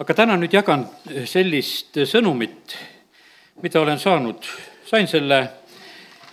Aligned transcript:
aga 0.00 0.14
täna 0.16 0.36
nüüd 0.40 0.54
jagan 0.56 0.86
sellist 1.28 1.98
sõnumit, 2.08 2.76
mida 3.62 3.80
olen 3.82 4.00
saanud, 4.00 4.46
sain 4.88 5.08
selle 5.08 5.40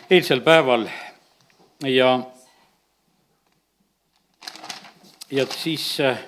eilsel 0.09 0.39
päeval 0.45 0.85
ja, 1.83 2.13
ja 5.31 5.45
siis 5.51 5.89
äh, 5.99 6.23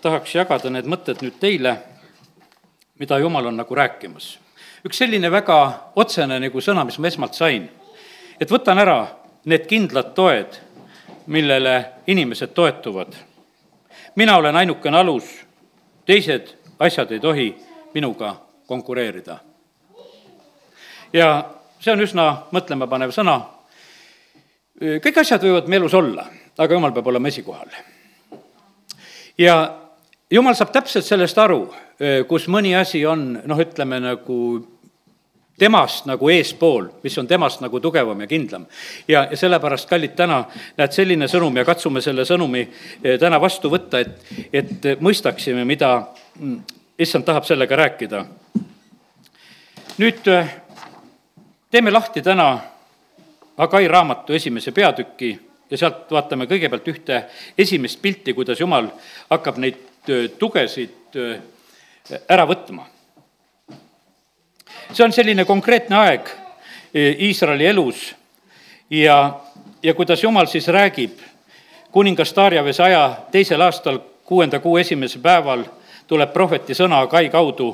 tahaks 0.00 0.34
jagada 0.34 0.72
need 0.72 0.88
mõtted 0.88 1.20
nüüd 1.20 1.36
teile, 1.40 1.76
mida 2.98 3.20
Jumal 3.20 3.52
on 3.52 3.60
nagu 3.60 3.76
rääkimas. 3.76 4.38
üks 4.84 4.98
selline 5.04 5.30
väga 5.30 5.58
otsene 5.96 6.40
nagu 6.40 6.60
sõna, 6.60 6.84
mis 6.88 6.98
ma 6.98 7.12
esmalt 7.12 7.36
sain, 7.36 7.68
et 8.40 8.50
võtan 8.50 8.80
ära 8.80 8.98
need 9.44 9.68
kindlad 9.68 10.14
toed, 10.16 10.56
millele 11.26 11.84
inimesed 12.06 12.56
toetuvad. 12.56 13.12
mina 14.16 14.36
olen 14.36 14.56
ainukene 14.56 14.98
alus 14.98 15.43
teised 16.06 16.54
asjad 16.78 17.12
ei 17.12 17.20
tohi 17.20 17.48
minuga 17.94 18.34
konkureerida. 18.66 19.38
ja 21.12 21.44
see 21.80 21.92
on 21.92 22.00
üsna 22.00 22.26
mõtlemapanev 22.52 23.12
sõna. 23.14 23.40
kõik 24.80 25.20
asjad 25.20 25.42
võivad 25.42 25.68
meie 25.68 25.82
elus 25.82 25.94
olla, 25.94 26.26
aga 26.58 26.74
jumal 26.74 26.92
peab 26.92 27.06
olema 27.06 27.28
esikohal. 27.28 27.68
ja 29.38 29.56
jumal 30.30 30.54
saab 30.54 30.72
täpselt 30.72 31.04
sellest 31.04 31.38
aru, 31.38 31.74
kus 32.28 32.48
mõni 32.48 32.74
asi 32.78 33.06
on, 33.06 33.40
noh, 33.44 33.60
ütleme 33.60 34.00
nagu 34.00 34.38
temast 35.58 36.06
nagu 36.06 36.28
eespool, 36.30 36.88
mis 37.02 37.16
on 37.18 37.28
temast 37.30 37.62
nagu 37.62 37.80
tugevam 37.80 38.20
ja 38.20 38.26
kindlam. 38.26 38.66
ja, 39.08 39.26
ja 39.30 39.36
sellepärast, 39.36 39.88
kallid, 39.88 40.14
täna 40.16 40.42
näed, 40.76 40.92
selline 40.92 41.28
sõnum 41.30 41.56
ja 41.56 41.64
katsume 41.64 42.02
selle 42.02 42.24
sõnumi 42.26 42.64
eh, 42.64 43.18
täna 43.20 43.40
vastu 43.40 43.70
võtta, 43.70 44.00
et, 44.00 44.18
et 44.52 44.88
mõistaksime, 45.00 45.64
mida 45.64 45.92
mm, 46.40 46.58
issand 46.98 47.24
tahab 47.24 47.46
sellega 47.46 47.76
rääkida. 47.76 48.24
nüüd 49.98 50.28
eh, 50.28 50.54
teeme 51.70 51.90
lahti 51.90 52.22
täna 52.22 52.52
Agai 53.56 53.86
raamatu 53.86 54.34
esimese 54.34 54.72
peatüki 54.74 55.28
ja 55.70 55.78
sealt 55.78 56.10
vaatame 56.10 56.48
kõigepealt 56.50 56.88
ühte 56.90 57.20
esimest 57.58 58.00
pilti, 58.02 58.34
kuidas 58.34 58.58
Jumal 58.60 58.90
hakkab 59.30 59.62
neid 59.62 60.10
eh, 60.10 60.26
tugesid 60.38 61.14
ära 62.28 62.42
võtma 62.50 62.88
see 64.94 65.04
on 65.04 65.12
selline 65.12 65.44
konkreetne 65.44 65.96
aeg 65.96 66.28
e, 66.94 67.10
Iisraeli 67.26 67.66
elus 67.66 68.14
ja, 68.90 69.40
ja 69.82 69.94
kuidas 69.94 70.22
Jumal 70.22 70.46
siis 70.46 70.68
räägib, 70.68 71.18
kuningas 71.92 72.34
Darjavese 72.36 72.82
aja 72.82 73.16
teisel 73.30 73.60
aastal, 73.60 73.98
kuuenda 74.24 74.60
kuu 74.60 74.76
esimesel 74.78 75.22
päeval 75.22 75.64
tuleb 76.06 76.32
prohveti 76.32 76.74
sõna 76.74 77.06
Kai 77.10 77.28
kaudu 77.28 77.72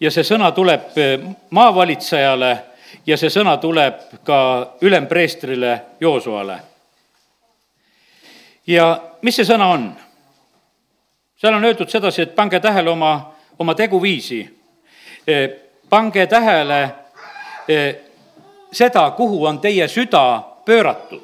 ja 0.00 0.10
see 0.10 0.24
sõna 0.26 0.50
tuleb 0.52 0.98
e, 0.98 1.06
maavalitsejale 1.50 2.50
ja 3.06 3.16
see 3.16 3.30
sõna 3.30 3.56
tuleb 3.62 4.02
ka 4.24 4.40
ülempreestrile 4.80 5.80
Joosuale. 6.00 6.58
ja 8.66 9.00
mis 9.22 9.36
see 9.36 9.46
sõna 9.46 9.70
on? 9.70 9.88
seal 11.38 11.54
on 11.54 11.64
öeldud 11.64 11.88
sedasi, 11.88 12.22
et 12.22 12.34
pange 12.34 12.60
tähele 12.60 12.90
oma, 12.90 13.34
oma 13.58 13.74
teguviisi 13.74 14.42
e, 15.26 15.67
pange 15.90 16.26
tähele 16.26 16.90
eh, 17.68 17.96
seda, 18.72 19.10
kuhu 19.10 19.44
on 19.46 19.60
teie 19.60 19.88
süda 19.88 20.42
pööratud. 20.64 21.22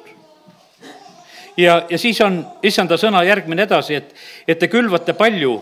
ja, 1.57 1.81
ja 1.89 1.97
siis 1.97 2.21
on 2.21 2.45
issanda 2.63 2.97
sõna 2.97 3.23
järgmine 3.23 3.63
edasi, 3.63 3.95
et, 3.95 4.15
et 4.47 4.59
te 4.59 4.67
külvate 4.67 5.13
palju, 5.13 5.61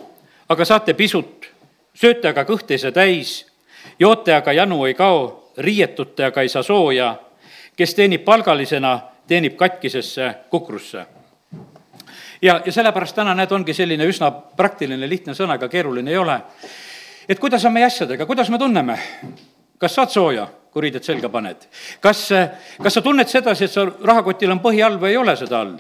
aga 0.50 0.66
saate 0.66 0.94
pisut, 0.94 1.50
sööte 1.94 2.30
aga 2.30 2.46
kõht 2.46 2.72
ei 2.72 2.78
saa 2.78 2.92
täis, 2.92 3.46
joote 4.00 4.34
aga 4.34 4.54
janu 4.54 4.86
ei 4.86 4.94
kao, 4.94 5.52
riietute 5.58 6.26
aga 6.26 6.42
ei 6.42 6.50
saa 6.50 6.64
sooja, 6.64 7.16
kes 7.76 7.94
teenib 7.96 8.24
palgalisena, 8.26 9.00
teenib 9.28 9.56
katkisesse 9.58 10.34
kukrusse 10.50 11.06
ja, 12.42 12.62
ja 12.66 12.72
sellepärast 12.72 13.16
täna 13.16 13.36
näed, 13.36 13.52
ongi 13.52 13.74
selline 13.74 14.08
üsna 14.10 14.32
praktiline, 14.32 15.08
lihtne 15.10 15.36
sõna, 15.38 15.56
ega 15.60 15.70
keeruline 15.72 16.12
ei 16.12 16.18
ole 16.18 16.40
et 17.28 17.40
kuidas 17.40 17.66
on 17.66 17.74
meie 17.74 17.88
asjadega, 17.88 18.26
kuidas 18.26 18.50
me 18.50 18.60
tunneme? 18.60 18.98
kas 19.80 19.96
saad 19.96 20.14
sooja, 20.14 20.48
kui 20.72 20.86
riided 20.88 21.04
selga 21.04 21.30
paned? 21.30 21.68
kas, 22.02 22.28
kas 22.82 23.00
sa 23.00 23.02
tunned 23.02 23.30
sedasi, 23.30 23.66
et 23.66 23.74
sa 23.74 23.86
rahakotil 23.86 24.54
on 24.54 24.62
põhi 24.64 24.84
all 24.86 25.00
või 25.02 25.14
ei 25.14 25.20
ole 25.22 25.36
seda 25.40 25.60
all? 25.64 25.78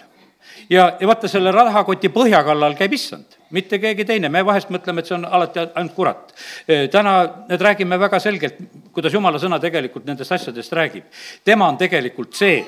ja, 0.69 0.93
ja 0.99 1.07
vaata, 1.07 1.27
selle 1.31 1.51
rahakoti 1.55 2.11
põhja 2.13 2.43
kallal 2.45 2.77
käib 2.79 2.95
issand, 2.97 3.37
mitte 3.55 3.79
keegi 3.79 4.05
teine, 4.05 4.29
me 4.29 4.43
vahest 4.45 4.71
mõtleme, 4.73 5.03
et 5.03 5.11
see 5.11 5.17
on 5.17 5.25
alati 5.25 5.65
ainult 5.65 5.93
kurat. 5.95 6.33
täna 6.91 7.17
nüüd 7.49 7.67
räägime 7.67 7.99
väga 7.99 8.19
selgelt, 8.19 8.59
kuidas 8.95 9.13
jumala 9.13 9.39
sõna 9.41 9.59
tegelikult 9.63 10.05
nendest 10.09 10.31
asjadest 10.31 10.73
räägib. 10.73 11.05
tema 11.43 11.67
on 11.67 11.77
tegelikult 11.77 12.33
see, 12.35 12.63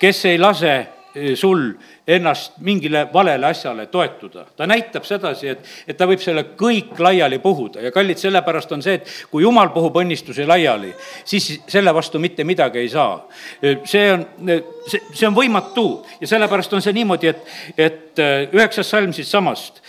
kes 0.00 0.24
ei 0.30 0.38
lase 0.38 0.74
Eh, 0.80 0.99
sul 1.34 1.72
ennast 2.06 2.52
mingile 2.58 3.08
valele 3.12 3.46
asjale 3.46 3.86
toetuda. 3.86 4.44
ta 4.56 4.66
näitab 4.66 5.04
sedasi, 5.04 5.48
et, 5.48 5.64
et 5.88 5.96
ta 5.96 6.06
võib 6.06 6.22
selle 6.22 6.44
kõik 6.58 6.98
laiali 6.98 7.38
puhuda 7.38 7.82
ja 7.82 7.92
kallid, 7.92 8.18
sellepärast 8.18 8.72
on 8.72 8.82
see, 8.82 8.98
et 9.00 9.10
kui 9.30 9.42
jumal 9.42 9.72
puhub 9.74 9.96
õnnistusi 10.02 10.46
laiali, 10.46 10.92
siis 11.24 11.52
selle 11.68 11.94
vastu 11.94 12.18
mitte 12.18 12.44
midagi 12.44 12.78
ei 12.78 12.88
saa. 12.88 13.16
Eh, 13.62 13.80
see 13.84 14.12
on, 14.12 14.26
eh, 14.48 14.62
see, 14.86 15.02
see 15.12 15.26
on 15.28 15.34
võimatu 15.36 15.88
ja 16.20 16.30
sellepärast 16.30 16.78
on 16.78 16.84
see 16.84 16.94
niimoodi, 16.96 17.32
et, 17.34 17.50
et 17.78 18.24
üheksas 18.54 18.90
salm 18.90 19.12
siitsamast. 19.16 19.82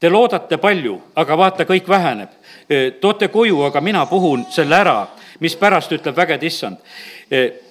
Te 0.00 0.10
loodate 0.12 0.58
palju, 0.60 0.98
aga 1.16 1.36
vaata, 1.36 1.64
kõik 1.64 1.88
väheneb. 1.88 2.32
toote 3.00 3.28
koju, 3.30 3.60
aga 3.62 3.80
mina 3.80 4.00
puhun 4.10 4.42
selle 4.50 4.74
ära, 4.74 5.06
mispärast 5.40 5.92
ütleb 5.94 6.16
vägede 6.16 6.46
issand 6.46 6.80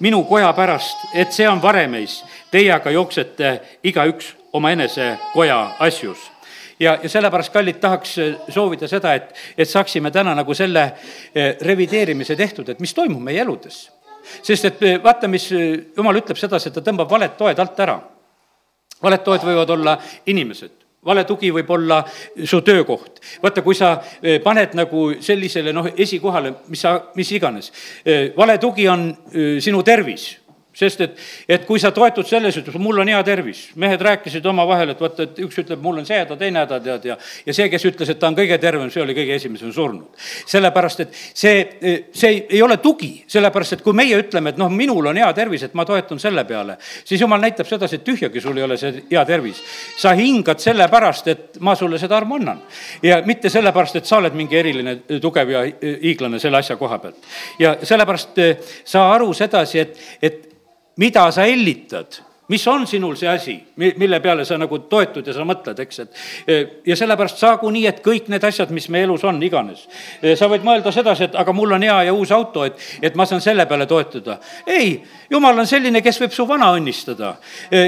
minu 0.00 0.24
koja 0.24 0.52
pärast, 0.52 0.96
et 1.14 1.32
see 1.32 1.48
on 1.48 1.62
varemeis 1.62 2.20
teie 2.50 2.72
aga 2.72 2.90
jooksete 2.90 3.60
igaüks 3.84 4.34
omaenese 4.52 5.16
koja 5.32 5.60
asjus 5.78 6.30
ja, 6.80 6.98
ja 7.02 7.08
sellepärast, 7.08 7.52
kallid, 7.52 7.80
tahaks 7.80 8.16
eh, 8.18 8.34
soovida 8.52 8.88
seda, 8.88 9.14
et, 9.16 9.34
et 9.58 9.68
saaksime 9.68 10.10
täna 10.14 10.34
nagu 10.36 10.54
selle 10.54 10.86
eh, 11.34 11.54
revideerimise 11.64 12.36
tehtud, 12.36 12.68
et 12.68 12.80
mis 12.80 12.94
toimub 12.94 13.22
meie 13.22 13.40
eludes. 13.42 13.86
sest 14.42 14.64
et 14.64 14.82
eh, 14.82 14.98
vaata, 15.02 15.28
mis 15.28 15.50
jumal 15.52 16.20
ütleb 16.20 16.38
sedasi, 16.38 16.68
et 16.68 16.78
ta 16.78 16.84
tõmbab 16.84 17.10
valed 17.10 17.36
toed 17.38 17.58
alt 17.58 17.80
ära. 17.80 18.00
valed 19.02 19.24
toed 19.24 19.44
võivad 19.44 19.70
olla 19.70 19.98
inimesed 20.26 20.84
vale 21.06 21.22
tugi 21.24 21.52
võib 21.54 21.68
olla 21.70 22.00
su 22.44 22.60
töökoht. 22.66 23.20
vaata, 23.42 23.62
kui 23.62 23.74
sa 23.74 24.02
paned 24.42 24.72
nagu 24.74 25.12
sellisele 25.20 25.72
noh, 25.72 25.86
esikohale, 25.96 26.52
mis 26.68 26.80
sa, 26.80 26.96
mis 27.14 27.30
iganes. 27.30 27.70
vale 28.36 28.58
tugi 28.58 28.88
on 28.88 29.12
sinu 29.60 29.82
tervis 29.82 30.32
sest 30.76 31.00
et, 31.00 31.18
et 31.48 31.64
kui 31.66 31.80
sa 31.80 31.90
toetud 31.96 32.26
selles, 32.28 32.56
ütleb, 32.60 32.76
mul 32.82 33.00
on 33.02 33.08
hea 33.08 33.22
tervis, 33.26 33.66
mehed 33.80 34.02
rääkisid 34.02 34.46
omavahel, 34.46 34.92
et 34.92 35.00
vaata, 35.00 35.26
et 35.26 35.40
üks 35.46 35.62
ütleb, 35.62 35.80
mul 35.82 36.02
on 36.02 36.08
see 36.08 36.18
häda, 36.20 36.36
teine 36.40 36.62
häda, 36.64 36.80
tead, 36.84 37.08
ja 37.12 37.16
ja 37.46 37.54
see, 37.54 37.68
kes 37.72 37.84
ütles, 37.88 38.10
et 38.10 38.20
ta 38.20 38.28
on 38.30 38.36
kõige 38.36 38.58
tervem, 38.60 38.88
see 38.92 39.02
oli 39.02 39.14
kõige 39.16 39.36
esimesem 39.36 39.72
surnud. 39.72 40.06
sellepärast, 40.46 41.00
et 41.00 41.14
see, 41.14 42.06
see 42.12 42.32
ei 42.50 42.62
ole 42.62 42.76
tugi, 42.82 43.24
sellepärast 43.30 43.78
et 43.78 43.84
kui 43.84 43.96
meie 43.96 44.18
ütleme, 44.20 44.52
et 44.52 44.60
noh, 44.60 44.70
minul 44.72 45.10
on 45.12 45.20
hea 45.20 45.28
tervis, 45.36 45.66
et 45.66 45.74
ma 45.74 45.84
toetun 45.88 46.20
selle 46.22 46.44
peale, 46.48 46.78
siis 47.04 47.20
jumal 47.20 47.40
näitab 47.42 47.68
sedasi, 47.68 48.00
et 48.00 48.06
tühjagi 48.06 48.42
sul 48.42 48.58
ei 48.58 48.66
ole 48.66 48.78
see 48.80 49.04
hea 49.10 49.24
tervis. 49.24 49.62
sa 49.96 50.12
hingad 50.16 50.60
sellepärast, 50.62 51.28
et 51.28 51.60
ma 51.60 51.74
sulle 51.74 51.98
seda 51.98 52.16
armu 52.16 52.40
annan. 52.40 52.62
ja 53.02 53.22
mitte 53.26 53.50
sellepärast, 53.50 53.96
et 53.96 54.06
sa 54.06 54.18
oled 54.18 54.34
mingi 54.34 54.58
eriline 54.58 54.96
tugev 55.20 55.50
ja 55.50 55.64
hiiglane 56.02 56.38
selle 56.38 56.58
asja 56.58 56.76
koha 56.76 56.98
pealt. 56.98 57.30
ja 57.58 57.76
sellepärast 57.82 58.38
eh, 58.38 58.56
saa 58.84 59.12
aru 59.14 59.32
sedasi, 59.34 59.78
et, 59.78 59.98
et 60.22 60.42
mida 60.96 61.28
sa 61.32 61.46
hellitad 61.48 62.22
mis 62.48 62.66
on 62.68 62.86
sinul 62.86 63.16
see 63.18 63.28
asi, 63.28 63.56
mille 63.76 64.20
peale 64.20 64.44
sa 64.44 64.58
nagu 64.58 64.78
toetud 64.78 65.26
ja 65.26 65.34
sa 65.34 65.44
mõtled, 65.46 65.80
eks, 65.82 65.98
et 66.04 66.20
e, 66.46 66.58
ja 66.86 66.96
sellepärast 66.98 67.42
saagu 67.42 67.70
nii, 67.74 67.86
et 67.90 67.98
kõik 68.04 68.30
need 68.30 68.44
asjad, 68.46 68.70
mis 68.74 68.86
meie 68.94 69.06
elus 69.08 69.24
on, 69.26 69.40
iganes. 69.42 69.86
E, 70.22 70.36
sa 70.38 70.46
võid 70.50 70.62
mõelda 70.66 70.92
sedasi, 70.94 71.26
et 71.26 71.34
aga 71.38 71.54
mul 71.56 71.74
on 71.74 71.82
hea 71.82 71.96
ja 72.06 72.14
uus 72.14 72.30
auto, 72.34 72.62
et, 72.68 72.78
et 73.02 73.18
ma 73.18 73.26
saan 73.26 73.42
selle 73.42 73.66
peale 73.66 73.88
toetuda. 73.90 74.38
ei, 74.66 74.94
jumal 75.30 75.58
on 75.58 75.66
selline, 75.66 76.02
kes 76.02 76.22
võib 76.22 76.38
su 76.38 76.46
vana 76.46 76.70
õnnistada. 76.76 77.34
E, 77.70 77.84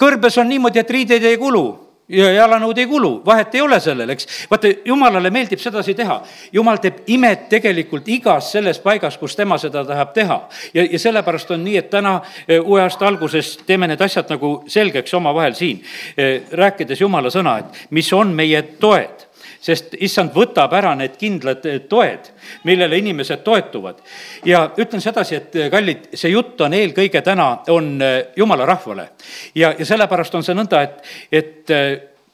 kõrbes 0.00 0.40
on 0.40 0.48
niimoodi, 0.48 0.80
et 0.80 0.96
riideid 0.96 1.28
ei 1.28 1.36
kulu 1.40 1.66
ja 2.10 2.30
jalanõud 2.32 2.78
ei 2.78 2.86
kulu, 2.90 3.12
vahet 3.26 3.54
ei 3.54 3.62
ole 3.64 3.80
sellel, 3.80 4.10
eks. 4.14 4.26
vaata, 4.50 4.70
jumalale 4.84 5.30
meeldib 5.30 5.60
sedasi 5.62 5.94
teha. 5.94 6.20
jumal 6.52 6.80
teeb 6.82 7.02
imet 7.06 7.48
tegelikult 7.48 8.08
igas 8.08 8.52
selles 8.52 8.78
paigas, 8.82 9.18
kus 9.18 9.36
tema 9.36 9.58
seda 9.58 9.84
tahab 9.84 10.12
teha. 10.14 10.40
ja, 10.74 10.84
ja 10.84 10.98
sellepärast 10.98 11.50
on 11.50 11.64
nii, 11.64 11.76
et 11.76 11.90
täna 11.90 12.20
e, 12.48 12.58
uue 12.58 12.82
aasta 12.82 13.06
alguses 13.06 13.56
teeme 13.66 13.88
need 13.88 14.00
asjad 14.00 14.30
nagu 14.30 14.52
selgeks 14.66 15.14
omavahel 15.14 15.54
siin, 15.54 15.82
e, 16.16 16.30
rääkides 16.52 17.00
jumala 17.00 17.30
sõna, 17.30 17.58
et 17.60 17.90
mis 17.90 18.12
on 18.12 18.34
meie 18.34 18.62
toed 18.80 19.29
sest 19.60 19.94
issand 20.00 20.32
võtab 20.34 20.72
ära 20.76 20.94
need 20.98 21.16
kindlad 21.20 21.64
eh, 21.68 21.80
toed, 21.88 22.30
millele 22.68 22.98
inimesed 23.00 23.44
toetuvad. 23.44 24.00
ja 24.44 24.64
ütlen 24.76 25.02
sedasi, 25.04 25.36
et 25.36 25.56
eh, 25.56 25.70
kallid, 25.72 26.10
see 26.14 26.32
jutt 26.32 26.60
on 26.64 26.74
eelkõige 26.76 27.22
täna, 27.24 27.50
on 27.68 27.96
eh, 28.02 28.18
jumala 28.36 28.66
rahvale. 28.66 29.10
ja, 29.54 29.74
ja 29.78 29.86
sellepärast 29.86 30.34
on 30.34 30.46
see 30.46 30.56
nõnda, 30.56 30.82
et, 30.82 31.02
et 31.32 31.74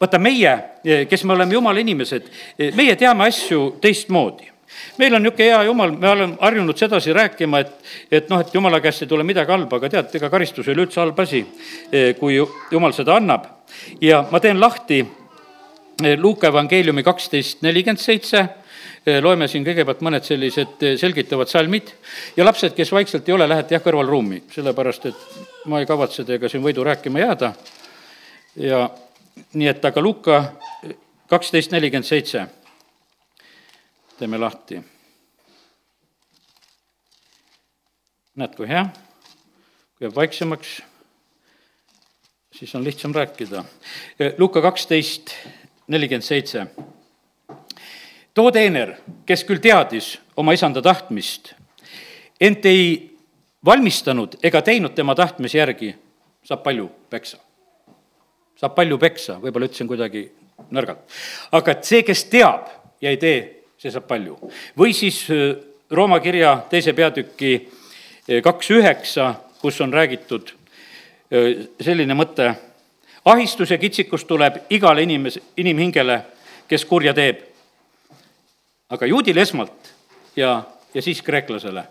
vaata 0.01 0.19
meie, 0.21 0.53
kes 1.11 1.25
me 1.25 1.35
oleme 1.35 1.57
jumala 1.57 1.81
inimesed, 1.81 2.29
meie 2.77 2.95
teame 3.01 3.27
asju 3.27 3.79
teistmoodi 3.81 4.53
meil 5.01 5.15
on 5.15 5.23
niisugune 5.25 5.47
hea 5.47 5.61
jumal, 5.65 5.93
me 5.97 6.09
oleme 6.11 6.37
harjunud 6.41 6.77
sedasi 6.77 7.15
rääkima, 7.17 7.63
et, 7.63 7.71
et 8.13 8.27
noh, 8.29 8.43
et 8.43 8.53
jumala 8.53 8.81
käest 8.85 9.05
ei 9.05 9.09
tule 9.09 9.25
midagi 9.25 9.55
halba, 9.55 9.79
aga 9.79 9.89
tead, 9.95 10.11
ega 10.19 10.29
karistus 10.31 10.69
ei 10.69 10.75
ole 10.75 10.85
üldse 10.85 11.01
halb 11.01 11.21
asi, 11.23 11.41
kui 12.19 12.37
jumal 12.37 12.93
seda 12.93 13.17
annab. 13.17 13.47
ja 14.01 14.25
ma 14.31 14.41
teen 14.41 14.61
lahti 14.61 15.01
Luuka 15.97 16.51
evangeeliumi 16.53 17.03
kaksteist 17.03 17.63
nelikümmend 17.65 18.01
seitse, 18.03 18.43
loeme 19.25 19.47
siin 19.49 19.65
kõigepealt 19.65 20.03
mõned 20.05 20.27
sellised 20.27 20.83
selgitavad 21.01 21.49
salmid 21.49 21.93
ja 22.37 22.45
lapsed, 22.45 22.75
kes 22.77 22.93
vaikselt 22.93 23.29
ei 23.29 23.35
ole, 23.37 23.47
lähete 23.49 23.77
jah 23.77 23.85
kõrvalruumi, 23.85 24.43
sellepärast 24.53 25.07
et 25.09 25.23
ma 25.73 25.81
ei 25.81 25.89
kavatse 25.89 26.27
teiega 26.29 26.51
siin 26.53 26.65
võidu 26.65 26.85
rääkima 26.85 27.23
jääda. 27.23 27.53
ja 28.57 28.91
nii 29.53 29.69
et 29.69 29.85
aga 29.85 30.03
Luuka 30.03 30.43
kaksteist 31.29 31.73
nelikümmend 31.73 32.05
seitse 32.05 32.45
teeme 34.19 34.39
lahti. 34.39 34.83
näed, 38.37 38.53
kui 38.53 38.69
hea, 38.69 38.85
kui 39.97 40.05
jääb 40.05 40.17
vaiksemaks, 40.17 40.83
siis 42.53 42.75
on 42.75 42.85
lihtsam 42.85 43.15
rääkida. 43.17 43.65
Luka 44.39 44.61
kaksteist, 44.61 45.33
nelikümmend 45.89 46.25
seitse. 46.25 46.67
too 48.35 48.51
teener, 48.53 48.97
kes 49.27 49.45
küll 49.45 49.61
teadis 49.63 50.19
oma 50.37 50.53
isanda 50.53 50.83
tahtmist, 50.83 51.55
ent 52.41 52.67
ei 52.67 53.17
valmistanud 53.65 54.37
ega 54.43 54.63
teinud 54.63 54.95
tema 54.95 55.15
tahtmise 55.15 55.59
järgi, 55.59 55.95
saab 56.45 56.63
palju 56.63 56.91
peksa. 57.11 57.39
saab 58.57 58.75
palju 58.75 58.99
peksa, 58.99 59.39
võib-olla 59.41 59.69
ütlesin 59.69 59.89
kuidagi 59.89 60.31
nõrgalt. 60.71 61.05
aga 61.53 61.73
et 61.73 61.85
see, 61.85 62.03
kes 62.03 62.25
teab 62.33 62.69
ja 63.01 63.11
ei 63.11 63.17
tee, 63.17 63.41
see 63.79 63.91
saab 63.91 64.07
palju. 64.09 64.39
või 64.79 64.95
siis 64.95 65.25
äh, 65.31 65.57
Rooma 65.91 66.21
kirja 66.21 66.57
teise 66.71 66.93
peatüki 66.93 67.53
äh, 67.57 68.43
kaks 68.43 68.71
üheksa, 68.71 69.35
kus 69.61 69.81
on 69.81 69.93
räägitud 69.93 70.51
äh, 70.51 71.67
selline 71.81 72.15
mõte, 72.15 72.55
ahistus 73.27 73.71
ja 73.71 73.79
kitsikus 73.79 74.25
tuleb 74.25 74.57
igale 74.71 75.03
inimes-, 75.03 75.41
inimhingele, 75.57 76.21
kes 76.69 76.85
kurja 76.85 77.15
teeb. 77.15 77.43
aga 78.89 79.07
juudile 79.07 79.43
esmalt 79.43 79.89
ja, 80.37 80.63
ja 80.95 81.03
siis 81.03 81.23
kreeklasele. 81.23 81.85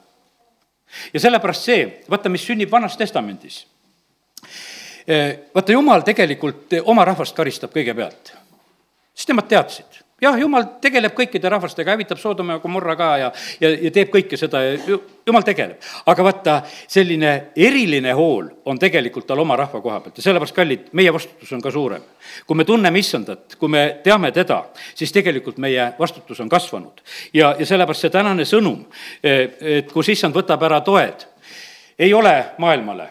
ja 1.14 1.20
sellepärast 1.20 1.64
see, 1.64 2.04
vaata, 2.10 2.30
mis 2.30 2.46
sünnib 2.46 2.72
Vanas 2.72 2.98
Testamendis. 2.98 3.68
vaata, 5.56 5.72
Jumal 5.72 6.02
tegelikult 6.02 6.80
oma 6.84 7.06
rahvast 7.06 7.36
karistab 7.36 7.76
kõigepealt, 7.76 8.34
sest 9.14 9.30
nemad 9.30 9.52
teadsid 9.52 10.05
jah, 10.26 10.38
jumal 10.40 10.66
tegeleb 10.82 11.14
kõikide 11.16 11.50
rahvastega, 11.52 11.94
hävitab 11.94 12.20
Soodoma 12.20 12.58
ja 12.58 12.62
Gomorra 12.64 12.96
ka 13.00 13.10
ja, 13.22 13.30
ja, 13.62 13.72
ja 13.88 13.92
teeb 13.94 14.12
kõike 14.14 14.38
seda 14.40 14.62
ja 14.64 14.98
jumal 15.28 15.46
tegeleb. 15.46 15.82
aga 16.06 16.26
vaata, 16.26 16.56
selline 16.92 17.34
eriline 17.56 18.14
hool 18.18 18.50
on 18.66 18.80
tegelikult 18.82 19.28
tal 19.30 19.42
oma 19.44 19.58
rahva 19.60 19.82
koha 19.82 20.00
pealt 20.04 20.20
ja 20.20 20.26
sellepärast, 20.26 20.56
kallid, 20.56 20.88
meie 20.98 21.14
vastutus 21.14 21.52
on 21.54 21.62
ka 21.62 21.72
suurem. 21.72 22.04
kui 22.48 22.58
me 22.58 22.66
tunneme 22.66 23.00
issandat, 23.00 23.56
kui 23.60 23.70
me 23.70 23.86
teame 24.04 24.32
teda, 24.32 24.64
siis 24.96 25.14
tegelikult 25.16 25.58
meie 25.58 25.92
vastutus 26.00 26.40
on 26.40 26.50
kasvanud. 26.50 27.02
ja, 27.34 27.56
ja 27.60 27.66
sellepärast 27.66 28.08
see 28.08 28.14
tänane 28.14 28.46
sõnum, 28.50 28.86
et 29.24 29.92
kus 29.92 30.10
issand 30.10 30.36
võtab 30.36 30.64
ära 30.66 30.82
toed, 30.82 31.28
ei 32.00 32.14
ole 32.14 32.36
maailmale, 32.58 33.10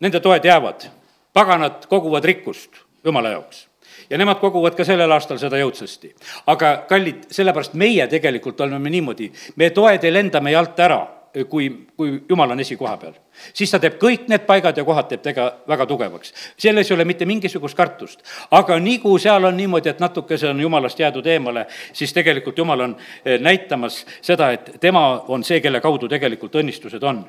nende 0.00 0.20
toed 0.20 0.44
jäävad, 0.44 0.88
paganad 1.32 1.86
koguvad 1.88 2.24
rikkust 2.24 2.82
jumala 3.04 3.36
jaoks 3.36 3.71
ja 4.10 4.18
nemad 4.18 4.40
koguvad 4.40 4.76
ka 4.76 4.84
sellel 4.84 5.12
aastal 5.12 5.38
seda 5.38 5.58
jõudsasti. 5.60 6.14
aga 6.46 6.76
kallid, 6.88 7.26
sellepärast 7.30 7.74
meie 7.74 8.06
tegelikult 8.06 8.60
oleme 8.60 8.90
niimoodi, 8.90 9.32
meie 9.56 9.70
toed 9.70 10.04
ei 10.04 10.12
lenda 10.12 10.40
meie 10.40 10.56
alt 10.56 10.80
ära 10.80 11.02
kui, 11.48 11.86
kui 11.96 12.22
jumal 12.28 12.50
on 12.50 12.60
esikoha 12.60 12.96
peal. 12.96 13.12
siis 13.54 13.70
ta 13.70 13.78
teeb 13.80 13.96
kõik 14.00 14.26
need 14.28 14.44
paigad 14.46 14.76
ja 14.76 14.84
kohad 14.84 15.08
teeb 15.08 15.22
tega 15.24 15.46
väga 15.68 15.86
tugevaks. 15.86 16.32
selles 16.56 16.90
ei 16.90 16.94
ole 16.94 17.04
mitte 17.04 17.26
mingisugust 17.26 17.76
kartust. 17.76 18.22
aga 18.50 18.78
nii 18.78 18.98
kui 18.98 19.20
seal 19.20 19.44
on 19.44 19.56
niimoodi, 19.56 19.88
et 19.88 20.00
natukese 20.00 20.48
on 20.48 20.60
jumalast 20.60 20.98
jäädud 20.98 21.26
eemale, 21.26 21.66
siis 21.92 22.12
tegelikult 22.12 22.58
jumal 22.58 22.80
on 22.80 22.96
eh, 23.24 23.40
näitamas 23.40 24.06
seda, 24.20 24.52
et 24.52 24.72
tema 24.80 25.24
on 25.28 25.44
see, 25.44 25.60
kelle 25.60 25.80
kaudu 25.80 26.08
tegelikult 26.08 26.54
õnnistused 26.54 27.02
on. 27.02 27.24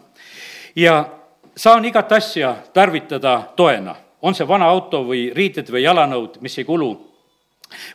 ja 0.76 1.06
saan 1.56 1.86
igat 1.86 2.12
asja 2.12 2.56
tarvitada 2.74 3.44
toena 3.56 3.96
on 4.24 4.36
see 4.36 4.48
vana 4.48 4.70
auto 4.72 5.04
või 5.08 5.28
riided 5.36 5.70
või 5.70 5.84
jalanõud, 5.84 6.40
mis 6.42 6.58
ei 6.58 6.68
kulu 6.68 6.92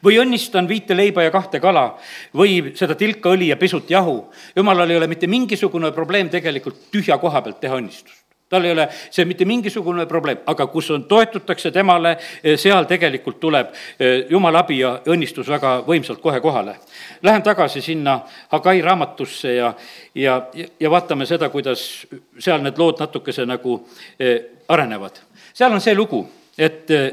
või 0.05 0.19
õnnistan 0.19 0.69
viite 0.69 0.97
leiba 0.97 1.23
ja 1.23 1.31
kahte 1.31 1.61
kala 1.63 1.93
või 2.37 2.73
seda 2.79 2.97
tilka 2.99 3.31
õli 3.35 3.53
ja 3.53 3.57
pisut 3.57 3.91
jahu. 3.91 4.25
jumalal 4.57 4.91
ei 4.91 4.97
ole 4.97 5.07
mitte 5.07 5.27
mingisugune 5.27 5.93
probleem 5.93 6.31
tegelikult 6.31 6.91
tühja 6.91 7.19
koha 7.19 7.43
pealt 7.43 7.61
teha 7.61 7.79
õnnistust 7.79 8.25
tal 8.49 8.65
ei 8.65 8.73
ole 8.73 8.89
see 9.11 9.25
mitte 9.29 9.45
mingisugune 9.45 10.07
probleem, 10.09 10.39
aga 10.47 10.67
kus 10.73 10.91
on, 10.91 11.05
toetutakse 11.05 11.71
temale, 11.71 12.15
eh, 12.43 12.57
seal 12.57 12.87
tegelikult 12.89 13.41
tuleb 13.41 13.75
eh, 14.01 14.25
jumala 14.31 14.63
abi 14.65 14.79
ja 14.81 14.95
õnnistus 15.05 15.51
väga 15.53 15.83
võimsalt 15.87 16.23
kohe 16.25 16.41
kohale. 16.41 16.79
Lähen 17.23 17.45
tagasi 17.45 17.83
sinna 17.85 18.23
Hagai 18.49 18.81
raamatusse 18.83 19.55
ja, 19.55 19.75
ja, 20.15 20.41
ja 20.81 20.91
vaatame 20.91 21.27
seda, 21.27 21.51
kuidas 21.53 22.07
seal 22.39 22.65
need 22.65 22.81
lood 22.81 23.05
natukese 23.05 23.45
nagu 23.45 23.83
eh, 24.19 24.65
arenevad 24.69 25.28
seal 25.59 25.73
on 25.75 25.83
see 25.83 25.95
lugu, 25.95 26.23
et 26.59 26.91
eh, 26.95 27.09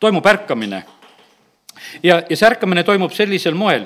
toimub 0.00 0.26
ärkamine. 0.26 0.82
ja, 2.02 2.22
ja 2.28 2.36
see 2.36 2.46
ärkamine 2.46 2.84
toimub 2.88 3.12
sellisel 3.12 3.56
moel, 3.58 3.84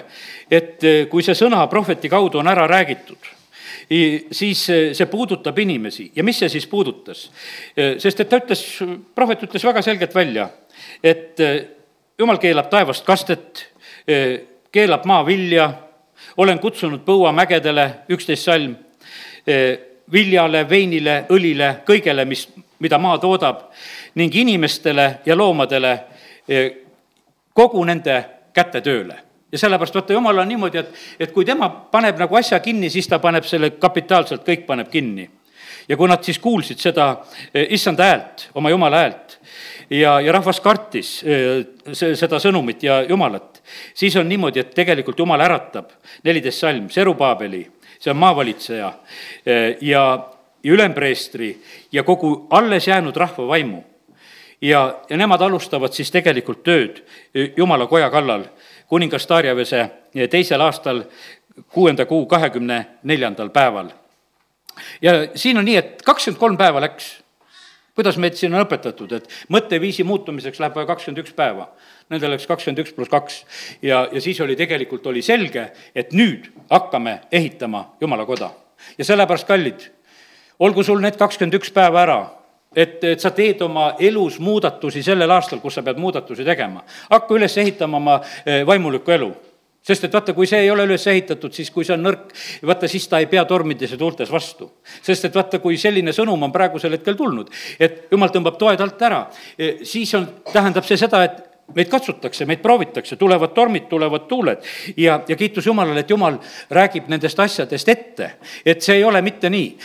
et 0.50 0.84
eh, 0.84 1.06
kui 1.10 1.24
see 1.26 1.34
sõna 1.34 1.64
prohveti 1.70 2.10
kaudu 2.12 2.38
on 2.38 2.50
ära 2.50 2.68
räägitud, 2.70 3.32
siis 4.30 4.62
eh, 4.70 4.92
see 4.94 5.08
puudutab 5.10 5.58
inimesi 5.58 6.10
ja 6.14 6.24
mis 6.26 6.38
see 6.38 6.50
siis 6.52 6.66
puudutas? 6.70 7.28
sest 7.74 8.22
et 8.22 8.30
ta 8.30 8.38
ütles, 8.42 8.62
prohvet 9.14 9.42
ütles 9.46 9.66
väga 9.66 9.82
selgelt 9.82 10.14
välja, 10.14 10.48
et 11.02 11.42
jumal 12.18 12.38
keelab 12.42 12.70
taevast 12.70 13.04
kastet, 13.06 13.66
keelab 14.72 15.06
maavilja, 15.06 15.66
olen 16.36 16.58
kutsunud 16.62 17.02
põuamägedele, 17.06 17.88
üksteist 18.14 18.46
salm, 18.48 18.74
viljale, 20.12 20.62
veinile, 20.68 21.24
õlile, 21.34 21.70
kõigele, 21.86 22.26
mis 22.28 22.46
mida 22.78 22.98
maa 22.98 23.18
toodab, 23.18 23.60
ning 24.14 24.34
inimestele 24.34 25.20
ja 25.26 25.36
loomadele 25.36 25.98
eh, 26.48 26.72
kogu 27.54 27.84
nende 27.84 28.24
kätetööle 28.52 29.26
ja 29.52 29.58
sellepärast 29.58 29.94
vaata, 29.94 30.12
jumal 30.12 30.38
on 30.38 30.48
niimoodi, 30.48 30.78
et, 30.78 30.94
et 31.20 31.32
kui 31.32 31.44
tema 31.44 31.68
paneb 31.92 32.18
nagu 32.20 32.36
asja 32.36 32.58
kinni, 32.60 32.90
siis 32.90 33.08
ta 33.08 33.18
paneb 33.22 33.46
selle 33.46 33.70
kapitaalselt, 33.80 34.44
kõik 34.46 34.66
paneb 34.66 34.90
kinni. 34.92 35.30
ja 35.88 35.96
kui 35.96 36.08
nad 36.10 36.22
siis 36.26 36.38
kuulsid 36.42 36.80
seda 36.82 37.04
eh, 37.54 37.68
issanda 37.70 38.04
häält, 38.04 38.48
oma 38.54 38.70
jumala 38.70 39.04
häält, 39.04 39.38
ja, 39.90 40.18
ja 40.20 40.32
rahvas 40.34 40.60
kartis 40.60 41.20
eh, 41.22 41.62
seda 41.94 42.40
sõnumit 42.42 42.82
ja 42.82 43.02
jumalat, 43.08 43.62
siis 43.94 44.16
on 44.16 44.28
niimoodi, 44.28 44.60
et 44.60 44.74
tegelikult 44.74 45.18
jumal 45.18 45.40
äratab, 45.40 45.92
neliteist 46.24 46.64
salm, 46.64 46.90
Serubaabeli, 46.90 47.62
see 48.00 48.10
on 48.10 48.18
maavalitseja, 48.18 48.92
ja, 49.80 50.02
ja 50.66 50.72
ülempreestri 50.72 51.52
ja 51.92 52.02
kogu 52.02 52.46
alles 52.50 52.88
jäänud 52.88 53.16
rahva 53.16 53.46
vaimu. 53.48 53.82
ja, 54.60 54.98
ja 55.08 55.16
nemad 55.16 55.40
alustavad 55.40 55.92
siis 55.92 56.10
tegelikult 56.10 56.62
tööd 56.66 57.04
Jumala 57.56 57.86
koja 57.86 58.10
kallal 58.10 58.48
kuningas 58.88 59.28
Darjavese 59.28 59.90
teisel 60.30 60.60
aastal, 60.60 61.02
kuuenda 61.68 62.06
kuu 62.06 62.26
kahekümne 62.26 62.86
neljandal 63.02 63.48
päeval. 63.48 63.90
ja 65.02 65.12
siin 65.34 65.58
on 65.58 65.64
nii, 65.64 65.76
et 65.76 66.02
kakskümmend 66.02 66.40
kolm 66.40 66.56
päeva 66.56 66.80
läks 66.80 67.14
kuidas 67.96 68.18
meid 68.20 68.34
siin 68.36 68.52
on 68.54 68.60
õpetatud, 68.60 69.12
et 69.16 69.30
mõtteviisi 69.48 70.04
muutumiseks 70.04 70.60
läheb 70.60 70.74
vaja 70.76 70.86
kakskümmend 70.90 71.22
üks 71.22 71.32
päeva. 71.32 71.70
Nendel 72.12 72.34
läks 72.34 72.44
kakskümmend 72.46 72.82
üks 72.82 72.92
pluss 72.92 73.08
kaks 73.08 73.38
ja, 73.82 74.02
ja 74.12 74.20
siis 74.20 74.40
oli 74.44 74.56
tegelikult, 74.56 75.06
oli 75.06 75.22
selge, 75.24 75.70
et 75.94 76.12
nüüd 76.12 76.50
hakkame 76.70 77.22
ehitama 77.32 77.86
Jumala 78.00 78.26
koda. 78.28 78.50
ja 78.98 79.04
sellepärast, 79.04 79.46
kallid, 79.48 79.88
olgu 80.60 80.84
sul 80.84 81.00
need 81.02 81.18
kakskümmend 81.18 81.58
üks 81.58 81.72
päeva 81.74 82.02
ära, 82.02 82.20
et, 82.76 83.02
et 83.04 83.20
sa 83.20 83.32
teed 83.34 83.60
oma 83.64 83.92
elus 84.00 84.38
muudatusi 84.42 85.02
sellel 85.02 85.30
aastal, 85.36 85.60
kus 85.62 85.78
sa 85.78 85.84
pead 85.86 86.00
muudatusi 86.00 86.44
tegema. 86.44 86.84
hakka 87.10 87.34
üles 87.34 87.56
ehitama 87.58 87.96
oma 87.96 88.20
eh, 88.44 88.64
vaimulikku 88.66 89.16
elu 89.16 89.32
sest 89.86 90.08
et 90.08 90.14
vaata, 90.14 90.34
kui 90.34 90.48
see 90.50 90.64
ei 90.64 90.70
ole 90.70 90.82
üles 90.88 91.04
ehitatud, 91.06 91.52
siis 91.54 91.68
kui 91.70 91.86
see 91.86 91.94
on 91.94 92.02
nõrk, 92.08 92.32
vaata, 92.66 92.88
siis 92.90 93.06
ta 93.06 93.20
ei 93.22 93.28
pea 93.30 93.44
tormides 93.46 93.92
ja 93.94 93.98
tuultes 94.00 94.32
vastu. 94.32 94.70
sest 95.02 95.28
et 95.28 95.34
vaata, 95.34 95.60
kui 95.62 95.78
selline 95.78 96.14
sõnum 96.16 96.42
on 96.42 96.52
praegusel 96.52 96.96
hetkel 96.98 97.14
tulnud, 97.14 97.52
et 97.78 98.08
jumal 98.10 98.32
tõmbab 98.34 98.58
toed 98.58 98.82
alt 98.82 99.02
ära, 99.06 99.26
eh, 99.58 99.84
siis 99.86 100.14
on, 100.18 100.26
tähendab 100.52 100.84
see 100.88 100.98
seda, 100.98 101.22
et 101.24 101.55
meid 101.74 101.88
katsutakse, 101.90 102.46
meid 102.46 102.62
proovitakse, 102.62 103.16
tulevad 103.16 103.52
tormid, 103.54 103.88
tulevad 103.90 104.26
tuuled 104.28 104.62
ja, 104.96 105.20
ja 105.28 105.36
kiitus 105.36 105.66
Jumalale, 105.66 106.00
et 106.00 106.10
Jumal 106.10 106.38
räägib 106.70 107.08
nendest 107.10 107.40
asjadest 107.40 107.88
ette. 107.88 108.30
et 108.66 108.82
see 108.82 108.96
ei 108.96 109.04
ole 109.04 109.22
mitte 109.22 109.50
nii 109.50 109.78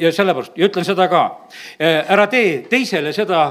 ja 0.00 0.12
sellepärast, 0.12 0.56
ja 0.58 0.66
ütlen 0.66 0.86
seda 0.86 1.08
ka, 1.08 1.22
ära 1.78 2.26
tee 2.26 2.64
teisele 2.70 3.12
seda 3.12 3.44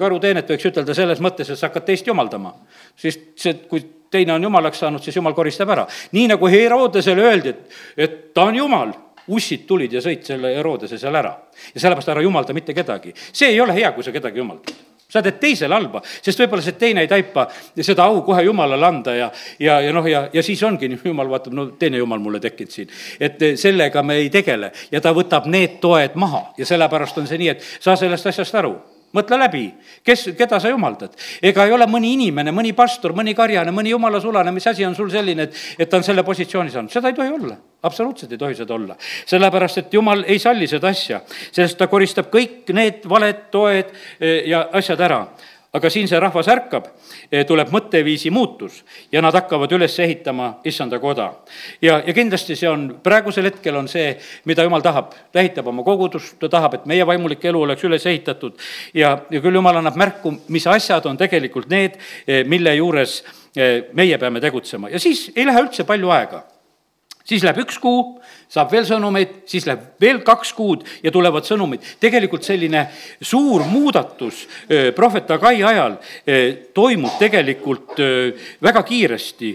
karuteenet, 0.00 0.48
võiks 0.50 0.70
ütelda 0.70 0.96
selles 0.96 1.20
mõttes, 1.20 1.50
et 1.50 1.60
sa 1.60 1.68
hakkad 1.68 1.84
teist 1.90 2.06
jumaldama. 2.06 2.54
siis 2.96 3.18
see, 3.36 3.54
kui 3.68 3.84
teine 4.10 4.32
on 4.32 4.42
jumalaks 4.42 4.80
saanud, 4.80 5.02
siis 5.02 5.16
jumal 5.16 5.34
koristab 5.34 5.70
ära. 5.70 5.86
nii 6.12 6.28
nagu 6.32 6.48
Herodesele 6.48 7.28
öeldi, 7.28 7.48
et, 7.48 7.80
et 7.96 8.16
ta 8.34 8.48
on 8.48 8.56
jumal 8.56 8.94
ussid 9.28 9.66
tulid 9.68 9.92
ja 9.92 10.00
sõid 10.04 10.24
selle 10.24 10.56
Herodese 10.56 10.98
seal 10.98 11.14
ära. 11.14 11.36
ja 11.74 11.80
sellepärast 11.80 12.08
ära 12.08 12.24
jumalda 12.24 12.56
mitte 12.56 12.74
kedagi. 12.74 13.14
see 13.32 13.52
ei 13.52 13.60
ole 13.60 13.76
hea, 13.76 13.92
kui 13.92 14.04
sa 14.04 14.12
kedagi 14.12 14.40
jumaldad 14.40 14.93
sa 15.08 15.22
teed 15.22 15.38
teisele 15.40 15.74
halba, 15.74 16.02
sest 16.22 16.40
võib-olla 16.42 16.64
see 16.64 16.78
teine 16.78 17.04
ei 17.04 17.10
taipa 17.10 17.46
seda 17.80 18.08
au 18.08 18.22
kohe 18.26 18.42
Jumalale 18.46 18.86
anda 18.86 19.14
ja, 19.16 19.30
ja, 19.58 19.78
ja 19.84 19.92
noh, 19.94 20.06
ja, 20.08 20.26
ja 20.32 20.42
siis 20.42 20.62
ongi, 20.66 20.90
Jumal 21.04 21.30
vaatab, 21.30 21.54
no 21.56 21.66
teine 21.78 22.00
Jumal 22.00 22.22
mulle 22.22 22.40
tekkinud 22.40 22.72
siin. 22.72 22.90
et 23.20 23.46
sellega 23.60 24.02
me 24.02 24.18
ei 24.22 24.30
tegele 24.30 24.72
ja 24.92 25.00
ta 25.00 25.14
võtab 25.14 25.46
need 25.50 25.78
toed 25.80 26.18
maha 26.20 26.46
ja 26.58 26.66
sellepärast 26.66 27.18
on 27.22 27.30
see 27.30 27.40
nii, 27.42 27.54
et 27.54 27.70
saa 27.80 27.96
sellest 28.00 28.32
asjast 28.32 28.60
aru 28.62 28.74
mõtle 29.14 29.38
läbi, 29.38 29.64
kes, 30.04 30.26
keda 30.38 30.60
sa 30.60 30.72
jumaldad. 30.72 31.14
ega 31.42 31.66
ei 31.66 31.72
ole 31.72 31.86
mõni 31.90 32.14
inimene, 32.18 32.52
mõni 32.54 32.74
pastor, 32.76 33.14
mõni 33.16 33.34
karjane, 33.34 33.72
mõni 33.74 33.94
jumala 33.94 34.20
sulane, 34.20 34.52
mis 34.52 34.66
asi 34.66 34.84
on 34.84 34.94
sul 34.94 35.10
selline, 35.10 35.48
et, 35.48 35.62
et 35.78 35.90
ta 35.90 36.00
on 36.00 36.06
selle 36.06 36.24
positsiooni 36.26 36.70
saanud, 36.74 36.92
seda 36.92 37.12
ei 37.12 37.18
tohi 37.18 37.32
olla. 37.32 37.56
absoluutselt 37.84 38.32
ei 38.32 38.38
tohi 38.38 38.54
seda 38.54 38.74
olla. 38.74 38.96
sellepärast, 39.26 39.78
et 39.78 39.94
jumal 39.94 40.24
ei 40.26 40.38
salli 40.38 40.66
seda 40.70 40.88
asja, 40.88 41.20
sest 41.52 41.78
ta 41.78 41.86
koristab 41.86 42.30
kõik 42.32 42.72
need 42.72 43.08
valed 43.08 43.48
toed 43.50 43.92
eh, 44.20 44.44
ja 44.50 44.68
asjad 44.72 45.00
ära 45.00 45.24
aga 45.74 45.90
siin 45.90 46.06
see 46.08 46.20
rahvas 46.22 46.48
ärkab, 46.52 46.86
tuleb 47.48 47.72
mõtteviisi 47.74 48.30
muutus. 48.30 48.80
Ja 49.12 49.22
nad 49.24 49.34
hakkavad 49.34 49.72
üles 49.74 49.96
ehitama 49.98 50.60
issanda 50.64 51.00
koda. 51.02 51.32
ja, 51.82 52.00
ja 52.06 52.14
kindlasti 52.14 52.56
see 52.56 52.68
on, 52.70 52.86
praegusel 53.02 53.50
hetkel 53.50 53.76
on 53.76 53.88
see, 53.90 54.14
mida 54.44 54.62
jumal 54.62 54.82
tahab, 54.82 55.12
ta 55.32 55.42
ehitab 55.42 55.66
oma 55.72 55.82
kogudust, 55.82 56.38
ta 56.38 56.48
tahab, 56.48 56.78
et 56.78 56.86
meie 56.86 57.06
vaimulik 57.06 57.44
elu 57.44 57.66
oleks 57.66 57.84
üles 57.84 58.06
ehitatud. 58.06 58.58
Ja, 58.94 59.16
ja 59.30 59.42
küll 59.42 59.58
jumal 59.58 59.82
annab 59.82 59.98
märku, 59.98 60.36
mis 60.54 60.66
asjad 60.70 61.06
on 61.10 61.18
tegelikult 61.18 61.68
need, 61.72 61.98
eh, 62.26 62.44
mille 62.46 62.76
juures 62.76 63.22
eh, 63.56 63.90
meie 63.92 64.18
peame 64.18 64.40
tegutsema. 64.40 64.90
Ja 64.94 65.02
siis 65.02 65.30
ei 65.34 65.46
lähe 65.46 65.66
üldse 65.66 65.86
palju 65.88 66.10
aega 66.14 66.44
siis 67.24 67.44
läheb 67.44 67.62
üks 67.64 67.78
kuu, 67.80 68.18
saab 68.52 68.72
veel 68.72 68.84
sõnumeid, 68.86 69.30
siis 69.48 69.64
läheb 69.66 69.96
veel 70.00 70.20
kaks 70.26 70.52
kuud 70.56 70.84
ja 71.02 71.10
tulevad 71.12 71.46
sõnumid. 71.48 71.80
tegelikult 72.00 72.44
selline 72.44 72.86
suur 73.20 73.64
muudatus 73.68 74.44
prohvet 74.94 75.30
Agai 75.30 75.62
ajal 75.62 75.96
toimub 76.74 77.18
tegelikult 77.18 77.96
väga 78.62 78.82
kiiresti. 78.82 79.52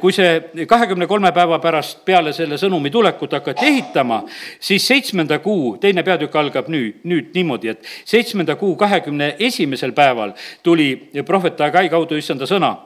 kui 0.00 0.12
see 0.12 0.66
kahekümne 0.68 1.06
kolme 1.06 1.32
päeva 1.32 1.58
pärast 1.58 2.04
peale 2.04 2.32
selle 2.32 2.58
sõnumi 2.60 2.90
tulekut 2.90 3.32
hakati 3.32 3.66
ehitama, 3.66 4.22
siis 4.60 4.86
seitsmenda 4.86 5.38
kuu 5.38 5.76
teine 5.80 6.02
peatükk 6.02 6.36
algab 6.36 6.68
nüüd, 6.68 7.00
nüüd 7.04 7.32
niimoodi, 7.34 7.68
et 7.68 7.82
seitsmenda 8.04 8.56
kuu 8.56 8.76
kahekümne 8.76 9.36
esimesel 9.38 9.92
päeval 9.92 10.36
tuli 10.62 11.10
prohvet 11.26 11.60
Agai 11.60 11.88
kaudu 11.88 12.16
issanda 12.16 12.46
sõna 12.46 12.76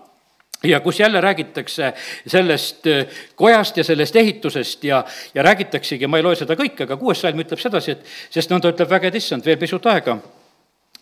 ja 0.63 0.81
kus 0.81 1.01
jälle 1.01 1.21
räägitakse 1.21 1.93
sellest 2.27 2.87
äh, 2.87 3.07
kojast 3.37 3.77
ja 3.77 3.85
sellest 3.85 4.17
ehitusest 4.17 4.85
ja, 4.85 5.05
ja 5.35 5.43
räägitaksegi, 5.43 6.07
ma 6.07 6.21
ei 6.21 6.23
loe 6.23 6.37
seda 6.37 6.57
kõike, 6.59 6.87
aga 6.87 6.97
kuues 6.97 7.21
salm 7.21 7.43
ütleb 7.43 7.61
sedasi, 7.61 7.97
et 7.97 8.07
sest 8.31 8.53
nõnda 8.53 8.73
ütleb 8.73 8.91
vägede 8.91 9.19
issand 9.19 9.47
veel 9.47 9.59
pisut 9.61 9.87
aega 9.87 10.19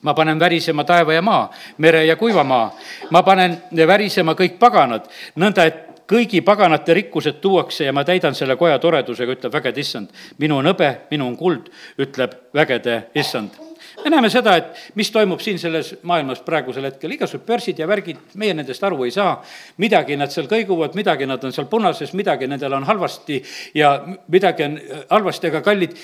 ma 0.02 0.14
panen 0.14 0.40
värisema 0.40 0.84
taeva 0.84 1.12
ja 1.12 1.22
maa, 1.22 1.50
mere 1.78 2.04
ja 2.04 2.16
kuiva 2.16 2.44
maa. 2.44 2.70
ma 3.10 3.22
panen 3.22 3.58
värisema 3.86 4.34
kõik 4.34 4.58
paganad, 4.58 5.08
nõnda 5.36 5.66
et 5.68 5.86
kõigi 6.10 6.40
paganate 6.42 6.94
rikkused 6.94 7.40
tuuakse 7.40 7.84
ja 7.84 7.92
ma 7.92 8.04
täidan 8.04 8.34
selle 8.34 8.56
koja 8.56 8.78
toredusega, 8.78 9.32
ütleb 9.32 9.52
vägede 9.52 9.80
issand. 9.80 10.08
minu 10.38 10.56
on 10.56 10.66
hõbe, 10.66 10.94
minu 11.10 11.26
on 11.26 11.36
kuld, 11.36 11.70
ütleb 11.98 12.34
vägede 12.54 13.02
issand 13.14 13.69
me 14.04 14.10
näeme 14.10 14.30
seda, 14.30 14.56
et 14.56 14.94
mis 14.98 15.10
toimub 15.10 15.40
siin 15.40 15.58
selles 15.58 15.92
maailmas 16.02 16.40
praegusel 16.46 16.88
hetkel, 16.88 17.14
igasugused 17.16 17.46
börsid 17.46 17.78
ja 17.82 17.88
värgid, 17.90 18.20
meie 18.40 18.54
nendest 18.54 18.84
aru 18.84 19.04
ei 19.04 19.14
saa. 19.14 19.42
midagi 19.78 20.16
nad 20.16 20.32
seal 20.32 20.48
kõiguvad, 20.50 20.96
midagi 20.98 21.26
nad 21.26 21.44
on 21.44 21.52
seal 21.52 21.68
punases, 21.70 22.12
midagi 22.18 22.48
nendel 22.50 22.78
on 22.78 22.84
halvasti 22.88 23.42
ja 23.74 23.94
midagi 24.28 24.64
on 24.64 24.80
halvasti, 25.10 25.52
aga 25.52 25.62
kallid 25.64 25.96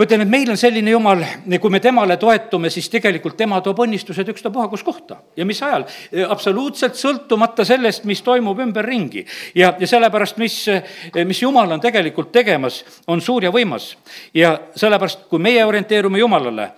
ma 0.00 0.06
ütlen, 0.06 0.22
et 0.24 0.30
meil 0.32 0.48
on 0.48 0.56
selline 0.56 0.94
jumal, 0.94 1.20
kui 1.60 1.72
me 1.72 1.78
temale 1.84 2.14
toetume, 2.16 2.70
siis 2.72 2.86
tegelikult 2.88 3.34
tema 3.36 3.58
toob 3.60 3.82
õnnistused 3.84 4.30
ükstapuha 4.32 4.70
kus 4.72 4.80
kohta 4.80 5.18
ja 5.36 5.44
mis 5.44 5.58
ajal. 5.60 5.84
absoluutselt 6.32 6.96
sõltumata 6.96 7.66
sellest, 7.68 8.06
mis 8.08 8.22
toimub 8.24 8.58
ümberringi. 8.64 9.26
ja, 9.54 9.74
ja 9.76 9.86
sellepärast, 9.86 10.38
mis, 10.40 10.56
mis 11.28 11.42
jumal 11.42 11.68
on 11.76 11.82
tegelikult 11.84 12.32
tegemas, 12.32 12.78
on 13.12 13.20
suur 13.20 13.44
ja 13.44 13.50
võimas. 13.52 13.90
ja 14.32 14.54
sellepärast, 14.74 15.26
kui 15.28 15.38
meie 15.38 15.66
orienteerume 15.68 16.18
Jumalale, 16.18 16.70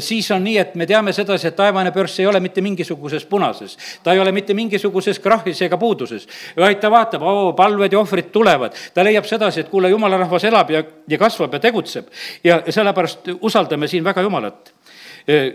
siis 0.00 0.30
on 0.32 0.40
nii, 0.44 0.56
et 0.58 0.74
me 0.74 0.88
teame 0.88 1.12
sedasi, 1.12 1.50
et 1.50 1.56
taevane 1.56 1.92
börs 1.92 2.18
ei 2.20 2.26
ole 2.26 2.40
mitte 2.40 2.64
mingisuguses 2.64 3.28
punases. 3.28 3.76
ta 4.02 4.16
ei 4.16 4.20
ole 4.20 4.32
mitte 4.32 4.54
mingisuguses 4.54 5.20
krahhis 5.20 5.60
ega 5.60 5.76
puuduses, 5.76 6.24
vaid 6.56 6.80
ta 6.80 6.90
vaatab, 6.90 7.22
oo, 7.22 7.52
palved 7.52 7.92
ja 7.92 8.00
ohvrid 8.00 8.32
tulevad. 8.32 8.72
ta 8.94 9.04
leiab 9.04 9.28
sedasi, 9.28 9.60
et 9.60 9.68
kuule, 9.68 9.92
jumala 9.92 10.24
rahvas 10.24 10.48
elab 10.48 10.70
ja, 10.70 10.84
ja 11.08 11.18
kasvab 11.18 11.52
ja 11.52 11.60
tegutseb 11.60 12.08
ja 12.44 12.61
ja, 12.66 12.72
sellepärast 12.72 13.32
usaldame 13.40 13.88
siin 13.88 14.04
väga 14.04 14.22
Jumalat. 14.22 14.72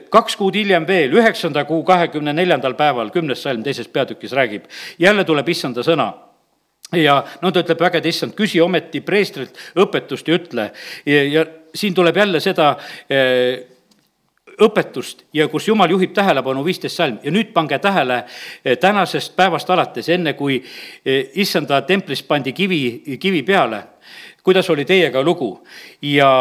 Kaks 0.09 0.37
kuud 0.39 0.55
hiljem 0.55 0.85
veel, 0.87 1.11
üheksanda 1.11 1.65
kuu 1.67 1.81
kahekümne 1.83 2.31
neljandal 2.33 2.77
päeval, 2.79 3.09
kümnes 3.11 3.41
salm 3.43 3.65
teises 3.65 3.89
peatükis 3.91 4.31
räägib, 4.31 4.69
jälle 4.99 5.25
tuleb 5.27 5.49
issanda 5.51 5.83
sõna. 5.83 6.13
Ja 6.95 7.17
no 7.41 7.51
ta 7.51 7.65
ütleb 7.65 7.81
vägede 7.83 8.07
issand, 8.07 8.31
küsi 8.37 8.61
ometi 8.63 9.01
preestrilt 9.03 9.59
õpetust 9.75 10.29
ja 10.29 10.37
ütle. 10.39 10.69
Ja, 11.05 11.23
ja 11.27 11.43
siin 11.75 11.97
tuleb 11.97 12.15
jälle 12.15 12.39
seda 12.39 12.69
eh, 13.11 13.65
õpetust 14.63 15.25
ja 15.33 15.47
kus 15.51 15.67
jumal 15.67 15.91
juhib 15.91 16.13
tähelepanu, 16.15 16.63
viisteist 16.65 16.97
salm. 16.97 17.19
Ja 17.23 17.31
nüüd 17.33 17.51
pange 17.53 17.79
tähele 17.83 18.23
tänasest 18.81 19.35
päevast 19.35 19.69
alates, 19.69 20.09
enne 20.09 20.33
kui 20.39 20.57
issanda 21.35 21.81
templis 21.85 22.23
pandi 22.23 22.53
kivi, 22.57 22.81
kivi 23.19 23.43
peale, 23.43 23.83
kuidas 24.43 24.69
oli 24.73 24.85
teiega 24.85 25.21
lugu. 25.23 25.51
Ja 26.01 26.31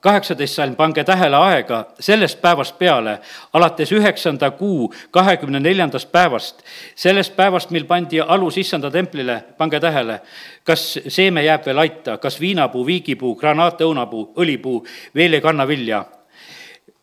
kaheksateist 0.00 0.54
salm, 0.54 0.74
pange 0.76 1.04
tähele 1.04 1.36
aega 1.36 1.84
sellest 2.00 2.40
päevast 2.40 2.78
peale, 2.78 3.18
alates 3.52 3.92
üheksanda 3.92 4.50
kuu 4.50 4.92
kahekümne 5.10 5.60
neljandast 5.60 6.12
päevast, 6.12 6.62
sellest 6.94 7.36
päevast, 7.36 7.70
mil 7.70 7.84
pandi 7.84 8.20
alus 8.20 8.58
issanda 8.58 8.90
templile, 8.90 9.42
pange 9.58 9.80
tähele, 9.80 10.20
kas 10.64 10.98
seeme 11.08 11.44
jääb 11.44 11.66
veel 11.66 11.78
aita, 11.78 12.18
kas 12.18 12.40
viinapuu, 12.40 12.86
viigipuu, 12.86 13.34
granaatõunapuu, 13.36 14.32
õlipuu 14.36 14.84
veel 15.14 15.38
ei 15.38 15.44
kanna 15.44 15.68
vilja. 15.68 16.04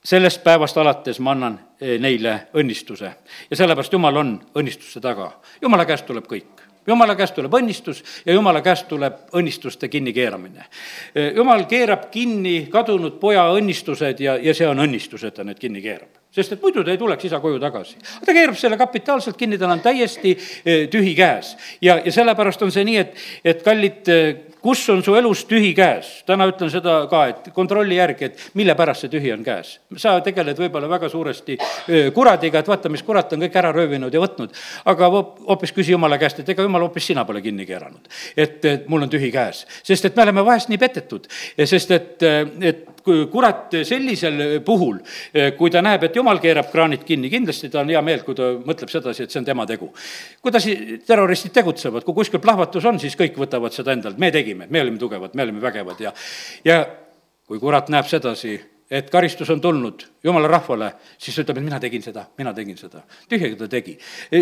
Sellest 0.03 0.43
päevast 0.43 0.77
alates 0.77 1.19
ma 1.19 1.33
annan 1.35 1.59
eh, 1.81 1.97
neile 1.99 2.47
õnnistuse. 2.55 3.11
Ja 3.49 3.57
sellepärast 3.59 3.93
Jumal 3.93 4.15
on 4.17 4.37
õnnistuste 4.55 5.01
taga. 5.03 5.33
Jumala 5.61 5.85
käest 5.85 6.07
tuleb 6.07 6.29
kõik 6.29 6.56
jumala 6.87 7.15
käest 7.15 7.35
tuleb 7.35 7.53
õnnistus 7.53 8.03
ja 8.25 8.33
jumala 8.33 8.61
käest 8.61 8.87
tuleb 8.87 9.33
õnnistuste 9.33 9.87
kinnikeeramine. 9.87 10.65
jumal 11.35 11.65
keerab 11.65 12.09
kinni 12.11 12.67
kadunud 12.71 13.19
poja 13.19 13.49
õnnistused 13.53 14.19
ja, 14.23 14.37
ja 14.37 14.53
see 14.53 14.67
on 14.67 14.79
õnnistus, 14.85 15.23
et 15.23 15.33
ta 15.33 15.43
need 15.43 15.59
kinni 15.59 15.81
keerab 15.81 16.16
sest 16.31 16.53
et 16.53 16.61
muidu 16.61 16.83
ta 16.83 16.93
ei 16.93 16.99
tuleks 16.99 17.29
isa 17.29 17.39
koju 17.43 17.59
tagasi. 17.61 17.97
ta 18.25 18.33
keerab 18.35 18.57
selle 18.59 18.77
kapitaalselt 18.77 19.37
kinni, 19.37 19.57
tal 19.57 19.73
on 19.73 19.83
täiesti 19.83 20.35
eh, 20.37 20.87
tühi 20.91 21.15
käes. 21.15 21.55
ja, 21.81 21.99
ja 22.03 22.11
sellepärast 22.11 22.61
on 22.61 22.71
see 22.71 22.85
nii, 22.87 22.97
et, 22.97 23.25
et 23.43 23.63
kallid 23.65 24.11
eh, 24.13 24.47
kus 24.61 24.83
on 24.89 25.03
su 25.03 25.15
elus 25.15 25.45
tühi 25.47 25.73
käes? 25.77 26.09
täna 26.27 26.47
ütlen 26.49 26.71
seda 26.73 26.99
ka, 27.09 27.23
et 27.31 27.49
kontrolli 27.55 27.97
järgi, 27.97 28.29
et 28.29 28.57
mille 28.59 28.75
pärast 28.75 29.05
see 29.05 29.13
tühi 29.13 29.31
on 29.33 29.45
käes. 29.45 29.77
sa 29.97 30.17
tegeled 30.25 30.59
võib-olla 30.59 30.89
väga 30.91 31.09
suuresti 31.09 31.57
kuradiga, 32.13 32.59
et 32.59 32.67
vaata, 32.67 32.91
mis 32.91 33.03
kurat 33.05 33.33
on 33.33 33.45
kõik 33.45 33.55
ära 33.61 33.71
röövinud 33.75 34.13
ja 34.13 34.21
võtnud. 34.21 34.53
aga 34.85 35.09
hoopis 35.13 35.73
küsi 35.73 35.95
jumala 35.95 36.19
käest, 36.19 36.41
et 36.41 36.49
ega 36.49 36.65
jumal 36.65 36.87
hoopis 36.87 37.07
sina 37.13 37.25
pole 37.25 37.41
kinni 37.41 37.65
keeranud. 37.65 38.11
et, 38.35 38.59
et 38.65 38.89
mul 38.89 39.07
on 39.07 39.09
tühi 39.09 39.31
käes, 39.31 39.65
sest 39.83 40.05
et 40.05 40.15
me 40.15 40.27
oleme 40.27 40.45
vahest 40.45 40.69
nii 40.69 40.81
petetud, 40.81 41.27
sest 41.63 41.91
et, 41.91 42.23
et 42.61 42.85
kurat 43.31 43.75
sellisel 43.87 44.61
puhul, 44.65 45.01
kui 45.57 45.73
ta 45.73 45.81
näeb, 45.85 46.07
et 46.07 46.15
jumal 46.15 46.39
keerab 46.43 46.71
kraanid 46.71 47.03
kinni, 47.07 47.31
kindlasti 47.33 47.71
ta 47.73 47.81
on 47.81 47.91
hea 47.91 48.01
meel, 48.05 48.23
kui 48.27 48.37
ta 48.37 48.53
mõtleb 48.61 48.91
sedasi, 48.91 49.25
et 49.25 49.33
see 49.33 49.41
on 49.41 49.49
tema 49.49 49.65
tegu. 49.69 49.91
kuidas 50.41 50.69
terroristid 51.07 51.55
tegutsevad, 51.55 52.05
kui 52.05 52.15
kuskil 52.21 52.43
plahvatus 52.43 52.85
on, 52.85 52.99
siis 52.99 53.17
kõik 53.19 53.37
võtavad 53.39 53.75
seda 53.75 53.95
endalt, 53.97 54.17
me 54.21 54.31
tegime 54.31 54.67
me 54.69 54.81
olime 54.81 54.97
tugevad, 54.97 55.35
me 55.35 55.43
olime 55.43 55.61
vägevad 55.61 56.01
ja, 56.01 56.13
ja 56.65 56.81
kui 57.47 57.59
kurat 57.59 57.89
näeb 57.89 58.07
sedasi, 58.07 58.57
et 58.91 59.09
karistus 59.11 59.49
on 59.49 59.61
tulnud 59.61 60.03
jumala 60.23 60.47
rahvale, 60.51 60.91
siis 61.19 61.37
ütleb, 61.39 61.59
et 61.59 61.65
mina 61.65 61.79
tegin 61.79 62.03
seda, 62.03 62.25
mina 62.37 62.53
tegin 62.55 62.77
seda. 62.77 63.03
tühjagi 63.29 63.55
ta 63.59 63.67
tegi. 63.67 63.97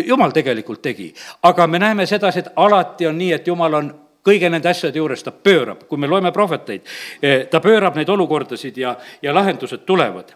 jumal 0.06 0.34
tegelikult 0.34 0.82
tegi, 0.82 1.12
aga 1.42 1.66
me 1.66 1.78
näeme 1.78 2.06
sedasi, 2.06 2.44
et 2.44 2.52
alati 2.56 3.06
on 3.06 3.18
nii, 3.18 3.32
et 3.32 3.46
jumal 3.46 3.74
on 3.74 3.94
kõige 4.26 4.50
nende 4.50 4.70
asjade 4.70 4.98
juures, 4.98 5.22
ta 5.22 5.30
pöörab, 5.32 5.86
kui 5.88 5.98
me 5.98 6.10
loeme 6.10 6.32
prohveteid, 6.34 6.82
eh, 7.22 7.46
ta 7.50 7.60
pöörab 7.60 7.96
neid 7.96 8.10
olukordasid 8.10 8.78
ja, 8.78 8.96
ja 9.22 9.34
lahendused 9.34 9.86
tulevad. 9.86 10.34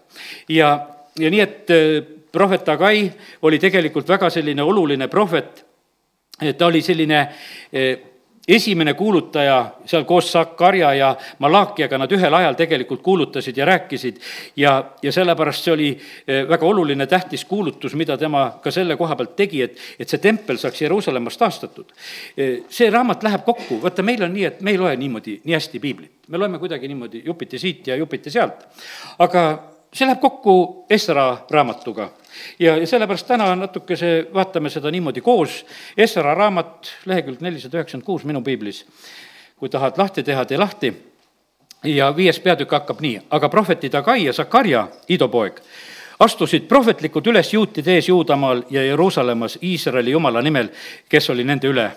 ja, 0.48 0.70
ja 1.18 1.30
nii, 1.30 1.40
et 1.40 1.70
eh, 1.70 2.02
prohvet 2.32 2.68
Agai 2.68 3.10
oli 3.42 3.58
tegelikult 3.58 4.08
väga 4.08 4.30
selline 4.30 4.62
oluline 4.62 5.08
prohvet, 5.08 5.64
ta 6.56 6.66
oli 6.66 6.80
selline 6.82 7.18
esimene 8.50 8.94
kuulutaja 8.94 9.70
seal 9.86 10.04
koos 10.04 10.32
Sakarja 10.32 10.94
ja 10.94 11.10
Malakiaga, 11.38 11.98
nad 11.98 12.12
ühel 12.12 12.34
ajal 12.34 12.56
tegelikult 12.58 13.02
kuulutasid 13.02 13.56
ja 13.56 13.64
rääkisid. 13.64 14.20
Ja, 14.56 14.74
ja 15.02 15.12
sellepärast 15.12 15.64
see 15.64 15.74
oli 15.74 15.90
eh, 15.94 16.42
väga 16.48 16.66
oluline, 16.66 17.06
tähtis 17.06 17.44
kuulutus, 17.44 17.94
mida 17.94 18.18
tema 18.18 18.46
ka 18.62 18.70
selle 18.74 18.96
koha 18.96 19.16
pealt 19.16 19.36
tegi, 19.38 19.62
et, 19.62 19.78
et 19.98 20.08
see 20.08 20.22
tempel 20.22 20.58
saaks 20.58 20.82
Jeruusalemmas 20.82 21.38
taastatud. 21.38 21.92
Eh, 22.36 22.62
see 22.68 22.90
raamat 22.90 23.22
läheb 23.26 23.44
kokku, 23.46 23.80
vaata, 23.82 24.02
meil 24.06 24.24
on 24.26 24.34
nii, 24.34 24.46
et 24.50 24.62
me 24.66 24.74
ei 24.74 24.80
loe 24.80 24.96
niimoodi 24.96 25.40
nii 25.44 25.56
hästi 25.56 25.82
piiblit, 25.82 26.14
me 26.28 26.40
loeme 26.40 26.58
kuidagi 26.58 26.88
niimoodi 26.88 27.22
jupiti 27.26 27.58
siit 27.58 27.86
ja 27.86 27.96
jupiti 27.96 28.30
sealt, 28.30 28.66
aga 29.18 29.44
see 29.92 30.06
läheb 30.06 30.20
kokku 30.22 30.86
Esra 30.90 31.30
raamatuga 31.50 32.10
ja, 32.58 32.76
ja 32.76 32.86
sellepärast 32.86 33.26
täna 33.26 33.54
natukese 33.56 34.26
vaatame 34.34 34.70
seda 34.70 34.90
niimoodi 34.90 35.20
koos. 35.20 35.64
Esra 35.96 36.34
raamat, 36.34 36.92
lehekülg 37.06 37.40
nelisada 37.40 37.78
üheksakümmend 37.78 38.06
kuus 38.06 38.24
minu 38.24 38.42
piiblis. 38.42 38.84
kui 39.60 39.68
tahad 39.68 39.98
lahti 39.98 40.22
teha, 40.22 40.44
tee 40.44 40.58
lahti. 40.58 40.94
ja 41.84 42.16
viies 42.16 42.40
peatükk 42.40 42.70
hakkab 42.70 43.00
nii, 43.00 43.20
aga 43.30 43.48
prohvetid 43.48 43.94
Agai 43.94 44.24
ja 44.24 44.32
Sakarja, 44.32 44.88
Ido 45.08 45.28
poeg, 45.28 45.60
astusid 46.20 46.68
prohvetlikult 46.68 47.26
üles 47.26 47.52
juutide 47.52 47.94
ees 47.94 48.08
Juudamaal 48.08 48.62
ja 48.70 48.82
Jeruusalemmas 48.84 49.58
Iisraeli 49.62 50.10
jumala 50.10 50.42
nimel, 50.42 50.68
kes 51.08 51.30
oli 51.30 51.44
nende 51.44 51.68
üle. 51.68 51.90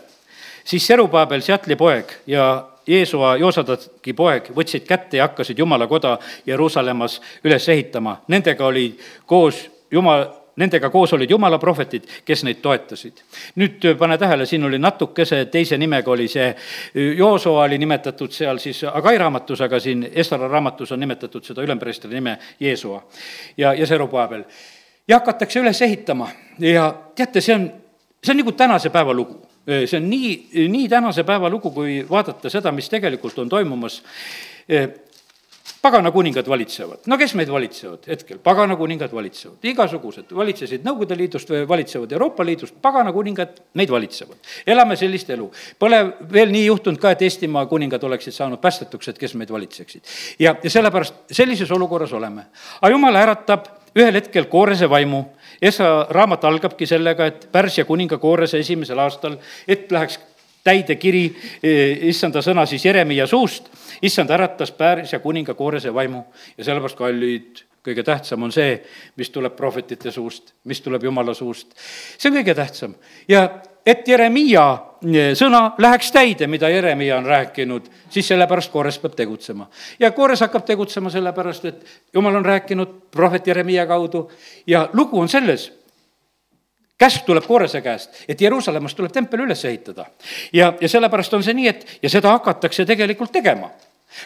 siis 0.63 0.87
Serubaabel, 0.87 1.41
Seatli 1.41 1.75
poeg 1.75 2.13
ja 2.27 2.73
Jeesua 2.87 3.35
Joosadaki 3.39 4.13
poeg 4.13 4.49
võtsid 4.55 4.83
kätte 4.87 5.17
ja 5.17 5.27
hakkasid 5.27 5.59
Jumala 5.59 5.87
koda 5.87 6.17
Jeruusalemmas 6.45 7.21
üles 7.43 7.67
ehitama. 7.69 8.17
Nendega 8.27 8.65
oli 8.65 8.89
koos 9.25 9.69
jumal, 9.93 10.25
nendega 10.55 10.89
koos 10.89 11.13
olid 11.13 11.29
jumala 11.29 11.57
prohvetid, 11.59 12.05
kes 12.25 12.43
neid 12.45 12.61
toetasid. 12.61 13.23
nüüd 13.55 13.85
äh, 13.85 13.97
pane 13.97 14.17
tähele, 14.17 14.45
siin 14.45 14.63
oli 14.63 14.79
natukese 14.79 15.45
teise 15.51 15.77
nimega 15.77 16.11
oli 16.11 16.27
see, 16.27 16.49
äh, 16.49 17.13
Joosoa 17.17 17.63
oli 17.63 17.77
nimetatud 17.77 18.31
seal 18.31 18.61
siis 18.61 18.83
Agai 18.83 19.17
raamatus, 19.17 19.61
aga 19.61 19.79
siin 19.79 20.05
Esra 20.13 20.47
raamatus 20.47 20.91
on 20.91 20.99
nimetatud 20.99 21.45
seda 21.45 21.63
ülempreestri 21.65 22.13
nime 22.13 22.37
Jeesua 22.59 23.01
ja, 23.57 23.73
ja 23.73 23.87
Serubaabel. 23.87 24.43
ja 25.07 25.19
hakatakse 25.19 25.59
üles 25.59 25.81
ehitama 25.81 26.29
ja 26.59 26.93
teate, 27.15 27.41
see 27.41 27.55
on, 27.55 27.71
see 28.23 28.33
on 28.33 28.41
nagu 28.43 28.51
tänase 28.51 28.89
päeva 28.89 29.13
lugu 29.13 29.41
äh, 29.69 29.87
see 29.87 29.97
on 29.97 30.09
nii, 30.09 30.67
nii 30.69 30.89
tänase 30.89 31.23
päeva 31.23 31.49
lugu, 31.49 31.71
kui 31.71 32.05
vaadata 32.09 32.49
seda, 32.49 32.71
mis 32.71 32.89
tegelikult 32.89 33.39
on 33.39 33.49
toimumas 33.49 34.03
pagana 35.81 36.11
kuningad 36.11 36.47
valitsevad. 36.47 37.03
no 37.07 37.17
kes 37.17 37.33
meid 37.35 37.51
valitsevad 37.51 38.07
hetkel? 38.07 38.39
pagana 38.43 38.75
kuningad 38.75 39.11
valitsevad, 39.13 39.59
igasugused, 39.63 40.31
valitsesid 40.35 40.83
Nõukogude 40.83 41.17
Liidust 41.17 41.49
või 41.49 41.67
valitsevad 41.67 42.11
Euroopa 42.11 42.45
Liidust, 42.45 42.75
pagana 42.81 43.13
kuningad 43.13 43.61
meid 43.73 43.91
valitsevad. 43.91 44.37
elame 44.67 44.95
sellist 44.99 45.29
elu. 45.29 45.49
Pole 45.79 46.01
veel 46.31 46.51
nii 46.51 46.65
juhtunud 46.65 46.99
ka, 46.99 47.13
et 47.13 47.21
Eestimaa 47.21 47.65
kuningad 47.71 48.03
oleksid 48.03 48.35
saanud 48.35 48.59
päästetuks, 48.63 49.07
et 49.13 49.21
kes 49.21 49.35
meid 49.39 49.51
valitseksid. 49.51 50.03
ja, 50.39 50.55
ja 50.63 50.69
sellepärast 50.69 51.31
sellises 51.31 51.71
olukorras 51.71 52.13
oleme. 52.13 52.45
aga 52.81 52.91
jumal 52.91 53.15
äratab 53.15 53.71
ühel 53.95 54.19
hetkel 54.19 54.45
koorese 54.51 54.89
vaimu, 54.89 55.25
Esa 55.63 56.07
raamat 56.09 56.43
algabki 56.43 56.83
sellega, 56.89 57.25
et 57.29 57.47
Pärsia 57.51 57.85
kuninga 57.87 58.17
koorese 58.19 58.59
esimesel 58.59 58.99
aastal, 58.99 59.37
et 59.67 59.91
läheks 59.91 60.17
täide 60.63 60.95
kiri, 60.95 61.25
eh, 61.63 62.07
issanda 62.09 62.41
sõna 62.41 62.65
siis 62.65 62.85
Jeremiah 62.85 63.27
suust 63.27 63.69
issand 64.03 64.29
äratas 64.29 64.71
Pärsia 64.71 65.19
kuninga 65.19 65.53
koorese 65.53 65.93
vaimu 65.93 66.23
ja 66.57 66.63
sellepärast, 66.63 66.97
kallid, 66.97 67.63
kõige 67.83 68.03
tähtsam 68.03 68.43
on 68.43 68.51
see, 68.51 68.77
mis 69.19 69.29
tuleb 69.31 69.55
prohvetite 69.55 70.11
suust, 70.11 70.53
mis 70.69 70.81
tuleb 70.81 71.03
Jumala 71.03 71.33
suust. 71.33 71.73
see 72.17 72.31
on 72.31 72.37
kõige 72.37 72.55
tähtsam 72.55 72.95
ja 73.27 73.49
et 73.85 74.07
Jeremiia 74.07 74.65
eh, 75.03 75.31
sõna 75.39 75.63
läheks 75.77 76.11
täide, 76.11 76.47
mida 76.47 76.69
Jeremiia 76.69 77.17
on 77.17 77.25
rääkinud, 77.25 77.89
siis 78.09 78.27
sellepärast 78.27 78.71
Koores 78.71 78.99
peab 78.99 79.15
tegutsema. 79.15 79.69
ja 79.99 80.11
Koores 80.11 80.41
hakkab 80.41 80.65
tegutsema 80.65 81.09
sellepärast, 81.09 81.65
et 81.65 81.85
Jumal 82.13 82.35
on 82.35 82.45
rääkinud 82.45 83.11
prohvet 83.11 83.47
Jeremiia 83.47 83.85
kaudu 83.87 84.29
ja 84.67 84.89
lugu 84.93 85.19
on 85.19 85.29
selles 85.29 85.71
käsk 87.03 87.25
tuleb 87.27 87.47
Koorese 87.47 87.81
käest, 87.83 88.23
et 88.27 88.41
Jeruusalemmas 88.41 88.95
tuleb 88.95 89.11
tempel 89.11 89.43
üles 89.45 89.65
ehitada. 89.67 90.05
ja, 90.53 90.73
ja 90.81 90.89
sellepärast 90.89 91.33
on 91.33 91.43
see 91.43 91.55
nii, 91.57 91.67
et 91.67 91.99
ja 92.03 92.09
seda 92.09 92.31
hakatakse 92.37 92.85
tegelikult 92.85 93.31
tegema 93.31 93.71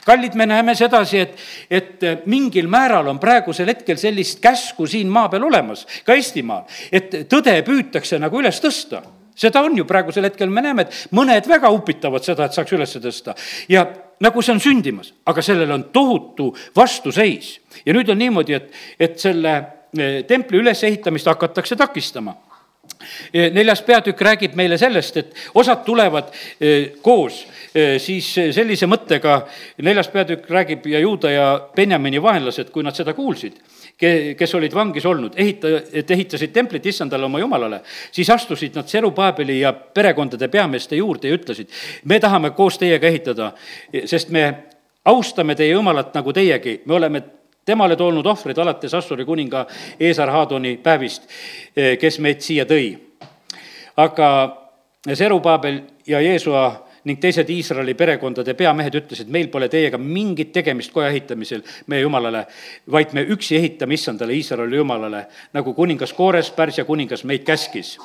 kallid, 0.05 0.33
me 0.35 0.45
näeme 0.45 0.75
sedasi, 0.75 1.19
et, 1.19 1.37
et 1.71 2.25
mingil 2.27 2.67
määral 2.67 3.07
on 3.07 3.19
praegusel 3.19 3.69
hetkel 3.71 3.95
sellist 3.99 4.41
käsku 4.43 4.87
siin 4.87 5.07
maa 5.07 5.29
peal 5.31 5.45
olemas, 5.47 5.85
ka 6.05 6.17
Eestimaal, 6.17 6.65
et 6.91 7.23
tõde 7.31 7.55
püütakse 7.67 8.19
nagu 8.19 8.41
üles 8.41 8.59
tõsta 8.63 9.03
seda 9.37 9.61
on 9.61 9.75
ju 9.77 9.85
praegusel 9.85 10.25
hetkel, 10.25 10.49
me 10.49 10.63
näeme, 10.65 10.87
et 10.87 11.13
mõned 11.13 11.45
väga 11.45 11.69
upitavad 11.69 12.25
seda, 12.25 12.47
et 12.47 12.57
saaks 12.57 12.73
üles 12.73 12.95
tõsta. 12.97 13.35
ja 13.69 13.85
nagu 14.19 14.41
see 14.41 14.55
on 14.55 14.61
sündimas, 14.63 15.13
aga 15.29 15.43
sellel 15.45 15.71
on 15.75 15.83
tohutu 15.93 16.49
vastuseis. 16.75 17.59
ja 17.85 17.93
nüüd 17.93 18.09
on 18.09 18.17
niimoodi, 18.17 18.57
et, 18.57 18.73
et 18.99 19.19
selle 19.21 19.53
eh, 19.93 20.23
templi 20.27 20.57
ülesehitamist 20.57 21.29
hakatakse 21.29 21.77
takistama 21.77 22.33
neljas 23.53 23.81
peatükk 23.85 24.21
räägib 24.21 24.55
meile 24.57 24.77
sellest, 24.77 25.17
et 25.17 25.35
osad 25.55 25.83
tulevad 25.85 26.31
koos. 27.01 27.45
Siis 28.01 28.29
sellise 28.55 28.87
mõttega, 28.89 29.41
neljas 29.85 30.09
peatükk 30.13 30.49
räägib 30.49 30.87
ja 30.89 30.99
Juuda 31.03 31.31
ja 31.31 31.47
Benjamini 31.75 32.21
vaenlased, 32.21 32.71
kui 32.73 32.85
nad 32.85 32.95
seda 32.97 33.13
kuulsid, 33.13 33.59
kes 34.37 34.55
olid 34.57 34.73
vangis 34.73 35.05
olnud, 35.05 35.35
ehita-, 35.37 35.73
et 35.93 36.11
ehitasid 36.11 36.53
templit 36.53 36.85
issandale 36.85 37.25
oma 37.25 37.41
jumalale, 37.41 37.81
siis 38.11 38.29
astusid 38.33 38.75
nad 38.77 38.89
Serubaabeli 38.89 39.59
ja 39.59 39.73
perekondade 39.73 40.47
peameeste 40.47 40.95
juurde 40.95 41.29
ja 41.29 41.37
ütlesid, 41.37 41.69
me 42.05 42.19
tahame 42.19 42.53
koos 42.57 42.77
teiega 42.81 43.07
ehitada, 43.07 43.51
sest 44.05 44.33
me 44.33 44.47
austame 45.07 45.55
teie 45.55 45.71
jumalat 45.71 46.13
nagu 46.17 46.33
teiegi, 46.33 46.81
me 46.85 46.97
oleme 46.97 47.23
temale 47.67 47.95
toonud 47.99 48.25
ohvreid 48.25 48.57
alates 48.63 48.93
Assuri 48.95 49.25
kuninga 49.27 49.65
Eesar-Haadoni 49.99 50.77
päevist, 50.83 51.27
eh, 51.75 51.97
kes 51.99 52.19
meid 52.23 52.41
siia 52.41 52.65
tõi. 52.65 52.95
aga 53.97 54.27
Serubaabel 55.13 55.79
ja 56.07 56.19
Jeesua 56.21 56.87
ning 57.07 57.19
teised 57.19 57.49
Iisraeli 57.49 57.93
perekondade 57.93 58.53
peamehed 58.53 58.95
ütlesid, 58.99 59.29
meil 59.31 59.47
pole 59.47 59.69
teiega 59.71 59.97
mingit 59.97 60.51
tegemist 60.53 60.91
koja 60.91 61.07
ehitamisel 61.09 61.63
meie 61.87 62.03
jumalale, 62.03 62.43
vaid 62.91 63.13
me 63.15 63.23
üksi 63.23 63.55
ehitame 63.55 63.95
issandale, 63.95 64.35
Iisraeli 64.35 64.77
jumalale, 64.77 65.25
nagu 65.55 65.73
kuningas 65.73 66.13
Koores, 66.13 66.51
Pärsia 66.51 66.85
kuningas 66.85 67.23
meid 67.23 67.47
käskis 67.47 67.95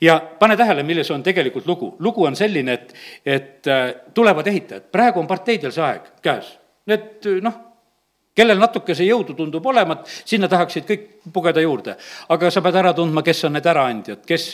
ja 0.00 0.20
pane 0.38 0.56
tähele, 0.56 0.82
milles 0.82 1.10
on 1.10 1.22
tegelikult 1.22 1.66
lugu. 1.66 1.96
lugu 1.98 2.24
on 2.24 2.36
selline, 2.36 2.72
et, 2.72 2.94
et 3.26 3.66
äh, 3.68 3.94
tulevad 4.14 4.46
ehitajad, 4.46 4.88
praegu 4.92 5.20
on 5.20 5.28
parteidel 5.28 5.72
see 5.72 5.84
aeg 5.84 6.08
käes. 6.24 6.54
Need 6.88 7.28
noh, 7.44 7.58
kellel 8.36 8.60
natukese 8.60 9.04
jõudu 9.06 9.34
tundub 9.34 9.66
olevat, 9.66 10.06
sinna 10.24 10.48
tahaksid 10.50 10.86
kõik 10.86 11.06
pugeda 11.32 11.60
juurde. 11.60 11.96
aga 12.28 12.50
sa 12.50 12.62
pead 12.62 12.78
ära 12.78 12.92
tundma, 12.94 13.22
kes 13.22 13.44
on 13.44 13.52
need 13.58 13.66
äraandjad, 13.66 14.22
kes, 14.26 14.46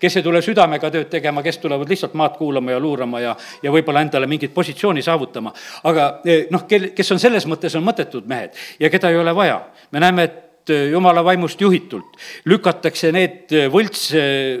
kes 0.00 0.16
ei 0.16 0.24
tule 0.24 0.42
südamega 0.42 0.90
tööd 0.90 1.10
tegema, 1.12 1.42
kes 1.42 1.58
tulevad 1.58 1.88
lihtsalt 1.88 2.14
maad 2.14 2.38
kuulama 2.38 2.72
ja 2.72 2.80
luurama 2.80 3.20
ja, 3.20 3.36
ja 3.62 3.72
võib-olla 3.72 4.02
endale 4.02 4.26
mingit 4.26 4.54
positsiooni 4.54 5.02
saavutama. 5.02 5.52
aga 5.84 6.10
eh, 6.24 6.46
noh, 6.50 6.64
kel, 6.68 6.90
kes 6.96 7.12
on 7.12 7.22
selles 7.22 7.46
mõttes, 7.46 7.76
on 7.76 7.84
mõttetud 7.84 8.26
mehed 8.26 8.56
ja 8.80 8.90
keda 8.90 9.10
ei 9.10 9.20
ole 9.20 9.34
vaja. 9.34 9.60
me 9.90 10.00
näeme, 10.00 10.24
et 10.24 10.70
eh, 10.70 10.88
jumala 10.90 11.22
vaimust 11.24 11.60
juhitult, 11.60 12.16
lükatakse 12.48 13.12
need 13.12 13.52
eh, 13.52 13.68
võlts 13.68 14.08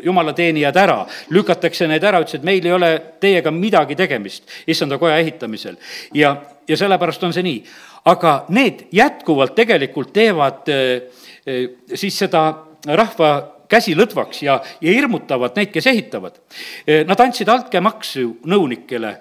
jumalateenijad 0.04 0.76
ära, 0.76 1.00
lükatakse 1.30 1.88
need 1.88 2.04
ära, 2.04 2.20
ütles, 2.20 2.36
et 2.36 2.44
meil 2.44 2.66
ei 2.66 2.76
ole 2.76 2.94
teiega 3.20 3.50
midagi 3.50 3.96
tegemist 3.96 4.44
issanda 4.66 4.98
koja 4.98 5.18
ehitamisel. 5.18 5.80
ja, 6.14 6.36
ja 6.68 6.76
sellepärast 6.76 7.24
on 7.24 7.32
see 7.32 7.48
nii 7.48 7.60
aga 8.08 8.32
need 8.54 8.86
jätkuvalt 8.94 9.54
tegelikult 9.58 10.12
teevad 10.16 10.68
eh, 10.72 11.08
eh, 11.46 11.64
siis 11.94 12.16
seda 12.24 12.42
rahva 12.86 13.32
käsi 13.68 13.94
lõdvaks 13.98 14.42
ja, 14.46 14.58
ja 14.80 14.94
hirmutavad 14.94 15.56
neid, 15.58 15.70
kes 15.74 15.90
ehitavad. 15.90 16.38
Eh, 16.86 17.04
nad 17.08 17.20
andsid 17.20 17.48
altkäemaksu 17.52 18.38
nõunikele, 18.48 19.12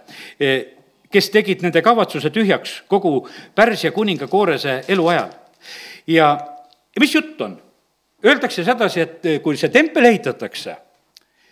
kes 1.12 1.30
tegid 1.34 1.64
nende 1.66 1.82
kavatsuse 1.84 2.32
tühjaks 2.36 2.82
kogu 2.92 3.20
Pärsia 3.56 3.92
kuninga 3.96 4.28
Koorese 4.32 4.82
eluajal. 4.88 5.32
ja, 6.08 6.34
ja 6.96 7.04
mis 7.04 7.16
jutt 7.16 7.42
on? 7.42 7.58
Öeldakse 8.26 8.64
sedasi, 8.66 9.02
et 9.04 9.26
kui 9.44 9.58
see 9.60 9.70
tempel 9.70 10.08
ehitatakse, 10.10 10.74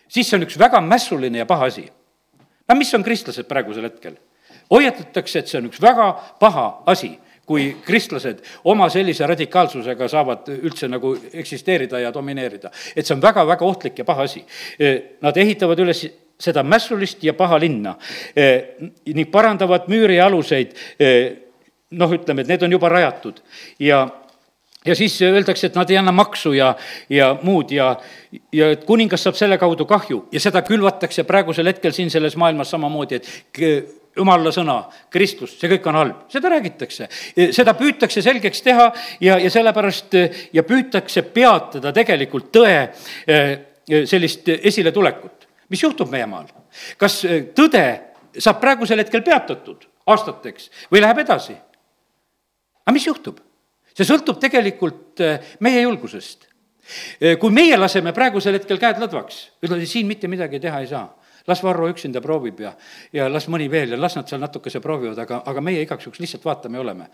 siis 0.10 0.28
see 0.28 0.38
on 0.40 0.48
üks 0.48 0.58
väga 0.58 0.80
mässuline 0.82 1.44
ja 1.44 1.46
paha 1.46 1.68
asi. 1.70 1.86
no 2.68 2.76
mis 2.76 2.94
on 2.94 3.04
kristlased 3.04 3.48
praegusel 3.48 3.86
hetkel? 3.86 4.16
hoiatatakse, 4.72 5.40
et 5.40 5.52
see 5.52 5.60
on 5.60 5.70
üks 5.70 5.82
väga 5.82 6.10
paha 6.42 6.66
asi, 6.90 7.14
kui 7.46 7.70
kristlased 7.86 8.42
oma 8.72 8.90
sellise 8.90 9.28
radikaalsusega 9.28 10.08
saavad 10.10 10.50
üldse 10.56 10.90
nagu 10.90 11.16
eksisteerida 11.34 12.00
ja 12.00 12.14
domineerida. 12.14 12.72
et 12.96 13.06
see 13.06 13.16
on 13.16 13.22
väga-väga 13.22 13.66
ohtlik 13.66 14.00
ja 14.00 14.06
paha 14.06 14.24
asi. 14.24 14.46
Nad 15.22 15.38
ehitavad 15.38 15.80
üles 15.80 16.06
seda 16.40 16.64
mässulist 16.64 17.24
ja 17.24 17.34
paha 17.34 17.60
linna 17.60 17.96
ning 19.06 19.32
parandavad 19.32 19.88
müüri 19.88 20.20
aluseid, 20.22 20.76
noh, 21.92 22.12
ütleme, 22.12 22.42
et 22.42 22.52
need 22.52 22.64
on 22.64 22.72
juba 22.72 22.90
rajatud 22.90 23.42
ja 23.80 24.06
ja 24.86 24.96
siis 24.96 25.16
öeldakse, 25.22 25.68
et 25.68 25.76
nad 25.76 25.90
ei 25.90 25.98
anna 25.98 26.12
maksu 26.14 26.54
ja, 26.54 26.76
ja 27.10 27.32
muud 27.42 27.72
ja, 27.74 27.96
ja 28.54 28.70
et 28.76 28.84
kuningas 28.86 29.24
saab 29.26 29.38
selle 29.40 29.58
kaudu 29.58 29.88
kahju 29.90 30.26
ja 30.32 30.42
seda 30.44 30.62
külvatakse 30.66 31.26
praegusel 31.26 31.72
hetkel 31.72 31.96
siin 31.96 32.12
selles 32.14 32.38
maailmas 32.38 32.70
samamoodi, 32.76 33.16
et 33.16 33.32
jumala 34.16 34.52
sõna, 34.54 34.78
Kristus, 35.12 35.56
see 35.60 35.70
kõik 35.72 35.88
on 35.90 36.00
halb, 36.00 36.26
seda 36.32 36.52
räägitakse. 36.54 37.08
seda 37.56 37.76
püütakse 37.78 38.24
selgeks 38.24 38.64
teha 38.66 38.90
ja, 39.24 39.38
ja 39.42 39.52
sellepärast 39.52 40.18
ja 40.56 40.64
püütakse 40.64 41.26
peatada 41.36 41.94
tegelikult 41.96 42.52
tõe 42.56 42.76
eh, 43.28 43.56
sellist 44.08 44.50
esiletulekut. 44.56 45.48
mis 45.70 45.84
juhtub 45.84 46.12
meie 46.12 46.26
maal? 46.26 46.48
kas 46.98 47.24
tõde 47.56 47.86
saab 48.38 48.60
praegusel 48.62 49.00
hetkel 49.04 49.24
peatatud 49.24 49.86
aastateks 50.06 50.72
või 50.92 51.04
läheb 51.04 51.24
edasi? 51.26 51.56
aga 52.86 52.96
mis 52.96 53.08
juhtub? 53.08 53.40
see 53.96 54.08
sõltub 54.08 54.40
tegelikult 54.40 55.24
äh, 55.24 55.56
meie 55.60 55.82
julgusest. 55.82 56.52
Kui 57.42 57.50
meie 57.50 57.78
laseme 57.80 58.12
praegusel 58.14 58.60
hetkel 58.60 58.78
käed 58.78 59.00
ladvaks, 59.02 59.38
ütleme, 59.66 59.88
siin 59.90 60.06
mitte 60.06 60.28
midagi 60.30 60.60
teha 60.62 60.84
ei 60.84 60.90
saa 60.92 61.08
las 61.48 61.64
Varro 61.64 61.90
üksinda 61.90 62.22
proovib 62.22 62.60
ja, 62.64 62.72
ja 63.14 63.28
las 63.30 63.48
mõni 63.52 63.68
veel 63.72 63.94
ja 63.94 64.00
las 64.00 64.16
nad 64.18 64.30
seal 64.30 64.42
natukese 64.42 64.82
proovivad, 64.82 65.20
aga, 65.22 65.42
aga 65.46 65.62
meie 65.62 65.84
igaks 65.86 66.08
juhuks 66.08 66.22
lihtsalt 66.24 66.46
vaatame 66.46 66.80
ja 66.80 66.86
oleme. 66.86 67.10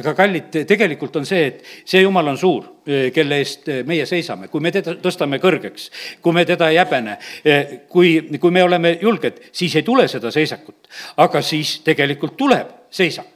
Aga 0.00 0.14
kallid, 0.18 0.50
tegelikult 0.66 1.20
on 1.20 1.28
see, 1.28 1.44
et 1.52 1.62
see 1.84 2.02
jumal 2.02 2.32
on 2.32 2.40
suur, 2.40 2.66
kelle 3.14 3.38
eest 3.42 3.70
meie 3.86 4.06
seisame, 4.06 4.50
kui 4.50 4.62
me 4.64 4.72
teda 4.74 4.96
tõstame 5.02 5.38
kõrgeks, 5.42 5.90
kui 6.22 6.34
me 6.34 6.44
teda 6.48 6.70
ei 6.72 6.80
häbene, 6.82 7.16
kui, 7.92 8.18
kui 8.40 8.54
me 8.54 8.66
oleme 8.66 8.96
julged, 9.02 9.40
siis 9.52 9.78
ei 9.78 9.86
tule 9.86 10.08
seda 10.10 10.32
seisakut, 10.34 10.90
aga 11.22 11.42
siis 11.42 11.80
tegelikult 11.86 12.36
tuleb 12.38 12.74
seisak. 12.90 13.32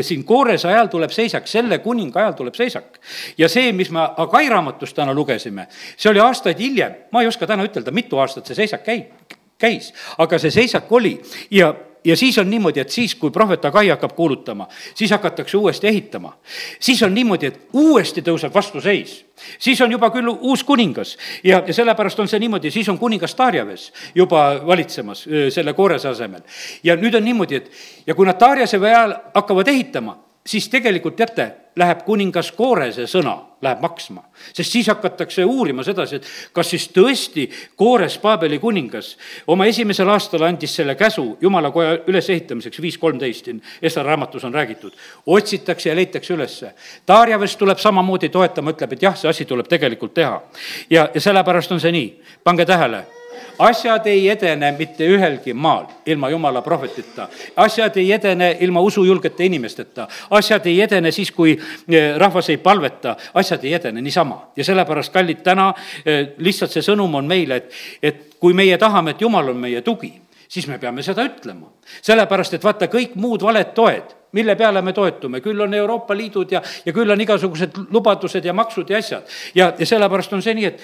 Siin 0.00 0.22
Koorese 0.24 0.70
ajal 0.70 0.88
tuleb 0.88 1.12
seisak, 1.12 1.48
selle 1.50 1.80
kuninga 1.84 2.22
ajal 2.22 2.36
tuleb 2.38 2.54
seisak. 2.56 2.96
ja 3.38 3.48
see, 3.52 3.72
mis 3.72 3.90
me 3.92 4.00
Agai 4.16 4.48
raamatust 4.48 4.96
täna 4.96 5.12
lugesime, 5.14 5.66
see 5.96 6.08
oli 6.10 6.22
aastaid 6.24 6.58
hiljem, 6.62 6.94
ma 7.12 7.20
ei 7.20 7.28
oska 7.28 7.46
täna 7.46 7.66
ütelda, 7.68 7.92
mitu 7.92 8.16
aastat 8.18 8.48
see 8.48 8.56
seisak 8.62 8.86
käib, 8.86 9.36
käis, 9.58 9.92
aga 10.18 10.38
see 10.38 10.50
seisak 10.50 10.92
oli 10.92 11.18
ja 11.50 11.74
ja 12.04 12.16
siis 12.16 12.38
on 12.38 12.50
niimoodi, 12.50 12.80
et 12.80 12.90
siis, 12.90 13.14
kui 13.14 13.30
prohvet 13.30 13.64
Agai 13.64 13.88
hakkab 13.88 14.14
kuulutama, 14.16 14.68
siis 14.94 15.10
hakatakse 15.10 15.56
uuesti 15.56 15.86
ehitama. 15.86 16.38
siis 16.80 17.02
on 17.02 17.14
niimoodi, 17.14 17.46
et 17.46 17.68
uuesti 17.72 18.22
tõuseb 18.22 18.54
vastuseis. 18.54 19.24
siis 19.58 19.80
on 19.80 19.92
juba 19.92 20.10
küll 20.10 20.28
uus 20.28 20.64
kuningas 20.64 21.18
ja, 21.44 21.62
ja 21.66 21.74
sellepärast 21.74 22.20
on 22.20 22.28
see 22.28 22.38
niimoodi, 22.38 22.70
siis 22.70 22.88
on 22.88 22.98
kuningas 22.98 23.34
Darjaves 23.38 23.92
juba 24.14 24.60
valitsemas 24.66 25.26
selle 25.50 25.74
Koorese 25.74 26.08
asemel. 26.08 26.40
ja 26.82 26.96
nüüd 26.96 27.14
on 27.14 27.24
niimoodi, 27.24 27.54
et 27.54 27.70
ja 28.06 28.14
kui 28.14 28.26
nad 28.26 28.40
Darjase 28.40 28.76
ajal 28.76 29.14
hakkavad 29.34 29.68
ehitama, 29.68 30.18
siis 30.48 30.68
tegelikult 30.72 31.16
teate, 31.16 31.50
läheb 31.78 32.00
kuningas 32.06 32.50
Koorese 32.56 33.04
sõna, 33.06 33.34
läheb 33.62 33.82
maksma. 33.82 34.22
sest 34.52 34.72
siis 34.72 34.86
hakatakse 34.88 35.44
uurima 35.44 35.84
sedasi, 35.84 36.16
et 36.16 36.26
kas 36.52 36.70
siis 36.70 36.88
tõesti 36.94 37.48
Koores, 37.76 38.18
Paabeli 38.18 38.58
kuningas, 38.58 39.16
oma 39.46 39.66
esimesel 39.66 40.08
aastal 40.08 40.46
andis 40.46 40.76
selle 40.76 40.94
käsu 40.94 41.36
Jumala 41.40 41.70
koja 41.70 41.98
ülesehitamiseks, 42.06 42.80
viis 42.80 42.98
kolmteist 42.98 43.44
siin 43.44 43.62
Esta 43.82 44.02
raamatus 44.02 44.44
on 44.44 44.54
räägitud. 44.54 44.92
otsitakse 45.26 45.88
ja 45.88 45.96
leitakse 45.96 46.34
ülesse. 46.34 46.74
Darjaves 47.08 47.56
tuleb 47.56 47.78
samamoodi 47.78 48.28
toetama, 48.28 48.70
ütleb, 48.70 48.92
et 48.92 49.02
jah, 49.02 49.16
see 49.16 49.28
asi 49.28 49.44
tuleb 49.44 49.68
tegelikult 49.68 50.14
teha. 50.14 50.42
ja, 50.90 51.08
ja 51.14 51.20
sellepärast 51.20 51.72
on 51.72 51.80
see 51.80 51.92
nii, 51.92 52.22
pange 52.44 52.66
tähele 52.66 53.17
asjad 53.58 54.06
ei 54.06 54.28
edene 54.30 54.72
mitte 54.78 55.06
ühelgi 55.06 55.54
maal 55.54 55.86
ilma 56.06 56.30
jumala 56.30 56.62
prohvetita. 56.62 57.28
asjad 57.56 57.96
ei 57.96 58.12
edene 58.12 58.56
ilma 58.60 58.80
usujulgete 58.80 59.44
inimesteta. 59.44 60.08
asjad 60.30 60.66
ei 60.66 60.80
edene 60.80 61.10
siis, 61.10 61.32
kui 61.32 61.58
eh, 61.88 62.16
rahvas 62.16 62.48
ei 62.48 62.56
palveta, 62.56 63.16
asjad 63.34 63.64
ei 63.64 63.74
edene 63.74 64.00
niisama. 64.00 64.52
ja 64.56 64.64
sellepärast, 64.64 65.12
kallid, 65.12 65.42
täna 65.42 65.72
eh, 66.04 66.34
lihtsalt 66.38 66.70
see 66.70 66.82
sõnum 66.82 67.14
on 67.14 67.26
meile, 67.26 67.56
et, 67.56 67.72
et 68.02 68.24
kui 68.40 68.54
meie 68.54 68.78
tahame, 68.78 69.10
et 69.10 69.20
jumal 69.20 69.48
on 69.48 69.56
meie 69.56 69.82
tugi, 69.82 70.12
siis 70.48 70.66
me 70.66 70.78
peame 70.78 71.02
seda 71.02 71.24
ütlema. 71.24 71.72
sellepärast, 72.02 72.54
et 72.54 72.64
vaata, 72.64 72.86
kõik 72.86 73.16
muud 73.16 73.42
valed 73.42 73.74
toed 73.74 74.18
mille 74.32 74.56
peale 74.56 74.82
me 74.82 74.92
toetume, 74.92 75.40
küll 75.40 75.60
on 75.64 75.74
Euroopa 75.74 76.16
Liidud 76.16 76.52
ja, 76.52 76.62
ja 76.84 76.92
küll 76.92 77.10
on 77.10 77.20
igasugused 77.20 77.78
lubadused 77.90 78.44
ja 78.44 78.52
maksud 78.52 78.90
ja 78.90 78.98
asjad. 78.98 79.22
ja, 79.54 79.72
ja 79.78 79.86
sellepärast 79.86 80.32
on 80.36 80.42
see 80.44 80.54
nii, 80.58 80.64
et 80.68 80.82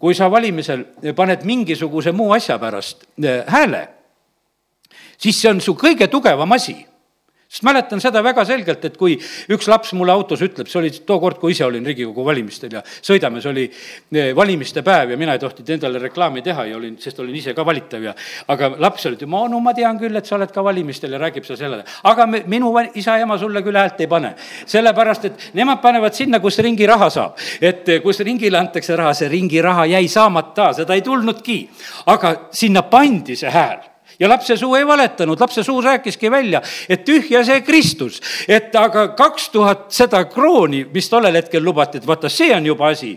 kui 0.00 0.16
sa 0.16 0.30
valimisel 0.32 0.84
paned 1.16 1.44
mingisuguse 1.44 2.12
muu 2.16 2.32
asja 2.32 2.58
pärast 2.58 3.04
eh, 3.22 3.42
hääle, 3.46 3.88
siis 5.20 5.40
see 5.40 5.50
on 5.50 5.60
su 5.60 5.76
kõige 5.78 6.08
tugevam 6.08 6.56
asi 6.56 6.78
sest 7.50 7.64
mäletan 7.66 7.98
seda 7.98 8.20
väga 8.22 8.44
selgelt, 8.46 8.84
et 8.86 8.96
kui 8.98 9.16
üks 9.50 9.66
laps 9.70 9.90
mulle 9.98 10.14
autos 10.14 10.38
ütleb, 10.46 10.68
see 10.70 10.78
oli 10.78 10.92
tookord, 11.06 11.40
kui 11.42 11.50
ise 11.50 11.64
olin 11.66 11.86
Riigikogu 11.86 12.22
valimistel 12.22 12.76
ja 12.76 12.82
sõidame, 12.86 13.42
see 13.42 13.50
oli 13.50 13.64
eh, 13.66 14.30
valimiste 14.38 14.84
päev 14.86 15.10
ja 15.10 15.18
mina 15.18 15.34
ei 15.34 15.42
tohtinud 15.42 15.72
endale 15.74 15.98
reklaami 16.04 16.44
teha 16.46 16.68
ja 16.68 16.76
olin, 16.78 16.94
sest 17.02 17.18
olin 17.18 17.34
ise 17.34 17.54
ka 17.56 17.66
valitav 17.66 18.06
ja 18.06 18.14
aga 18.54 18.70
laps 18.78 19.08
oli, 19.10 19.18
ma, 19.26 19.42
no 19.50 19.58
ma 19.64 19.74
tean 19.74 19.98
küll, 19.98 20.14
et 20.14 20.30
sa 20.30 20.38
oled 20.38 20.54
ka 20.54 20.62
valimistel 20.62 21.18
ja 21.18 21.22
räägib 21.24 21.48
seal 21.48 21.58
sellele. 21.58 21.82
aga 22.06 22.28
me, 22.30 22.44
minu 22.46 22.70
isa 22.94 23.18
ja 23.18 23.26
ema 23.26 23.38
sulle 23.38 23.64
küll 23.66 23.82
häält 23.82 23.98
ei 24.00 24.10
pane. 24.10 24.34
sellepärast, 24.70 25.26
et 25.26 25.50
nemad 25.58 25.82
panevad 25.82 26.14
sinna, 26.14 26.38
kus 26.38 26.62
ringiraha 26.62 27.10
saab. 27.10 27.38
et 27.60 27.88
eh, 27.88 28.02
kus 28.02 28.22
ringile 28.22 28.62
antakse 28.62 28.94
raha, 28.96 29.14
see 29.14 29.28
ringiraha 29.28 29.90
jäi 29.90 30.06
saamata, 30.08 30.70
seda 30.78 30.94
ei 30.94 31.02
tulnudki. 31.02 31.64
aga 32.14 32.36
sinna 32.54 32.86
pandi 32.86 33.34
see 33.34 33.50
hääl 33.50 33.90
ja 34.20 34.28
lapse 34.28 34.56
suu 34.56 34.74
ei 34.76 34.86
valetanud, 34.86 35.40
lapse 35.40 35.64
suu 35.64 35.80
rääkiski 35.80 36.30
välja, 36.30 36.62
et 36.88 37.04
tühja 37.04 37.44
see 37.44 37.60
Kristus, 37.66 38.20
et 38.48 38.74
aga 38.76 39.08
kaks 39.18 39.48
tuhat 39.54 39.88
seda 39.94 40.24
krooni, 40.30 40.84
mis 40.92 41.08
tollel 41.08 41.40
hetkel 41.40 41.64
lubati, 41.64 41.98
et 41.98 42.06
vaata, 42.06 42.28
see 42.28 42.54
on 42.54 42.66
juba 42.66 42.92
asi 42.92 43.16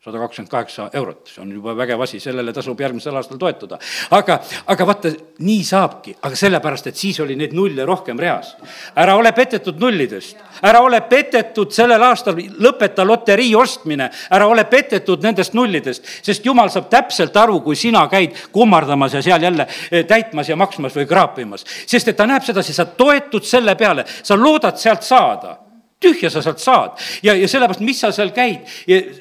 sada 0.00 0.16
kakskümmend 0.16 0.48
kaheksa 0.48 0.86
eurot, 0.96 1.26
see 1.28 1.42
on 1.42 1.50
juba 1.52 1.74
vägev 1.76 2.00
asi, 2.00 2.16
sellele 2.24 2.54
tasub 2.56 2.78
järgmisel 2.80 3.18
aastal 3.20 3.36
toetuda. 3.36 3.76
aga, 4.16 4.38
aga 4.72 4.86
vaata, 4.88 5.12
nii 5.44 5.64
saabki, 5.68 6.14
aga 6.24 6.38
sellepärast, 6.40 6.88
et 6.88 6.96
siis 6.96 7.18
oli 7.20 7.36
neid 7.36 7.52
nulle 7.52 7.84
rohkem 7.84 8.16
reas. 8.18 8.54
ära 8.96 9.18
ole 9.20 9.34
petetud 9.36 9.76
nullidest, 9.76 10.40
ära 10.64 10.80
ole 10.80 11.02
petetud 11.04 11.76
sellel 11.76 12.00
aastal, 12.08 12.40
lõpeta 12.64 13.04
loterii 13.04 13.52
ostmine, 13.60 14.08
ära 14.32 14.48
ole 14.48 14.64
petetud 14.64 15.20
nendest 15.20 15.52
nullidest, 15.52 16.08
sest 16.24 16.48
jumal 16.48 16.72
saab 16.72 16.88
täpselt 16.88 17.36
aru, 17.36 17.60
kui 17.60 17.76
sina 17.76 18.06
käid 18.08 18.40
kummardamas 18.56 19.20
ja 19.20 19.22
seal 19.22 19.50
jälle 19.50 19.68
eh, 19.68 20.06
täitmas 20.08 20.48
ja 20.48 20.56
maksmas 20.56 20.96
või 20.96 21.04
kraapimas. 21.12 21.68
sest 21.84 22.08
et 22.08 22.16
ta 22.16 22.24
näeb 22.24 22.48
sedasi, 22.48 22.72
sa 22.72 22.88
toetud 22.88 23.44
selle 23.44 23.76
peale, 23.76 24.08
sa 24.22 24.40
loodad 24.40 24.80
sealt 24.80 25.04
saada 25.04 25.58
tühja 26.00 26.30
sa 26.32 26.40
sealt 26.42 26.58
saad 26.58 26.96
ja, 27.22 27.34
ja 27.36 27.48
sellepärast, 27.48 27.82
mis 27.84 27.98
sa 28.00 28.08
seal 28.14 28.30
käid 28.32 28.64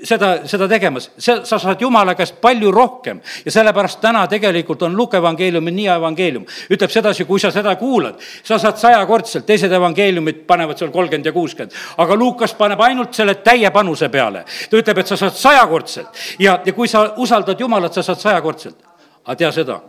seda, 0.07 0.29
seda 0.47 0.67
tegemas, 0.71 1.09
sa, 1.19 1.41
sa 1.47 1.57
saad 1.59 1.81
jumala 1.83 2.13
käest 2.15 2.37
palju 2.41 2.71
rohkem 2.71 3.19
ja 3.45 3.51
sellepärast 3.51 3.99
täna 4.01 4.21
tegelikult 4.31 4.85
on 4.87 4.95
Luke 4.95 5.17
evangeeliumi 5.19 5.73
nii 5.75 5.89
evangeelium. 5.95 6.45
ütleb 6.71 6.91
sedasi, 6.93 7.25
kui 7.27 7.39
sa 7.39 7.51
seda 7.51 7.75
kuulad, 7.79 8.15
sa 8.43 8.57
saad 8.61 8.79
sajakordselt, 8.79 9.45
teised 9.45 9.73
evangeeliumid 9.75 10.45
panevad 10.47 10.79
seal 10.79 10.93
kolmkümmend 10.93 11.27
ja 11.27 11.33
kuuskümmend, 11.35 11.75
aga 11.99 12.15
Lukas 12.15 12.53
paneb 12.55 12.79
ainult 12.87 13.13
selle 13.13 13.35
täie 13.43 13.71
panuse 13.75 14.09
peale. 14.09 14.45
ta 14.69 14.79
ütleb, 14.79 15.01
et 15.03 15.11
sa 15.11 15.17
saad 15.19 15.35
sajakordselt 15.35 16.21
ja, 16.39 16.61
ja 16.65 16.73
kui 16.73 16.87
sa 16.87 17.09
usaldad 17.17 17.59
Jumalat, 17.59 17.93
sa 17.93 18.03
saad 18.03 18.23
sajakordselt. 18.23 18.77
aga 19.25 19.35
tea 19.35 19.51
seda, 19.51 19.81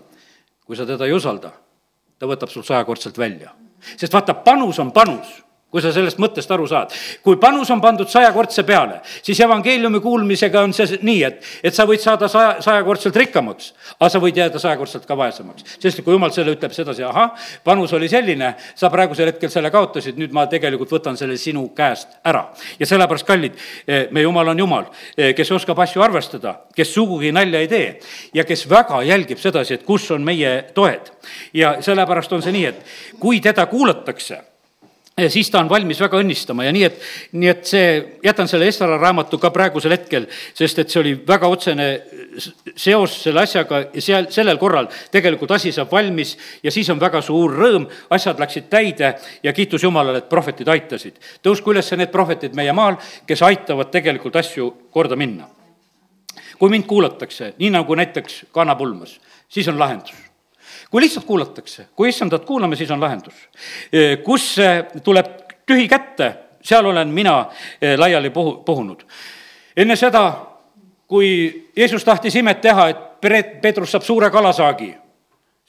kui 0.66 0.76
sa 0.76 0.86
teda 0.86 1.06
ei 1.06 1.14
usalda, 1.14 1.52
ta 2.18 2.26
võtab 2.26 2.50
sul 2.50 2.66
sajakordselt 2.66 3.18
välja, 3.18 3.54
sest 3.94 4.12
vaata, 4.12 4.34
panus 4.34 4.82
on 4.82 4.90
panus 4.92 5.30
kui 5.70 5.82
sa 5.82 5.92
sellest 5.94 6.18
mõttest 6.18 6.50
aru 6.50 6.66
saad. 6.68 6.94
kui 7.22 7.36
panus 7.40 7.70
on 7.70 7.80
pandud 7.80 8.08
sajakordse 8.10 8.64
peale, 8.66 9.00
siis 9.22 9.38
evangeeliumi 9.40 10.00
kuulmisega 10.02 10.64
on 10.66 10.74
see 10.74 10.98
nii, 11.06 11.22
et, 11.26 11.44
et 11.62 11.74
sa 11.74 11.86
võid 11.86 12.02
saada 12.02 12.28
saja, 12.28 12.56
sajakordselt 12.64 13.16
rikkamaks, 13.16 13.72
aga 13.98 14.08
sa 14.10 14.22
võid 14.22 14.40
jääda 14.42 14.58
sajakordselt 14.62 15.06
ka 15.06 15.16
vaesemaks. 15.16 15.78
sest 15.78 16.02
kui 16.02 16.14
jumal 16.16 16.34
selle 16.34 16.56
ütleb 16.56 16.74
sedasi, 16.74 17.04
ahah, 17.06 17.36
panus 17.64 17.94
oli 17.94 18.10
selline, 18.10 18.54
sa 18.74 18.90
praegusel 18.90 19.30
hetkel 19.30 19.52
selle 19.52 19.70
kaotasid, 19.70 20.18
nüüd 20.18 20.34
ma 20.34 20.46
tegelikult 20.50 20.90
võtan 20.90 21.18
selle 21.20 21.38
sinu 21.38 21.68
käest 21.76 22.18
ära. 22.24 22.48
ja 22.78 22.86
sellepärast, 22.86 23.26
kallid, 23.26 23.54
eh, 23.86 24.08
meie 24.10 24.26
jumal 24.26 24.50
on 24.50 24.58
jumal, 24.58 24.90
eh, 25.16 25.34
kes 25.38 25.54
oskab 25.54 25.78
asju 25.78 26.02
arvestada, 26.02 26.56
kes 26.74 26.94
sugugi 26.94 27.32
nalja 27.32 27.60
ei 27.60 27.68
tee 27.68 28.00
ja 28.34 28.44
kes 28.44 28.66
väga 28.70 29.02
jälgib 29.06 29.38
sedasi, 29.38 29.74
et 29.74 29.86
kus 29.86 30.10
on 30.10 30.24
meie 30.24 30.64
toed. 30.74 31.14
ja 31.54 31.76
sellepärast 31.82 32.32
on 32.32 32.42
see 32.42 32.52
nii, 32.52 32.66
et 32.66 33.20
kui 33.20 33.40
teda 33.40 33.66
kuulatakse 33.66 34.49
siis 35.28 35.50
ta 35.50 35.60
on 35.60 35.68
valmis 35.68 36.00
väga 36.00 36.20
õnnistama 36.22 36.64
ja 36.64 36.72
nii, 36.72 36.84
et, 36.86 37.00
nii 37.32 37.50
et 37.50 37.66
see, 37.66 37.88
jätan 38.24 38.48
selle 38.48 38.68
Estra 38.70 38.98
raamatu 39.00 39.38
ka 39.42 39.50
praegusel 39.54 39.94
hetkel, 39.94 40.28
sest 40.56 40.78
et 40.82 40.92
see 40.92 41.00
oli 41.00 41.14
väga 41.26 41.50
otsene 41.50 41.88
seos 42.76 43.16
selle 43.24 43.42
asjaga 43.42 43.82
ja 43.94 44.04
seal, 44.04 44.30
sellel 44.32 44.60
korral 44.60 44.88
tegelikult 45.12 45.56
asi 45.56 45.72
saab 45.74 45.92
valmis 45.92 46.36
ja 46.62 46.72
siis 46.74 46.88
on 46.94 47.00
väga 47.00 47.22
suur 47.24 47.54
rõõm, 47.58 47.88
asjad 48.14 48.40
läksid 48.40 48.70
täide 48.72 49.14
ja 49.42 49.52
kiitus 49.56 49.84
Jumalale, 49.84 50.22
et 50.22 50.30
prohvetid 50.30 50.68
aitasid. 50.68 51.20
tõusku 51.42 51.74
üles 51.74 51.92
need 51.96 52.12
prohvetid 52.14 52.56
meie 52.56 52.72
maal, 52.72 52.96
kes 53.26 53.42
aitavad 53.42 53.90
tegelikult 53.90 54.36
asju 54.36 54.70
korda 54.90 55.16
minna. 55.16 55.48
kui 56.58 56.70
mind 56.70 56.86
kuulatakse, 56.86 57.54
nii 57.58 57.70
nagu 57.70 57.94
näiteks 57.94 58.44
kanapulmas, 58.52 59.20
siis 59.48 59.68
on 59.68 59.78
lahendus 59.78 60.29
kui 60.90 61.00
lihtsalt 61.00 61.26
kuulatakse, 61.26 61.88
kui 61.96 62.08
issandat 62.08 62.44
kuulame, 62.44 62.76
siis 62.76 62.90
on 62.90 63.00
lahendus. 63.00 63.34
kus 64.24 64.56
tuleb 65.04 65.26
tühi 65.66 65.88
kätte, 65.88 66.34
seal 66.62 66.86
olen 66.86 67.08
mina 67.08 67.46
eh, 67.82 67.98
laiali 67.98 68.30
puhu, 68.30 68.56
puhunud. 68.66 69.02
enne 69.76 69.96
seda, 69.96 70.24
kui 71.06 71.70
Jeesus 71.76 72.04
tahtis 72.04 72.36
imet 72.36 72.60
teha, 72.60 72.88
et 72.88 73.06
Peetrus 73.62 73.92
saab 73.92 74.02
suure 74.02 74.30
kalasaagi 74.30 74.94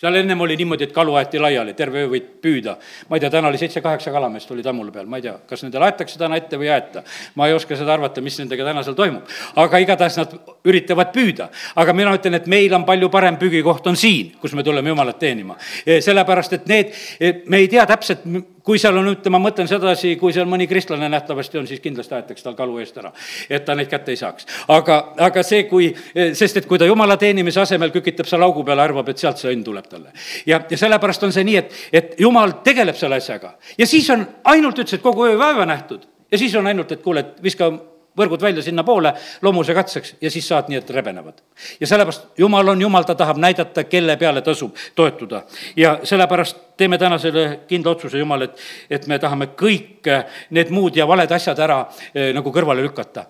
seal 0.01 0.15
ennem 0.15 0.41
oli 0.41 0.55
niimoodi, 0.57 0.87
et 0.87 0.93
kalu 0.95 1.13
aeti 1.19 1.39
laiali, 1.39 1.75
terve 1.77 2.01
öö 2.01 2.09
võid 2.09 2.29
püüda. 2.41 2.75
ma 3.09 3.17
ei 3.17 3.21
tea, 3.21 3.29
täna 3.29 3.51
oli 3.51 3.59
seitse-kaheksa 3.61 4.11
kalameest 4.11 4.51
oli 4.51 4.63
tammule 4.65 4.91
peal, 4.91 5.05
ma 5.05 5.19
ei 5.19 5.25
tea, 5.27 5.35
kas 5.47 5.61
nendele 5.61 5.85
aetakse 5.85 6.17
täna 6.19 6.39
ette 6.41 6.57
või 6.57 6.69
ei 6.69 6.73
aeta. 6.73 7.03
ma 7.35 7.47
ei 7.47 7.53
oska 7.53 7.77
seda 7.77 7.93
arvata, 7.93 8.21
mis 8.21 8.39
nendega 8.41 8.65
täna 8.65 8.81
seal 8.83 8.97
toimub. 8.97 9.29
aga 9.61 9.81
igatahes 9.85 10.17
nad 10.17 10.33
üritavad 10.65 11.13
püüda. 11.13 11.51
aga 11.75 11.93
mina 11.93 12.15
ütlen, 12.17 12.39
et 12.39 12.47
meil 12.49 12.73
on 12.73 12.85
palju 12.85 13.09
parem 13.13 13.37
püügikoht 13.37 13.87
on 13.87 13.99
siin, 13.99 14.33
kus 14.41 14.57
me 14.57 14.63
tuleme 14.63 14.89
Jumalat 14.89 15.19
teenima. 15.19 15.57
sellepärast, 15.85 16.53
et 16.53 16.67
need, 16.67 16.97
me 17.45 17.61
ei 17.61 17.67
tea 17.69 17.85
täpselt, 17.85 18.25
kui 18.63 18.79
seal 18.81 18.97
on, 18.97 19.09
ütleme, 19.11 19.37
ma 19.37 19.49
mõtlen 19.49 19.69
sedasi, 19.69 20.15
kui 20.19 20.33
seal 20.35 20.47
mõni 20.49 20.67
kristlane 20.69 21.09
nähtavasti 21.11 21.61
on, 21.61 21.67
siis 21.69 21.81
kindlasti 21.83 22.15
aetakse 22.17 22.45
tal 22.45 22.57
kalu 22.57 22.79
eest 22.83 22.97
ära, 23.01 23.11
et 23.49 23.65
ta 23.65 23.75
neid 23.77 23.89
kätte 23.91 24.13
ei 24.13 24.19
saaks. 24.19 24.47
aga, 24.67 24.99
aga 25.29 25.43
see, 25.43 25.63
kui, 25.69 25.91
sest 26.37 26.61
et 26.61 26.69
kui 26.69 26.79
ta 26.81 26.89
jumala 26.89 27.17
teenimise 27.21 27.61
asemel 27.61 27.93
kükitab 27.93 28.29
seal 28.29 28.45
augu 28.45 28.63
peale, 28.67 28.85
arvab, 28.85 29.09
et 29.09 29.21
sealt 29.21 29.41
see 29.41 29.53
õnn 29.53 29.65
tuleb 29.65 29.89
talle. 29.89 30.13
ja, 30.45 30.61
ja 30.69 30.77
sellepärast 30.77 31.23
on 31.27 31.35
see 31.35 31.45
nii, 31.47 31.57
et, 31.61 31.77
et 31.93 32.19
jumal 32.19 32.59
tegeleb 32.65 32.97
selle 32.97 33.21
asjaga 33.21 33.55
ja 33.77 33.87
siis 33.87 34.09
on 34.13 34.25
ainult, 34.53 34.79
ütles, 34.79 34.99
et 34.99 35.05
kogu 35.05 35.29
öö 35.29 35.37
vaeva 35.39 35.65
nähtud 35.65 36.05
ja 36.31 36.37
siis 36.37 36.55
on 36.55 36.67
ainult, 36.67 36.91
et 36.91 37.01
kuule, 37.01 37.25
et 37.25 37.43
viska 37.43 37.71
võrgud 38.17 38.41
välja 38.41 38.63
sinnapoole 38.63 39.13
loomuse 39.41 39.73
katseks 39.73 40.15
ja 40.21 40.31
siis 40.31 40.47
saad 40.47 40.69
nii, 40.69 40.81
et 40.81 40.89
rebenevad. 40.89 41.41
ja 41.79 41.87
sellepärast 41.87 42.27
Jumal 42.37 42.67
on 42.67 42.81
Jumal, 42.81 43.03
ta 43.03 43.15
tahab 43.15 43.37
näidata, 43.37 43.83
kelle 43.83 44.17
peale 44.17 44.41
tasub 44.41 44.75
toetuda. 44.95 45.43
ja 45.75 45.99
sellepärast 46.03 46.57
teeme 46.77 46.97
täna 46.97 47.17
selle 47.17 47.59
kindla 47.67 47.91
otsuse, 47.91 48.17
Jumal, 48.17 48.41
et, 48.41 48.57
et 48.89 49.07
me 49.07 49.19
tahame 49.19 49.51
kõik 49.57 50.09
need 50.49 50.69
muud 50.69 50.95
ja 50.95 51.07
valed 51.07 51.31
asjad 51.31 51.59
ära 51.59 51.85
eh, 52.13 52.31
nagu 52.33 52.51
kõrvale 52.51 52.83
lükata 52.83 53.25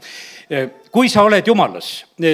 kui 0.91 1.07
sa 1.07 1.23
oled 1.23 1.47
jumalas, 1.47 1.89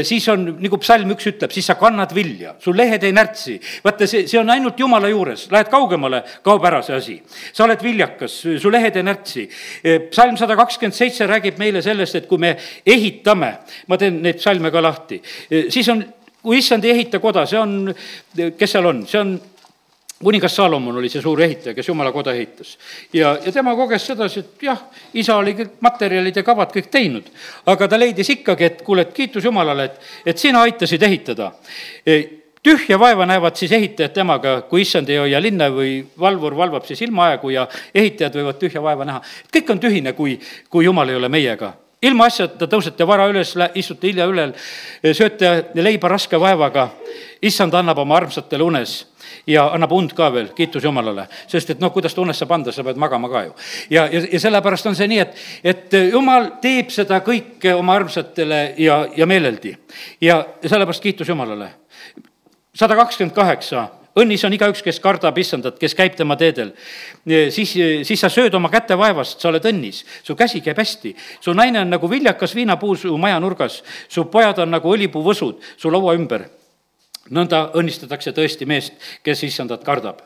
siis 0.07 0.25
on, 0.33 0.47
nagu 0.57 0.79
psalm 0.81 1.11
üks 1.13 1.27
ütleb, 1.29 1.51
siis 1.53 1.67
sa 1.69 1.75
kannad 1.77 2.13
vilja, 2.17 2.55
su 2.61 2.73
lehed 2.73 3.03
ei 3.05 3.13
närtsi. 3.13 3.57
vaata, 3.83 4.07
see, 4.09 4.25
see 4.29 4.39
on 4.41 4.49
ainult 4.49 4.79
jumala 4.81 5.11
juures, 5.11 5.45
lähed 5.53 5.69
kaugemale, 5.69 6.23
kaob 6.45 6.65
ära 6.65 6.81
see 6.85 6.97
asi. 6.97 7.17
sa 7.53 7.67
oled 7.67 7.83
viljakas, 7.85 8.39
su 8.61 8.71
lehed 8.73 8.97
ei 8.97 9.05
närtsi. 9.05 9.45
psalm 10.09 10.37
sada 10.37 10.57
kakskümmend 10.57 10.97
seitse 10.97 11.27
räägib 11.29 11.61
meile 11.61 11.83
sellest, 11.85 12.17
et 12.17 12.29
kui 12.29 12.41
me 12.41 12.55
ehitame, 12.85 13.51
ma 13.87 14.01
teen 14.01 14.21
neid 14.25 14.41
psalme 14.41 14.73
ka 14.73 14.81
lahti, 14.81 15.21
siis 15.69 15.89
on, 15.93 16.01
kui 16.41 16.57
issand 16.57 16.85
ei 16.87 16.95
ehita 16.95 17.21
koda, 17.21 17.45
see 17.45 17.61
on, 17.61 17.93
kes 18.33 18.73
seal 18.73 18.89
on, 18.89 19.05
see 19.05 19.21
on 19.21 19.37
kuningas 20.23 20.55
Salomon 20.55 20.97
oli 20.97 21.09
see 21.09 21.21
suur 21.21 21.41
ehitaja, 21.41 21.75
kes 21.77 21.87
jumala 21.87 22.11
koda 22.11 22.33
ehitas. 22.33 22.77
ja, 23.13 23.37
ja 23.45 23.51
tema 23.51 23.75
koges 23.75 24.07
sedasi, 24.07 24.39
et 24.39 24.63
jah, 24.69 24.81
isa 25.13 25.37
oli 25.37 25.53
kõik 25.57 25.77
materjalid 25.81 26.35
ja 26.35 26.43
kavad 26.43 26.73
kõik 26.73 26.89
teinud, 26.91 27.29
aga 27.65 27.87
ta 27.87 27.99
leidis 27.99 28.29
ikkagi, 28.33 28.65
et 28.65 28.81
kuule, 28.81 29.05
et 29.05 29.13
kiitus 29.13 29.45
Jumalale, 29.45 29.85
et, 29.91 30.01
et 30.33 30.37
sina 30.37 30.63
aitasid 30.65 31.03
ehitada 31.03 31.51
e, 32.05 32.17
tühja 32.65 32.97
vaeva 32.99 33.27
näevad 33.29 33.55
siis 33.55 33.71
ehitajad 33.77 34.15
temaga, 34.15 34.61
kui 34.69 34.81
issand 34.81 35.09
ei 35.09 35.21
hoia 35.21 35.41
linna 35.41 35.69
või 35.71 35.99
valvur 36.19 36.57
valvab 36.57 36.87
siis 36.89 37.01
ilmaaegu 37.05 37.53
ja 37.53 37.67
ehitajad 37.93 38.39
võivad 38.41 38.61
tühja 38.61 38.81
vaeva 38.81 39.05
näha. 39.05 39.21
kõik 39.53 39.69
on 39.75 39.83
tühine, 39.83 40.13
kui, 40.17 40.39
kui 40.69 40.85
jumal 40.85 41.09
ei 41.09 41.19
ole 41.21 41.29
meiega 41.29 41.75
ilmaasjata 42.01 42.67
tõusete 42.69 43.05
vara 43.09 43.25
üles, 43.29 43.55
istute 43.75 44.09
hilja 44.09 44.27
ülel, 44.29 44.53
sööte 45.17 45.71
leiba 45.73 46.09
raske 46.11 46.39
vaevaga. 46.39 46.89
issand 47.41 47.73
annab 47.73 47.97
oma 47.97 48.15
armsatele 48.17 48.63
unes 48.63 49.05
ja 49.47 49.67
annab 49.73 49.91
und 49.95 50.13
ka 50.15 50.29
veel, 50.33 50.49
kiitus 50.55 50.83
Jumalale. 50.83 51.27
sest 51.47 51.69
et 51.69 51.79
noh, 51.79 51.91
kuidas 51.93 52.15
ta 52.15 52.21
unes 52.21 52.39
saab 52.39 52.51
anda, 52.51 52.71
sa 52.71 52.83
pead 52.83 52.99
magama 52.99 53.29
ka 53.31 53.43
ju. 53.45 53.53
ja, 53.89 54.07
ja, 54.11 54.21
ja 54.31 54.39
sellepärast 54.39 54.85
on 54.91 54.95
see 54.95 55.07
nii, 55.07 55.19
et, 55.23 55.43
et 55.63 55.99
Jumal 56.11 56.51
teeb 56.61 56.91
seda 56.93 57.21
kõike 57.25 57.73
oma 57.75 57.95
armsatele 57.95 58.61
ja, 58.77 59.05
ja 59.15 59.25
meeleldi. 59.25 59.75
ja 60.21 60.41
sellepärast 60.65 61.03
kiitus 61.03 61.29
Jumalale. 61.29 61.71
sada 62.75 62.95
kakskümmend 62.99 63.35
kaheksa 63.35 63.87
õnnis 64.17 64.43
on 64.47 64.55
igaüks, 64.57 64.81
kes 64.81 64.99
kardab 64.99 65.37
issandat, 65.37 65.77
kes 65.79 65.95
käib 65.95 66.15
tema 66.17 66.35
teedel. 66.35 66.73
siis, 67.53 67.73
siis 68.03 68.19
sa 68.19 68.29
sööd 68.33 68.53
oma 68.57 68.69
käte 68.73 68.97
vaevast, 68.97 69.39
sa 69.39 69.51
oled 69.51 69.65
õnnis, 69.65 70.03
su 70.23 70.35
käsi 70.35 70.61
käib 70.61 70.77
hästi. 70.77 71.15
su 71.39 71.53
naine 71.53 71.81
on 71.85 71.89
nagu 71.89 72.09
viljakas 72.09 72.55
viinapuu 72.55 72.95
su 72.95 73.17
maja 73.17 73.39
nurgas, 73.39 73.83
su 74.09 74.25
pojad 74.25 74.59
on 74.59 74.71
nagu 74.71 74.95
õlipuuvõsud 74.95 75.61
su 75.77 75.91
laua 75.93 76.15
ümber 76.19 76.49
nõnda 77.29 77.69
õnnistatakse 77.77 78.33
tõesti 78.35 78.65
meest, 78.65 78.93
kes 79.23 79.43
issandat 79.43 79.83
kardab. 79.83 80.21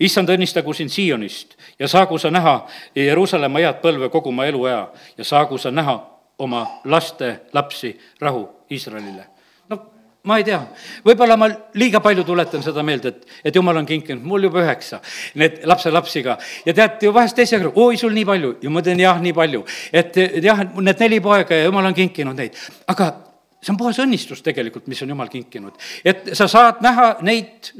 issand, 0.00 0.28
õnnistagu 0.28 0.74
sind 0.74 0.90
Siionist 0.92 1.56
ja 1.78 1.88
saagu 1.88 2.18
sa 2.18 2.30
näha 2.30 2.66
Jeruusalemma 2.94 3.58
head 3.58 3.80
põlve 3.80 4.10
kogu 4.12 4.28
oma 4.28 4.46
eluea 4.46 4.88
ja 5.18 5.24
saagu 5.24 5.58
sa 5.58 5.70
näha 5.70 5.96
oma 6.38 6.66
laste 6.84 7.40
lapsi 7.52 7.98
rahu 8.20 8.48
Iisraelile. 8.70 9.26
no 9.68 9.78
ma 10.24 10.36
ei 10.36 10.44
tea, 10.44 10.60
võib-olla 11.06 11.36
ma 11.36 11.48
liiga 11.74 12.00
palju 12.00 12.24
tuletan 12.24 12.62
seda 12.62 12.82
meelde, 12.82 13.08
et, 13.08 13.26
et 13.44 13.56
jumal 13.56 13.76
on 13.76 13.86
kinkinud 13.86 14.24
mul 14.24 14.48
juba 14.48 14.60
üheksa, 14.64 15.00
need 15.34 15.62
lapselapsi 15.64 16.22
ka. 16.22 16.38
ja 16.66 16.74
tead 16.74 17.06
ju 17.08 17.12
vahest 17.14 17.36
teise 17.36 17.60
kõrval, 17.60 17.76
oi, 17.86 17.96
sul 17.96 18.12
nii 18.12 18.26
palju 18.28 18.56
ja 18.62 18.70
ma 18.70 18.82
ütlen 18.84 19.00
jah, 19.00 19.22
nii 19.22 19.32
palju. 19.32 19.64
et 19.92 20.18
jah, 20.44 20.66
need 20.76 21.06
neli 21.06 21.20
poega 21.20 21.62
ja 21.62 21.70
jumal 21.70 21.88
on 21.88 21.96
kinkinud 21.96 22.36
neid, 22.36 22.58
aga 22.86 23.14
see 23.62 23.72
on 23.72 23.78
puhas 23.80 24.00
õnnistus 24.02 24.42
tegelikult, 24.44 24.86
mis 24.90 25.02
on 25.02 25.12
jumal 25.14 25.30
kinkinud. 25.32 25.76
et 26.04 26.34
sa 26.36 26.48
saad 26.48 26.82
näha 26.84 27.16
neid, 27.26 27.70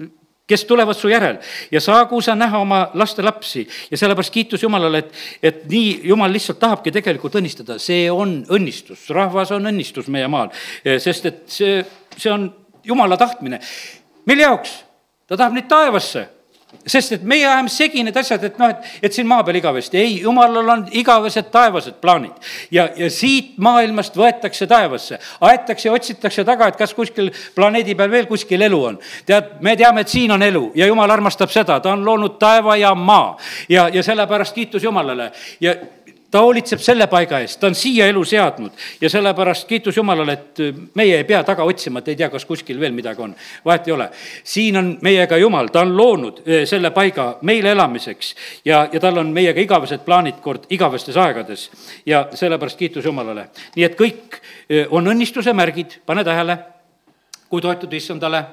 kes 0.47 0.65
tulevad 0.65 0.97
su 0.97 1.11
järel 1.11 1.39
ja 1.73 1.81
saagu 1.83 2.21
sa 2.23 2.37
näha 2.39 2.59
oma 2.63 2.81
laste 2.95 3.23
lapsi 3.23 3.67
ja 3.91 3.99
sellepärast 3.99 4.33
kiitus 4.35 4.63
Jumalale, 4.63 4.99
et, 4.99 5.13
et 5.43 5.65
nii 5.71 6.01
Jumal 6.13 6.33
lihtsalt 6.33 6.61
tahabki 6.63 6.95
tegelikult 6.95 7.41
õnnistada, 7.41 7.81
see 7.83 8.07
on 8.11 8.39
õnnistus, 8.55 9.09
rahvas 9.15 9.53
on 9.57 9.67
õnnistus 9.73 10.09
meie 10.13 10.29
maal, 10.31 10.53
sest 10.85 11.27
et 11.27 11.43
see, 11.51 11.83
see 12.17 12.33
on 12.33 12.49
Jumala 12.87 13.17
tahtmine. 13.19 13.61
mille 14.27 14.43
jaoks? 14.43 14.83
ta 15.27 15.37
tahab 15.37 15.57
neid 15.57 15.67
taevasse 15.69 16.29
sest 16.87 17.13
et 17.17 17.25
meie 17.27 17.47
ajame 17.47 17.71
segi 17.71 18.03
need 18.05 18.17
asjad, 18.19 18.43
et 18.49 18.59
noh, 18.59 18.71
et, 18.75 18.89
et 19.07 19.15
siin 19.15 19.27
maa 19.29 19.45
peal 19.47 19.59
igavesti, 19.61 19.99
ei, 20.01 20.17
jumalal 20.23 20.73
on 20.75 20.85
igavesed 20.99 21.49
taevased 21.55 21.99
plaanid. 22.03 22.35
ja, 22.75 22.89
ja 22.97 23.11
siit 23.11 23.55
maailmast 23.63 24.17
võetakse 24.19 24.67
taevasse, 24.71 25.19
aetakse 25.47 25.89
ja 25.89 25.95
otsitakse 25.95 26.45
taga, 26.45 26.71
et 26.71 26.79
kas 26.79 26.95
kuskil 26.95 27.31
planeedi 27.55 27.95
peal 27.99 28.11
veel 28.11 28.27
kuskil 28.31 28.67
elu 28.67 28.83
on. 28.91 28.99
tead, 29.27 29.57
me 29.61 29.77
teame, 29.77 30.03
et 30.03 30.15
siin 30.15 30.35
on 30.35 30.43
elu 30.43 30.71
ja 30.75 30.91
jumal 30.91 31.11
armastab 31.11 31.55
seda, 31.55 31.81
ta 31.81 31.95
on 31.95 32.05
loonud 32.05 32.39
taeva 32.43 32.77
ja 32.77 32.95
maa 32.95 33.37
ja, 33.69 33.89
ja 33.93 34.03
sellepärast 34.03 34.55
kiitus 34.55 34.83
Jumalale. 34.83 35.31
Ja 35.61 35.75
ta 36.37 36.43
hoolitseb 36.45 36.83
selle 36.85 37.07
paiga 37.09 37.39
eest, 37.41 37.57
ta 37.61 37.71
on 37.71 37.75
siia 37.79 38.11
elu 38.11 38.21
seadnud 38.29 38.83
ja 39.01 39.09
sellepärast 39.09 39.65
kiitus 39.69 39.97
Jumalale, 39.97 40.35
et 40.37 40.61
meie 40.99 41.15
ei 41.17 41.25
pea 41.25 41.41
taga 41.49 41.65
otsima, 41.65 42.03
et 42.03 42.11
ei 42.13 42.19
tea, 42.21 42.29
kas 42.29 42.45
kuskil 42.45 42.81
veel 42.81 42.93
midagi 42.93 43.23
on. 43.25 43.33
vahet 43.65 43.89
ei 43.89 43.95
ole. 43.95 44.11
siin 44.45 44.77
on 44.77 44.91
meiega 45.07 45.39
Jumal, 45.41 45.71
ta 45.73 45.81
on 45.87 45.97
loonud 45.97 46.43
eh, 46.45 46.67
selle 46.69 46.91
paiga 46.93 47.39
meile 47.49 47.73
elamiseks 47.73 48.35
ja, 48.69 48.85
ja 48.93 49.01
tal 49.01 49.17
on 49.23 49.33
meiega 49.33 49.65
igavesed 49.65 50.05
plaanid 50.05 50.43
kord 50.45 50.69
igavestes 50.71 51.17
aegades. 51.17 51.71
ja 52.07 52.27
sellepärast 52.35 52.79
kiitus 52.79 53.05
Jumalale. 53.05 53.49
nii 53.77 53.89
et 53.89 53.97
kõik 53.97 54.41
eh, 54.69 54.85
on 54.91 55.09
õnnistuse 55.09 55.57
märgid, 55.57 56.03
pane 56.07 56.25
tähele, 56.25 56.59
kui 57.49 57.65
toetud 57.65 57.93
issandale 57.97 58.45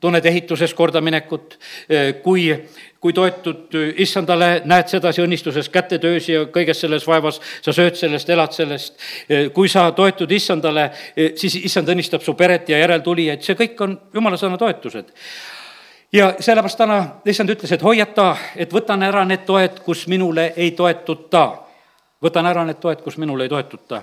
tunned 0.00 0.26
ehituses 0.26 0.74
kordaminekut, 0.74 1.58
kui 2.22 2.50
kui 3.00 3.12
toetud 3.14 3.74
issandale, 4.02 4.62
näed 4.66 4.88
sedasi 4.90 5.22
õnnistuses 5.22 5.68
kätetöös 5.70 6.28
ja 6.28 6.40
kõiges 6.50 6.80
selles 6.82 7.04
vaevas, 7.06 7.38
sa 7.62 7.70
sööd 7.72 7.94
sellest, 7.94 8.30
elad 8.30 8.54
sellest. 8.54 8.96
kui 9.54 9.70
sa 9.70 9.90
toetud 9.94 10.32
issandale, 10.34 10.88
siis 11.38 11.60
issand 11.62 11.88
õnnistab 11.94 12.24
su 12.26 12.34
peret 12.34 12.68
ja 12.68 12.80
järeltulijaid, 12.82 13.44
see 13.46 13.54
kõik 13.58 13.84
on 13.86 13.94
jumala 14.14 14.40
sõna 14.40 14.58
toetused 14.58 15.14
ja 16.12 16.32
sellepärast 16.40 16.78
täna 16.78 16.98
issand 17.26 17.54
ütles, 17.54 17.72
et 17.72 17.82
hoiata, 17.82 18.36
et 18.56 18.72
võtan 18.74 19.02
ära 19.06 19.24
need 19.28 19.44
toed, 19.46 19.80
kus 19.84 20.06
minule 20.08 20.52
ei 20.56 20.70
toetuta. 20.70 21.48
võtan 22.22 22.46
ära 22.46 22.64
need 22.64 22.80
toed, 22.80 23.02
kus 23.02 23.16
minule 23.16 23.44
ei 23.44 23.48
toetuta. 23.48 24.02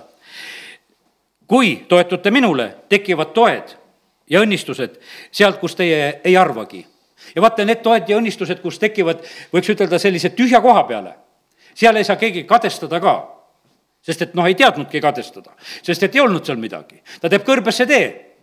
kui 1.46 1.84
toetute 1.88 2.30
minule, 2.30 2.76
tekivad 2.88 3.34
toed 3.34 3.76
ja 4.30 4.42
õnnistused 4.42 4.98
sealt, 5.30 5.58
kus 5.60 5.76
teie 5.78 6.20
ei 6.24 6.36
arvagi 6.36 6.84
ja 7.34 7.42
vaata, 7.42 7.64
need 7.64 7.82
toed 7.84 8.08
ja 8.08 8.18
õnnistused, 8.20 8.60
kus 8.62 8.78
tekivad, 8.82 9.22
võiks 9.52 9.70
ütelda 9.72 9.98
sellise 10.02 10.32
tühja 10.36 10.60
koha 10.64 10.84
peale, 10.88 11.14
seal 11.74 11.96
ei 11.96 12.06
saa 12.06 12.20
keegi 12.20 12.44
kadestada 12.48 13.00
ka. 13.00 13.16
sest 14.06 14.22
et 14.22 14.34
noh, 14.38 14.46
ei 14.46 14.54
teadnudki 14.54 15.00
kadestada, 15.02 15.50
sest 15.82 16.02
et 16.02 16.14
ei 16.14 16.20
olnud 16.20 16.44
seal 16.46 16.58
midagi. 16.58 17.02
ta 17.20 17.28
teeb 17.28 17.42
kõrbesse 17.46 17.86
tee 17.86 18.36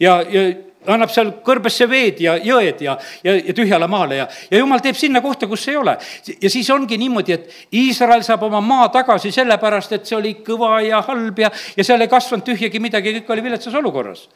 ja, 0.00 0.22
ja 0.22 0.44
annab 0.88 1.10
seal 1.12 1.32
kõrbesse 1.44 1.84
veed 1.90 2.20
ja 2.24 2.36
jõed 2.40 2.80
ja, 2.84 2.96
ja, 3.24 3.34
ja 3.36 3.54
tühjale 3.56 3.88
maale 3.90 4.20
ja, 4.22 4.28
ja 4.50 4.60
jumal 4.62 4.80
teeb 4.80 4.96
sinna 4.96 5.20
kohta, 5.20 5.48
kus 5.50 5.66
ei 5.68 5.76
ole. 5.76 5.96
ja 6.40 6.50
siis 6.50 6.70
ongi 6.72 6.96
niimoodi, 7.00 7.36
et 7.36 7.74
Iisrael 7.76 8.24
saab 8.24 8.46
oma 8.48 8.62
maa 8.64 8.88
tagasi 8.92 9.32
sellepärast, 9.34 9.92
et 9.96 10.08
see 10.08 10.16
oli 10.16 10.36
kõva 10.46 10.78
ja 10.84 11.02
halb 11.04 11.42
ja, 11.44 11.50
ja 11.76 11.84
seal 11.84 12.00
ei 12.00 12.08
kasvanud 12.08 12.46
tühjagi 12.46 12.80
midagi, 12.80 13.18
kõik 13.18 13.34
oli 13.36 13.44
viletsas 13.50 13.76
olukorras. 13.76 14.28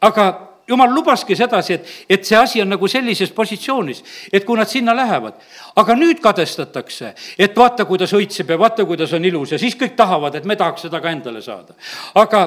aga 0.00 0.28
jumal 0.68 0.92
lubaski 0.94 1.36
sedasi, 1.36 1.78
et, 1.78 1.90
et 2.08 2.28
see 2.28 2.36
asi 2.36 2.62
on 2.62 2.70
nagu 2.70 2.88
sellises 2.88 3.32
positsioonis, 3.34 4.02
et 4.32 4.44
kui 4.44 4.58
nad 4.58 4.68
sinna 4.68 4.94
lähevad, 4.94 5.38
aga 5.80 5.96
nüüd 5.96 6.20
kadestatakse, 6.22 7.14
et 7.40 7.56
vaata, 7.56 7.88
kuidas 7.88 8.12
õitseb 8.14 8.52
ja 8.52 8.58
vaata, 8.60 8.84
kuidas 8.86 9.14
on 9.16 9.24
ilus 9.24 9.56
ja 9.56 9.58
siis 9.58 9.74
kõik 9.80 9.96
tahavad, 9.98 10.36
et 10.38 10.46
me 10.46 10.56
tahaks 10.60 10.86
seda 10.86 11.00
ka 11.02 11.10
endale 11.10 11.42
saada. 11.42 11.74
aga 12.14 12.44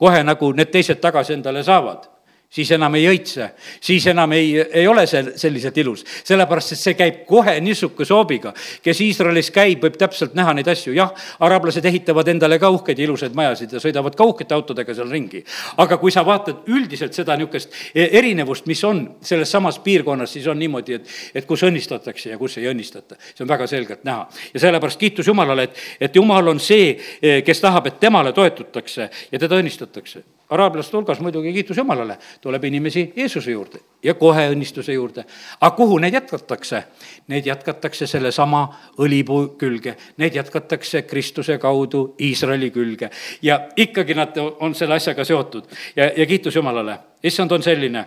kohe 0.00 0.22
nagu 0.24 0.54
need 0.56 0.70
teised 0.72 1.02
tagasi 1.02 1.34
endale 1.36 1.66
saavad 1.66 2.08
siis 2.50 2.70
enam 2.74 2.94
ei 2.98 3.04
õitse, 3.06 3.46
siis 3.80 4.06
enam 4.10 4.32
ei, 4.34 4.56
ei 4.58 4.86
ole 4.90 5.04
see 5.06 5.22
selliselt 5.38 5.76
ilus. 5.78 6.02
sellepärast, 6.24 6.72
et 6.74 6.80
see 6.80 6.96
käib 6.98 7.20
kohe 7.26 7.54
niisuguse 7.62 8.14
hoobiga. 8.14 8.52
kes 8.82 9.00
Iisraelis 9.06 9.50
käib, 9.54 9.84
võib 9.84 9.98
täpselt 9.98 10.34
näha 10.34 10.54
neid 10.58 10.68
asju, 10.68 10.92
jah, 10.94 11.12
arablased 11.40 11.84
ehitavad 11.86 12.28
endale 12.28 12.58
ka 12.58 12.70
uhkeid 12.74 12.98
ilusaid 12.98 13.36
majasid 13.38 13.72
ja 13.72 13.82
sõidavad 13.82 14.16
ka 14.18 14.26
uhkete 14.26 14.54
autodega 14.54 14.94
seal 14.94 15.10
ringi. 15.10 15.44
aga 15.76 15.98
kui 16.02 16.10
sa 16.10 16.26
vaatad 16.26 16.66
üldiselt 16.66 17.14
seda 17.14 17.36
niisugust 17.36 17.70
erinevust, 17.94 18.66
mis 18.66 18.82
on 18.84 19.04
selles 19.22 19.50
samas 19.50 19.78
piirkonnas, 19.78 20.32
siis 20.32 20.46
on 20.50 20.58
niimoodi, 20.58 20.98
et, 20.98 21.14
et 21.34 21.46
kus 21.46 21.62
õnnistatakse 21.62 22.34
ja 22.34 22.38
kus 22.38 22.58
ei 22.58 22.66
õnnistata. 22.72 23.14
see 23.34 23.44
on 23.46 23.48
väga 23.48 23.66
selgelt 23.66 24.04
näha. 24.04 24.26
ja 24.54 24.66
sellepärast 24.66 24.98
kiitus 24.98 25.26
Jumalale, 25.26 25.70
et, 25.70 25.80
et 26.00 26.16
Jumal 26.16 26.48
on 26.48 26.60
see, 26.60 26.98
kes 27.46 27.60
tahab, 27.60 27.86
et 27.86 28.00
temale 28.00 28.32
toetutakse 28.32 29.10
ja 29.30 29.38
teda 29.38 29.62
õnnistatakse 29.62 30.39
araablaste 30.50 30.96
hulgas 30.96 31.20
muidugi 31.20 31.52
kiitus 31.52 31.76
Jumalale, 31.76 32.18
tuleb 32.40 32.64
inimesi 32.64 33.12
Jeesuse 33.16 33.50
juurde 33.50 33.78
ja 34.02 34.14
kohe 34.14 34.48
õnnistuse 34.50 34.92
juurde. 34.92 35.24
aga 35.60 35.76
kuhu 35.76 35.98
neid 35.98 36.14
jätkatakse? 36.14 36.82
Neid 37.28 37.46
jätkatakse 37.46 38.06
sellesama 38.06 38.62
õlipuu 38.98 39.48
külge, 39.58 39.96
neid 40.16 40.34
jätkatakse 40.34 41.02
Kristuse 41.02 41.58
kaudu 41.58 42.14
Iisraeli 42.20 42.70
külge 42.70 43.10
ja 43.42 43.60
ikkagi 43.76 44.14
nad 44.14 44.36
on 44.60 44.74
selle 44.74 44.94
asjaga 44.94 45.24
seotud 45.24 45.70
ja, 45.96 46.10
ja 46.16 46.26
kiitus 46.26 46.56
Jumalale, 46.56 46.98
issand 47.22 47.52
on 47.52 47.62
selline 47.62 48.06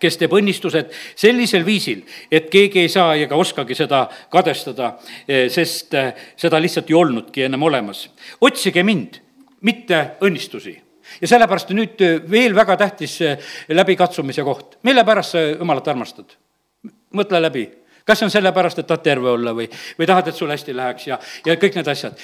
kes 0.00 0.18
teeb 0.20 0.32
õnnistused 0.36 0.90
sellisel 1.16 1.64
viisil, 1.64 2.02
et 2.30 2.50
keegi 2.52 2.82
ei 2.84 2.90
saa 2.92 3.14
ega 3.16 3.36
oskagi 3.36 3.74
seda 3.74 4.02
kadestada, 4.30 4.98
sest 5.48 5.96
seda 6.36 6.60
lihtsalt 6.60 6.90
ei 6.90 6.98
olnudki 6.98 7.46
ennem 7.46 7.62
olemas. 7.62 8.10
otsige 8.40 8.82
mind, 8.82 9.20
mitte 9.60 10.10
õnnistusi 10.20 10.76
ja 11.20 11.28
sellepärast 11.28 11.72
nüüd 11.76 12.02
veel 12.30 12.54
väga 12.56 12.76
tähtis 12.76 13.18
läbikatsumise 13.68 14.44
koht. 14.44 14.78
mille 14.82 15.04
pärast 15.04 15.36
sa 15.36 15.44
Jumalat 15.50 15.88
armastad? 15.88 16.36
mõtle 17.14 17.40
läbi 17.42 17.66
kas 18.08 18.22
see 18.22 18.28
on 18.28 18.32
sellepärast, 18.32 18.80
et 18.80 18.88
tahad 18.88 19.04
terve 19.04 19.28
olla 19.34 19.52
või, 19.56 19.68
või 19.98 20.08
tahad, 20.08 20.30
et 20.30 20.36
sul 20.36 20.50
hästi 20.52 20.74
läheks 20.76 21.08
ja, 21.10 21.18
ja 21.46 21.56
kõik 21.60 21.76
need 21.76 21.90
asjad. 21.92 22.16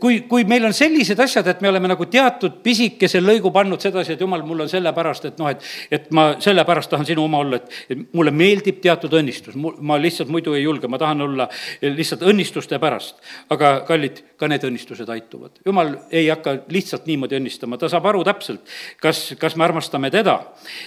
kui, 0.00 0.20
kui 0.30 0.46
meil 0.48 0.68
on 0.68 0.74
sellised 0.76 1.18
asjad, 1.20 1.48
et 1.50 1.62
me 1.64 1.70
oleme 1.72 1.90
nagu 1.90 2.06
teatud 2.10 2.60
pisikese 2.62 3.22
lõigu 3.22 3.50
pannud 3.54 3.82
sedasi, 3.82 4.14
et 4.14 4.22
jumal, 4.22 4.44
mul 4.46 4.64
on 4.66 4.70
sellepärast, 4.70 5.30
et 5.30 5.40
noh, 5.42 5.50
et, 5.50 5.64
et 5.90 6.10
ma 6.14 6.26
sellepärast 6.42 6.92
tahan 6.92 7.08
sinu 7.08 7.24
oma 7.26 7.40
olla, 7.42 7.58
et, 7.58 7.80
et 7.90 8.04
mulle 8.14 8.30
meeldib 8.34 8.78
teatud 8.84 9.16
õnnistus, 9.18 9.56
ma 9.58 9.98
lihtsalt 10.00 10.30
muidu 10.32 10.54
ei 10.54 10.64
julge, 10.64 10.90
ma 10.90 11.00
tahan 11.02 11.24
olla 11.26 11.48
lihtsalt 11.82 12.22
õnnistuste 12.30 12.78
pärast. 12.82 13.18
aga 13.50 13.74
kallid, 13.88 14.22
ka 14.38 14.48
need 14.50 14.64
õnnistused 14.66 15.10
aituvad. 15.10 15.58
jumal 15.66 15.96
ei 16.10 16.28
hakka 16.28 16.60
lihtsalt 16.70 17.08
niimoodi 17.10 17.40
õnnistama, 17.40 17.78
ta 17.78 17.90
saab 17.90 18.06
aru 18.12 18.22
täpselt, 18.26 18.62
kas, 19.02 19.32
kas 19.40 19.56
me 19.56 19.66
armastame 19.66 20.10
teda 20.14 20.38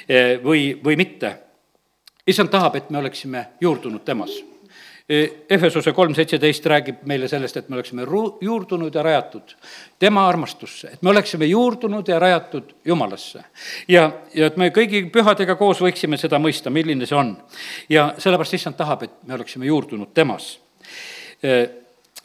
eh, 0.07 0.37
või, 0.43 0.71
või 0.83 0.97
mitte 0.99 1.35
issand 2.27 2.51
tahab, 2.51 2.75
et 2.75 2.89
me 2.89 2.97
oleksime 2.97 3.47
juurdunud 3.61 4.03
temas. 4.05 4.43
Efesuse 5.49 5.93
kolm 5.95 6.11
seitseteist 6.15 6.65
räägib 6.67 7.05
meile 7.07 7.29
sellest, 7.31 7.57
et 7.57 7.69
me 7.69 7.77
oleksime 7.77 8.03
ru-, 8.03 8.37
juurdunud 8.43 8.95
ja 8.95 9.03
rajatud 9.03 9.53
tema 9.99 10.25
armastusse, 10.27 10.89
et 10.93 11.01
me 11.01 11.13
oleksime 11.13 11.47
juurdunud 11.47 12.07
ja 12.07 12.19
rajatud 12.19 12.73
Jumalasse. 12.85 13.43
ja, 13.87 14.11
ja 14.35 14.49
et 14.51 14.57
me 14.57 14.67
kõigi 14.75 15.05
pühadega 15.11 15.55
koos 15.55 15.79
võiksime 15.79 16.19
seda 16.19 16.41
mõista, 16.43 16.69
milline 16.69 17.07
see 17.07 17.15
on. 17.15 17.37
ja 17.89 18.09
sellepärast 18.17 18.59
issand 18.59 18.75
tahab, 18.75 19.07
et 19.07 19.15
me 19.23 19.39
oleksime 19.39 19.65
juurdunud 19.65 20.11
temas. 20.13 20.59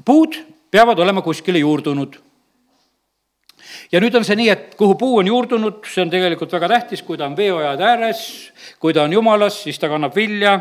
puud 0.05 0.43
peavad 0.71 0.99
olema 0.99 1.23
kuskile 1.23 1.63
juurdunud 1.63 2.19
ja 3.93 4.01
nüüd 4.01 4.15
on 4.19 4.25
see 4.27 4.37
nii, 4.39 4.49
et 4.53 4.75
kuhu 4.79 4.97
puu 4.99 5.19
on 5.21 5.29
juurdunud, 5.29 5.83
see 5.89 6.05
on 6.05 6.11
tegelikult 6.13 6.53
väga 6.57 6.71
tähtis, 6.75 7.03
kui 7.07 7.19
ta 7.19 7.29
on 7.29 7.37
veeojade 7.37 7.85
ääres, 7.87 8.25
kui 8.81 8.95
ta 8.95 9.05
on 9.07 9.13
jumalas, 9.13 9.61
siis 9.65 9.79
ta 9.79 9.91
kannab 9.93 10.17
vilja, 10.17 10.59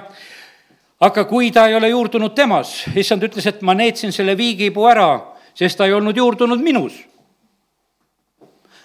aga 1.02 1.26
kui 1.30 1.52
ta 1.52 1.68
ei 1.70 1.76
ole 1.76 1.90
juurdunud 1.92 2.36
temas, 2.38 2.76
issand 2.96 3.24
ütles, 3.28 3.48
et 3.48 3.64
ma 3.66 3.76
neetsin 3.78 4.14
selle 4.16 4.36
viigipuu 4.38 4.86
ära, 4.92 5.10
sest 5.58 5.80
ta 5.80 5.88
ei 5.88 5.96
olnud 5.98 6.18
juurdunud 6.18 6.62
minus. 6.62 7.00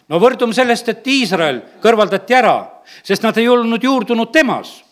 no 0.08 0.20
võrdume 0.22 0.54
sellest, 0.54 0.88
et 0.88 1.06
Iisrael 1.06 1.60
kõrvaldati 1.82 2.34
ära, 2.34 2.56
sest 3.02 3.24
nad 3.26 3.36
ei 3.38 3.48
olnud 3.48 3.82
juurdunud 3.82 4.30
temas 4.32 4.85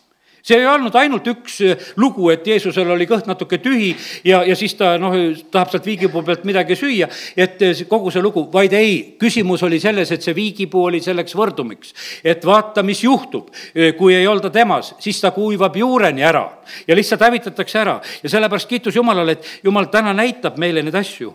see 0.45 0.59
ei 0.61 0.67
olnud 0.69 0.93
ainult 0.99 1.25
üks 1.31 1.57
eh, 1.65 1.85
lugu, 2.01 2.29
et 2.33 2.45
Jeesusel 2.45 2.91
oli 2.93 3.07
kõht 3.09 3.25
natuke 3.29 3.57
tühi 3.63 3.91
ja, 4.27 4.43
ja 4.45 4.55
siis 4.57 4.75
ta 4.77 4.93
noh, 5.01 5.15
tahab 5.51 5.73
sealt 5.73 5.87
viigipuu 5.89 6.21
pealt 6.25 6.45
midagi 6.45 6.77
süüa, 6.77 7.09
et 7.37 7.61
eh, 7.65 7.83
kogu 7.89 8.13
see 8.13 8.23
lugu, 8.23 8.45
vaid 8.53 8.75
ei, 8.77 8.97
küsimus 9.21 9.65
oli 9.65 9.79
selles, 9.81 10.11
et 10.13 10.25
see 10.25 10.35
viigipuu 10.37 10.85
oli 10.91 11.01
selleks 11.03 11.35
võrdumiks. 11.37 11.95
et 12.23 12.45
vaata, 12.45 12.83
mis 12.85 13.01
juhtub, 13.03 13.49
eh, 13.73 13.93
kui 13.97 14.15
ei 14.15 14.27
olda 14.29 14.53
temas, 14.53 14.93
siis 15.01 15.21
ta 15.21 15.33
kuivab 15.35 15.75
juureni 15.81 16.25
ära 16.25 16.45
ja 16.87 16.95
lihtsalt 16.95 17.21
hävitatakse 17.21 17.79
ära. 17.79 17.99
Ja 18.23 18.29
sellepärast 18.29 18.69
kiitus 18.69 18.95
Jumalale, 18.95 19.37
et 19.37 19.63
Jumal 19.63 19.89
täna 19.93 20.13
näitab 20.13 20.59
meile 20.61 20.83
neid 20.85 20.95
asju 21.01 21.33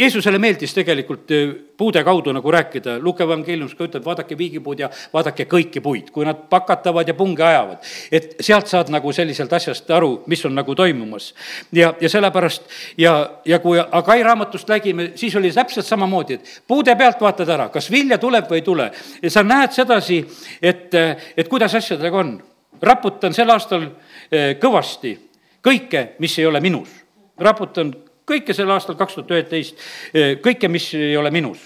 Jeesusele 0.00 0.38
meeldis 0.40 0.72
tegelikult 0.74 1.30
äh, 1.36 1.50
puude 1.76 2.02
kaudu 2.04 2.32
nagu 2.32 2.52
rääkida, 2.52 2.98
Luke 3.04 3.24
evangeeliumis 3.24 3.74
ka 3.76 3.84
ütleb, 3.84 4.04
vaadake 4.04 4.38
viigipuud 4.38 4.80
ja 4.80 4.88
vaadake 5.12 5.44
kõiki 5.50 5.82
puid, 5.84 6.08
kui 6.14 6.24
nad 6.24 6.46
pakatavad 6.50 7.08
ja 7.08 7.14
punge 7.14 7.44
ajavad. 7.44 7.84
et 8.12 8.34
sealt 8.40 8.68
saad 8.70 8.88
nagu 8.92 9.12
selliselt 9.12 9.52
asjast 9.52 9.90
aru, 9.90 10.22
mis 10.26 10.44
on 10.44 10.54
nagu 10.54 10.74
toimumas. 10.74 11.34
ja, 11.72 11.94
ja 12.00 12.08
sellepärast 12.08 12.68
ja, 12.98 13.14
ja 13.44 13.58
kui 13.58 13.80
Agai 13.80 14.22
raamatust 14.22 14.68
nägime, 14.68 15.12
siis 15.14 15.36
oli 15.36 15.52
täpselt 15.52 15.86
samamoodi, 15.86 16.34
et 16.34 16.62
puude 16.66 16.96
pealt 16.96 17.20
vaatad 17.20 17.48
ära, 17.48 17.68
kas 17.68 17.90
vilja 17.90 18.18
tuleb 18.18 18.48
või 18.50 18.60
ei 18.60 18.66
tule. 18.66 18.90
ja 19.22 19.30
sa 19.30 19.42
näed 19.42 19.72
sedasi, 19.76 20.24
et, 20.62 20.94
et 21.36 21.48
kuidas 21.48 21.74
asjadega 21.74 22.16
on. 22.16 22.38
raputan 22.82 23.34
sel 23.34 23.50
aastal 23.50 23.82
äh, 23.84 24.56
kõvasti 24.60 25.18
kõike, 25.62 26.08
mis 26.18 26.38
ei 26.38 26.46
ole 26.46 26.60
minus. 26.60 26.88
raputan 27.38 27.94
kõike 28.30 28.56
sel 28.56 28.70
aastal 28.70 28.98
kaks 28.98 29.18
tuhat 29.18 29.36
üheksateist, 29.36 29.84
eh, 30.14 30.32
kõike, 30.42 30.70
mis 30.72 30.92
ei 30.94 31.16
ole 31.18 31.32
minus 31.34 31.62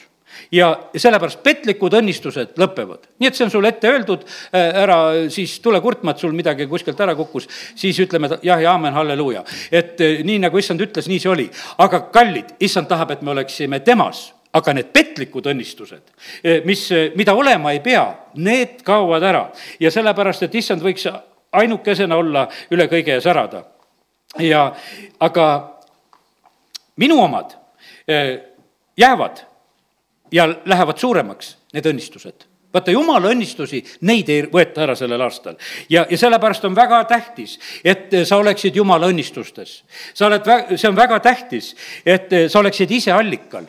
ja 0.52 0.68
sellepärast 0.96 1.42
petlikud 1.42 1.94
õnnistused 1.94 2.56
lõpevad. 2.58 3.06
nii 3.20 3.28
et 3.28 3.36
see 3.36 3.44
on 3.46 3.50
sulle 3.52 3.70
ette 3.70 3.88
öeldud, 3.90 4.24
eh, 4.52 4.82
ära 4.82 5.30
siis 5.30 5.58
tule 5.60 5.80
kurtma, 5.80 6.10
et 6.10 6.18
sul 6.18 6.32
midagi 6.32 6.66
kuskilt 6.66 7.00
ära 7.00 7.14
kukkus, 7.14 7.48
siis 7.74 7.98
ütleme 7.98 8.30
jah 8.42 8.60
ja 8.60 8.72
aamen, 8.72 8.92
halleluuja. 8.92 9.44
et 9.70 10.00
eh, 10.00 10.22
nii, 10.24 10.38
nagu 10.38 10.58
issand 10.58 10.80
ütles, 10.80 11.08
nii 11.08 11.20
see 11.20 11.30
oli. 11.30 11.50
aga 11.78 12.00
kallid, 12.00 12.56
issand 12.60 12.88
tahab, 12.88 13.10
et 13.10 13.22
me 13.22 13.30
oleksime 13.30 13.80
temas 13.80 14.32
aga 14.54 14.72
need 14.72 14.92
petlikud 14.94 15.46
õnnistused, 15.50 16.12
mis, 16.64 16.84
mida 17.18 17.34
olema 17.34 17.72
ei 17.74 17.80
pea, 17.82 18.04
need 18.36 18.82
kaovad 18.86 19.22
ära. 19.22 19.50
ja 19.80 19.90
sellepärast, 19.90 20.42
et 20.42 20.54
issand 20.54 20.82
võiks 20.82 21.08
ainukesena 21.52 22.16
olla 22.16 22.48
üle 22.70 22.86
kõige 22.90 23.18
ja 23.18 23.20
särada. 23.20 23.64
ja 24.38 24.72
aga 25.20 25.73
minu 26.96 27.20
omad 27.22 27.54
eh, 28.08 28.40
jäävad 28.96 29.44
ja 30.32 30.48
lähevad 30.64 30.98
suuremaks, 30.98 31.56
need 31.74 31.86
õnnistused 31.92 32.48
vaata, 32.74 32.90
jumala 32.90 33.30
õnnistusi, 33.30 33.80
neid 34.08 34.30
ei 34.32 34.44
võeta 34.50 34.82
ära 34.84 34.96
sellel 34.98 35.22
aastal. 35.22 35.56
ja, 35.90 36.04
ja 36.10 36.18
sellepärast 36.18 36.64
on 36.66 36.76
väga 36.76 37.04
tähtis, 37.10 37.56
et 37.84 38.12
sa 38.26 38.40
oleksid 38.42 38.76
jumala 38.76 39.08
õnnistustes. 39.12 39.76
sa 40.14 40.26
oled, 40.26 40.50
see 40.74 40.90
on 40.90 40.96
väga 40.98 41.20
tähtis, 41.22 41.74
et 42.04 42.34
sa 42.48 42.58
oleksid 42.58 42.90
ise 42.90 43.12
allikal. 43.14 43.68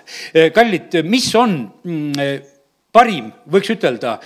Kallid, 0.53 1.01
mis 1.05 1.27
on 1.38 1.59
mm, 1.83 2.47
parim, 2.95 3.29
võiks 3.51 3.69
ütelda, 3.75 4.17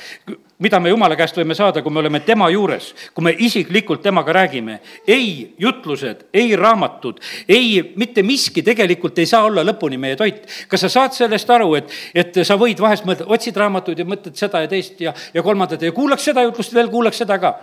mida 0.60 0.80
me 0.80 0.92
Jumala 0.92 1.16
käest 1.20 1.38
võime 1.40 1.56
saada, 1.56 1.82
kui 1.84 1.94
me 1.94 2.02
oleme 2.02 2.20
tema 2.28 2.50
juures, 2.52 2.92
kui 3.16 3.24
me 3.24 3.34
isiklikult 3.48 4.02
temaga 4.04 4.34
räägime. 4.36 4.80
ei 5.08 5.56
jutlused, 5.58 6.26
ei 6.34 6.56
raamatud, 6.56 7.20
ei 7.48 7.94
mitte 7.96 8.24
miski 8.24 8.64
tegelikult 8.64 9.20
ei 9.20 9.26
saa 9.26 9.44
olla 9.44 9.64
lõpuni 9.64 9.98
meie 9.98 10.16
toit. 10.16 10.44
kas 10.68 10.82
sa 10.82 10.90
saad 10.90 11.16
sellest 11.16 11.50
aru, 11.50 11.74
et, 11.76 11.92
et 12.14 12.44
sa 12.44 12.58
võid 12.58 12.80
vahest 12.80 13.06
mõelda, 13.06 13.28
otsid 13.28 13.56
raamatuid 13.58 14.00
ja 14.00 14.06
mõtled 14.06 14.36
seda 14.36 14.62
ja 14.62 14.68
teist 14.68 15.02
ja, 15.02 15.14
ja 15.34 15.44
kolmandat 15.44 15.82
ja 15.82 15.92
kuulaks 15.92 16.26
seda 16.26 16.44
jutlust 16.44 16.74
veel, 16.74 16.90
kuulaks 16.90 17.18
seda 17.18 17.40
ka. 17.40 17.56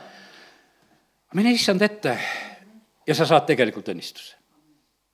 mine 1.34 1.52
issand 1.52 1.82
ette 1.82 2.18
ja 3.06 3.14
sa 3.14 3.26
saad 3.26 3.46
tegelikult 3.46 3.88
õnnistuse 3.92 4.36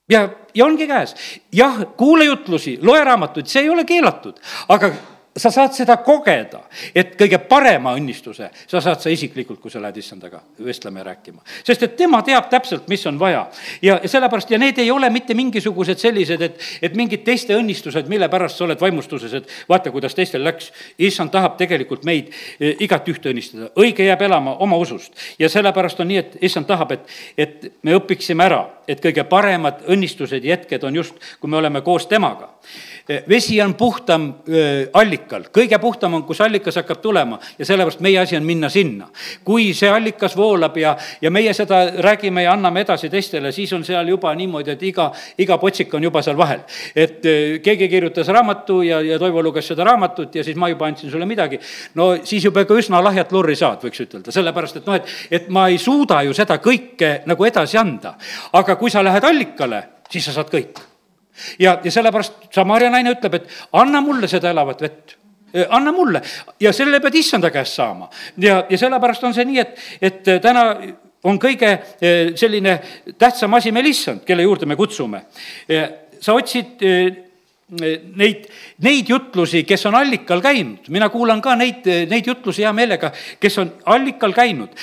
ja, 0.09 0.29
ja 0.55 0.65
ongi 0.65 0.87
käes. 0.87 1.15
jah, 1.51 1.83
kuula 1.97 2.23
jutlusi, 2.23 2.77
loe 2.81 3.03
raamatuid, 3.03 3.47
see 3.47 3.65
ei 3.65 3.69
ole 3.69 3.83
keelatud, 3.83 4.39
aga 4.69 4.91
sa 5.37 5.49
saad 5.51 5.73
seda 5.73 5.97
kogeda, 6.05 6.61
et 6.95 7.15
kõige 7.17 7.39
parema 7.49 7.95
õnnistuse 7.97 8.49
sa 8.53 8.81
saad 8.81 9.01
sa 9.01 9.09
isiklikult, 9.09 9.59
kui 9.61 9.71
sa 9.73 9.81
lähed 9.81 9.97
issandaga 9.97 10.41
vestlema 10.61 11.01
ja 11.01 11.07
rääkima. 11.09 11.41
sest 11.63 11.83
et 11.83 11.95
tema 11.97 12.21
teab 12.21 12.49
täpselt, 12.49 12.87
mis 12.87 13.05
on 13.07 13.19
vaja. 13.19 13.47
ja, 13.81 13.99
sellepärast, 14.05 14.51
ja 14.51 14.57
need 14.57 14.77
ei 14.77 14.91
ole 14.91 15.09
mitte 15.09 15.33
mingisugused 15.33 15.97
sellised, 15.97 16.41
et, 16.41 16.59
et 16.81 16.95
mingid 16.95 17.23
teiste 17.25 17.55
õnnistused, 17.57 18.07
mille 18.07 18.29
pärast 18.29 18.57
sa 18.57 18.67
oled 18.67 18.81
vaimustuses, 18.81 19.33
et 19.33 19.49
vaata, 19.69 19.91
kuidas 19.91 20.15
teistel 20.15 20.43
läks. 20.43 20.71
issand 20.99 21.31
tahab 21.31 21.57
tegelikult 21.57 22.05
meid 22.05 22.29
e, 22.59 22.75
igat 22.85 23.07
ühte 23.09 23.33
õnnistada, 23.33 23.71
õige 23.75 24.05
jääb 24.05 24.21
elama 24.21 24.55
oma 24.59 24.77
usust. 24.77 25.17
ja 25.39 25.49
sellepärast 25.49 25.99
on 25.99 26.07
nii, 26.13 26.17
et 26.17 26.37
issand 26.41 26.69
tahab, 26.69 26.91
et, 26.91 27.09
et 27.37 27.71
me 27.81 27.97
õpiksime 27.97 28.45
ära, 28.45 28.67
et 28.87 29.03
kõige 29.03 29.23
paremad 29.29 29.85
õnnistused 29.87 30.43
ja 30.43 30.57
hetked 30.57 30.83
on 30.83 30.95
just, 30.95 31.15
kui 31.39 31.49
me 31.49 31.57
oleme 31.57 31.81
koos 31.81 32.07
temaga 32.07 32.49
vesi 33.29 33.61
on 33.61 33.73
puhtam 33.75 34.29
eh, 34.47 34.87
allikal, 34.93 35.49
kõige 35.51 35.77
puhtam 35.81 36.13
on, 36.15 36.23
kus 36.23 36.39
allikas 36.41 36.77
hakkab 36.79 37.01
tulema 37.03 37.39
ja 37.59 37.65
sellepärast 37.67 37.99
meie 38.03 38.19
asi 38.21 38.37
on 38.37 38.45
minna 38.47 38.69
sinna. 38.69 39.09
kui 39.43 39.73
see 39.73 39.89
allikas 39.91 40.37
voolab 40.37 40.77
ja, 40.77 40.95
ja 41.21 41.31
meie 41.31 41.53
seda 41.53 41.81
räägime 41.99 42.43
ja 42.43 42.53
anname 42.53 42.81
edasi 42.81 43.09
teistele, 43.09 43.51
siis 43.51 43.73
on 43.73 43.83
seal 43.83 44.07
juba 44.07 44.31
niimoodi, 44.35 44.71
et 44.71 44.83
iga, 44.83 45.11
iga 45.37 45.57
potsik 45.57 45.93
on 45.93 46.03
juba 46.03 46.21
seal 46.21 46.37
vahel. 46.37 46.63
et 46.95 47.25
eh, 47.25 47.59
keegi 47.63 47.89
kirjutas 47.89 48.27
raamatu 48.27 48.81
ja, 48.81 49.01
ja 49.01 49.19
Toivo 49.19 49.43
luges 49.43 49.67
seda 49.67 49.83
raamatut 49.83 50.35
ja 50.35 50.43
siis 50.43 50.55
ma 50.55 50.69
juba 50.71 50.87
andsin 50.87 51.11
sulle 51.11 51.25
midagi. 51.25 51.59
no 51.95 52.15
siis 52.23 52.45
juba 52.45 52.63
ikka 52.63 52.79
üsna 52.79 53.03
lahjat 53.03 53.31
lurri 53.31 53.55
saad, 53.55 53.83
võiks 53.83 53.99
ütelda, 53.99 54.31
sellepärast 54.31 54.79
et 54.79 54.87
noh, 54.87 54.95
et, 54.95 55.11
et 55.31 55.49
ma 55.49 55.67
ei 55.67 55.77
suuda 55.77 56.21
ju 56.23 56.33
seda 56.33 56.57
kõike 56.63 57.11
nagu 57.27 57.45
edasi 57.45 57.77
anda. 57.77 58.15
aga 58.53 58.72
kui 58.75 58.91
sa 58.91 59.03
lähed 59.03 59.23
allikale, 59.23 59.83
siis 60.09 60.25
sa 60.25 60.35
saad 60.35 60.51
kõik. 60.53 60.81
Ja, 61.59 61.79
ja 61.83 61.91
sellepärast 61.91 62.49
Samaria 62.53 62.91
naine 62.93 63.15
ütleb, 63.15 63.39
et 63.39 63.47
anna 63.79 64.01
mulle 64.05 64.29
seda 64.29 64.51
elavat 64.53 64.81
vett. 64.85 65.15
Anna 65.69 65.91
mulle. 65.93 66.21
Ja 66.61 66.73
selle 66.73 66.99
pead 67.01 67.15
issanda 67.15 67.51
käest 67.53 67.77
saama. 67.77 68.09
ja, 68.37 68.63
ja 68.69 68.77
sellepärast 68.77 69.23
on 69.23 69.33
see 69.33 69.45
nii, 69.45 69.59
et, 69.59 69.81
et 70.01 70.31
täna 70.41 70.63
on 71.23 71.37
kõige 71.39 71.75
selline 72.35 72.79
tähtsam 73.17 73.53
asi 73.53 73.71
meil 73.71 73.85
issand, 73.91 74.23
kelle 74.25 74.43
juurde 74.43 74.65
me 74.65 74.75
kutsume. 74.75 75.21
sa 76.19 76.33
otsid 76.33 76.81
neid, 78.17 78.49
neid 78.83 79.09
jutlusi, 79.09 79.63
kes 79.63 79.85
on 79.85 79.95
allikal 79.95 80.41
käinud, 80.41 80.89
mina 80.89 81.09
kuulan 81.09 81.41
ka 81.41 81.55
neid, 81.55 81.87
neid 82.09 82.27
jutlusi 82.27 82.65
hea 82.65 82.73
meelega, 82.73 83.11
kes 83.39 83.57
on 83.57 83.71
allikal 83.93 84.33
käinud 84.33 84.73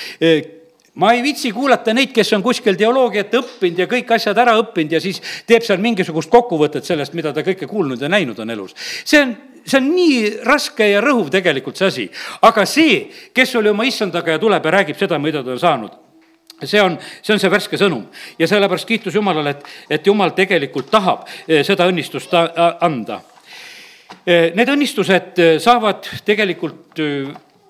ma 0.94 1.12
ei 1.12 1.22
viitsi 1.22 1.52
kuulata 1.52 1.94
neid, 1.94 2.10
kes 2.14 2.32
on 2.34 2.42
kuskil 2.42 2.78
teoloogiat 2.78 3.34
õppinud 3.38 3.78
ja 3.78 3.86
kõik 3.90 4.10
asjad 4.16 4.38
ära 4.42 4.56
õppinud 4.58 4.96
ja 4.96 5.00
siis 5.02 5.20
teeb 5.46 5.62
seal 5.66 5.78
mingisugust 5.82 6.30
kokkuvõtet 6.32 6.86
sellest, 6.86 7.14
mida 7.14 7.32
ta 7.32 7.44
kõike 7.46 7.68
kuulnud 7.70 8.02
ja 8.02 8.10
näinud 8.10 8.38
on 8.42 8.50
elus. 8.50 8.74
see 9.04 9.22
on, 9.22 9.36
see 9.64 9.78
on 9.78 9.90
nii 9.94 10.20
raske 10.46 10.90
ja 10.90 11.00
rõhuv 11.04 11.30
tegelikult 11.30 11.78
see 11.78 11.86
asi. 11.86 12.10
aga 12.42 12.66
see, 12.66 13.02
kes 13.34 13.54
oli 13.56 13.70
oma 13.70 13.86
issandaga 13.86 14.34
ja 14.34 14.42
tuleb 14.42 14.64
ja 14.64 14.76
räägib 14.78 14.98
seda, 14.98 15.18
mida 15.18 15.44
ta 15.44 15.54
on 15.54 15.62
saanud, 15.62 15.98
see 16.64 16.82
on, 16.82 16.98
see 17.22 17.34
on 17.34 17.42
see 17.42 17.52
värske 17.52 17.78
sõnum 17.80 18.06
ja 18.38 18.48
sellepärast 18.50 18.88
kiitus 18.88 19.14
Jumalale, 19.14 19.54
et, 19.56 19.66
et 19.90 20.06
Jumal 20.06 20.34
tegelikult 20.36 20.90
tahab 20.90 21.26
eh, 21.46 21.62
seda 21.66 21.86
õnnistust 21.90 22.34
anda. 22.34 23.20
Eh, 24.26 24.50
need 24.58 24.68
õnnistused 24.68 25.38
eh, 25.38 25.56
saavad 25.62 26.08
tegelikult 26.26 26.98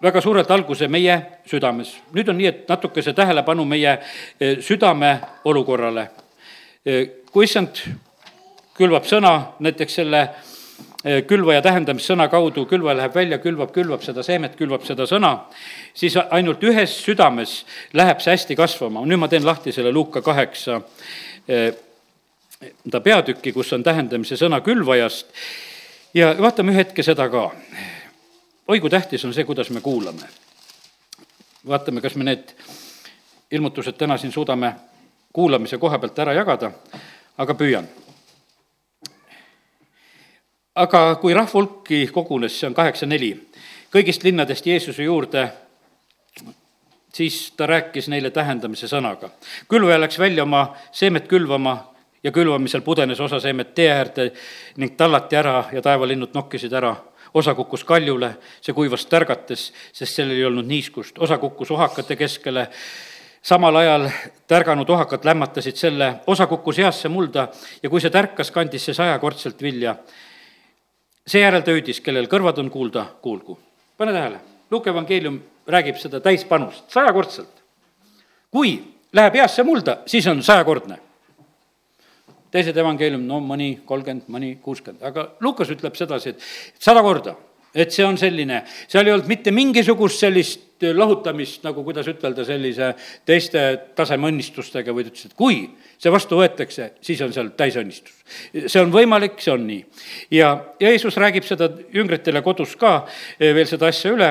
väga 0.03 0.21
suurelt 0.21 0.51
alguse 0.51 0.89
meie 0.89 1.17
südames. 1.47 1.95
nüüd 2.15 2.29
on 2.29 2.39
nii, 2.39 2.47
et 2.47 2.69
natukese 2.69 3.13
tähelepanu 3.13 3.65
meie 3.65 3.99
e, 4.41 4.57
südame 4.63 5.19
olukorrale. 5.45 6.09
E, 6.87 7.05
kui 7.33 7.45
issand 7.45 7.83
külvab 8.77 9.05
sõna, 9.05 9.35
näiteks 9.61 9.99
selle 10.01 10.23
e, 11.05 11.21
külvaja 11.29 11.63
tähendamissõna 11.63 12.29
kaudu, 12.33 12.65
külvaja 12.71 13.03
läheb 13.03 13.15
välja, 13.15 13.39
külvab, 13.39 13.75
külvab 13.77 14.05
seda 14.05 14.25
seemet, 14.25 14.57
külvab 14.57 14.87
seda 14.89 15.07
sõna, 15.09 15.35
siis 15.95 16.17
ainult 16.31 16.65
ühes 16.65 16.97
südames 17.05 17.61
läheb 17.93 18.25
see 18.25 18.33
hästi 18.35 18.57
kasvama. 18.57 19.05
nüüd 19.05 19.21
ma 19.21 19.29
teen 19.29 19.47
lahti 19.47 19.73
selle 19.73 19.93
Luuka 19.93 20.23
kaheksa 20.23 20.81
ta 22.91 23.01
peatüki, 23.01 23.53
kus 23.53 23.73
on 23.73 23.83
tähendamise 23.83 24.37
sõna 24.37 24.61
külvajast 24.65 25.33
ja 26.15 26.35
vaatame 26.39 26.73
ühe 26.73 26.85
hetke 26.85 27.03
seda 27.03 27.29
ka 27.33 27.49
oi 28.71 28.81
kui 28.81 28.91
tähtis 28.91 29.25
on 29.25 29.35
see, 29.35 29.45
kuidas 29.45 29.71
me 29.71 29.81
kuulame. 29.81 30.23
vaatame, 31.69 32.01
kas 32.01 32.15
me 32.15 32.25
need 32.25 32.53
ilmutused 33.51 33.97
täna 33.99 34.17
siin 34.19 34.33
suudame 34.33 34.75
kuulamise 35.33 35.79
koha 35.79 35.99
pealt 35.99 36.19
ära 36.19 36.33
jagada, 36.33 36.71
aga 37.39 37.55
püüan. 37.55 37.89
aga 40.75 41.17
kui 41.17 41.35
rahva 41.35 41.51
hulki 41.55 42.07
kogunes, 42.15 42.61
see 42.61 42.71
on 42.71 42.79
kaheksa 42.79 43.11
neli, 43.11 43.33
kõigist 43.91 44.23
linnadest 44.23 44.67
Jeesuse 44.67 45.03
juurde, 45.03 45.49
siis 47.13 47.43
ta 47.57 47.67
rääkis 47.67 48.09
neile 48.09 48.31
tähendamise 48.31 48.87
sõnaga. 48.87 49.35
külvaja 49.69 49.99
läks 50.01 50.19
välja 50.19 50.47
oma 50.47 50.77
seemet 50.93 51.27
külvama 51.29 51.91
ja 52.23 52.31
külvamisel 52.31 52.87
pudenes 52.87 53.21
osa 53.21 53.41
seemet 53.41 53.75
tee 53.75 53.91
äärde 53.91 54.33
ning 54.77 54.97
tallati 54.97 55.37
ära 55.37 55.65
ja 55.73 55.83
taevalinnud 55.83 56.31
nokkisid 56.35 56.73
ära 56.73 56.97
osa 57.35 57.55
kukkus 57.55 57.85
kaljule, 57.85 58.35
see 58.61 58.75
kuivas 58.75 59.07
tärgates, 59.07 59.71
sest 59.93 60.19
sellel 60.19 60.39
ei 60.39 60.45
olnud 60.49 60.67
niiskust, 60.67 61.19
osa 61.19 61.39
kukkus 61.39 61.71
ohakate 61.71 62.17
keskele, 62.17 62.67
samal 63.43 63.77
ajal 63.77 64.09
tärganud 64.49 64.91
ohakad 64.91 65.25
lämmatasid 65.25 65.77
selle, 65.77 66.15
osa 66.27 66.47
kukkus 66.47 66.79
heasse 66.79 67.09
mulda 67.09 67.49
ja 67.83 67.91
kui 67.91 68.01
see 68.01 68.11
tärkas, 68.11 68.51
kandis 68.51 68.85
see 68.85 68.95
sajakordselt 68.95 69.63
vilja. 69.63 69.97
seejärel 71.27 71.63
ta 71.63 71.71
hüüdis, 71.71 72.01
kellel 72.01 72.27
kõrvad 72.27 72.59
on 72.59 72.71
kuulda, 72.71 73.07
kuulgu. 73.23 73.59
pane 73.97 74.13
tähele, 74.13 74.41
Luke 74.71 74.91
evangeelium 74.91 75.41
räägib 75.67 75.97
seda 75.97 76.21
täispanust, 76.21 76.91
sajakordselt. 76.91 77.63
kui 78.51 78.83
läheb 79.13 79.35
heasse 79.35 79.63
mulda, 79.63 79.99
siis 80.07 80.27
on 80.27 80.43
sajakordne 80.43 81.10
teised 82.53 82.77
evangeelium, 82.77 83.23
no 83.27 83.41
mõni 83.45 83.77
kolmkümmend, 83.87 84.27
mõni 84.33 84.57
kuuskümmend, 84.63 85.03
aga 85.07 85.29
Lukas 85.45 85.71
ütleb 85.73 85.97
sedasi, 85.99 86.35
et 86.35 86.83
sada 86.83 87.03
korda, 87.05 87.37
et 87.75 87.95
see 87.95 88.07
on 88.07 88.19
selline, 88.19 88.65
seal 88.91 89.07
ei 89.07 89.15
olnud 89.15 89.31
mitte 89.31 89.53
mingisugust 89.55 90.25
sellist 90.25 90.67
lahutamist, 90.81 91.61
nagu 91.67 91.85
kuidas 91.85 92.09
ütelda, 92.09 92.45
sellise 92.47 92.95
teiste 93.29 93.63
taseme 93.97 94.31
õnnistustega, 94.31 94.95
vaid 94.97 95.11
ütles, 95.11 95.29
et 95.29 95.37
kui 95.39 95.63
see 96.01 96.13
vastu 96.13 96.39
võetakse, 96.41 96.95
siis 97.05 97.21
on 97.25 97.35
seal 97.37 97.53
täisõnnistus. 97.59 98.15
see 98.67 98.81
on 98.81 98.93
võimalik, 98.95 99.39
see 99.45 99.53
on 99.53 99.67
nii. 99.69 99.83
ja, 100.39 100.55
ja 100.81 100.95
Jeesus 100.95 101.19
räägib 101.21 101.45
seda 101.47 101.69
jüngritele 101.93 102.43
kodus 102.43 102.77
ka 102.81 103.05
veel 103.39 103.69
seda 103.69 103.91
asja 103.93 104.15
üle 104.17 104.31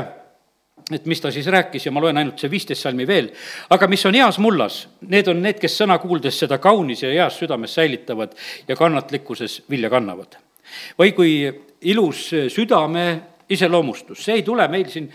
et 0.91 1.05
mis 1.05 1.21
ta 1.21 1.31
siis 1.31 1.47
rääkis 1.47 1.85
ja 1.85 1.91
ma 1.91 2.01
loen 2.03 2.17
ainult 2.17 2.39
see 2.41 2.51
viisteist 2.51 2.85
salmi 2.85 3.07
veel. 3.07 3.29
aga 3.69 3.87
mis 3.87 4.05
on 4.05 4.15
heas 4.15 4.39
mullas, 4.39 4.81
need 5.01 5.27
on 5.27 5.41
need, 5.41 5.59
kes 5.61 5.77
sõna 5.81 5.99
kuuldes 6.01 6.39
seda 6.39 6.57
kaunis 6.57 7.03
ja 7.03 7.11
heas 7.13 7.39
südames 7.39 7.73
säilitavad 7.75 8.35
ja 8.67 8.75
kannatlikkuses 8.75 9.63
vilja 9.69 9.89
kannavad. 9.89 10.37
või 10.99 11.13
kui 11.15 11.33
ilus 11.81 12.29
südame 12.47 13.05
iseloomustus, 13.49 14.23
see 14.23 14.39
ei 14.39 14.43
tule 14.43 14.67
meil 14.67 14.89
siin 14.89 15.09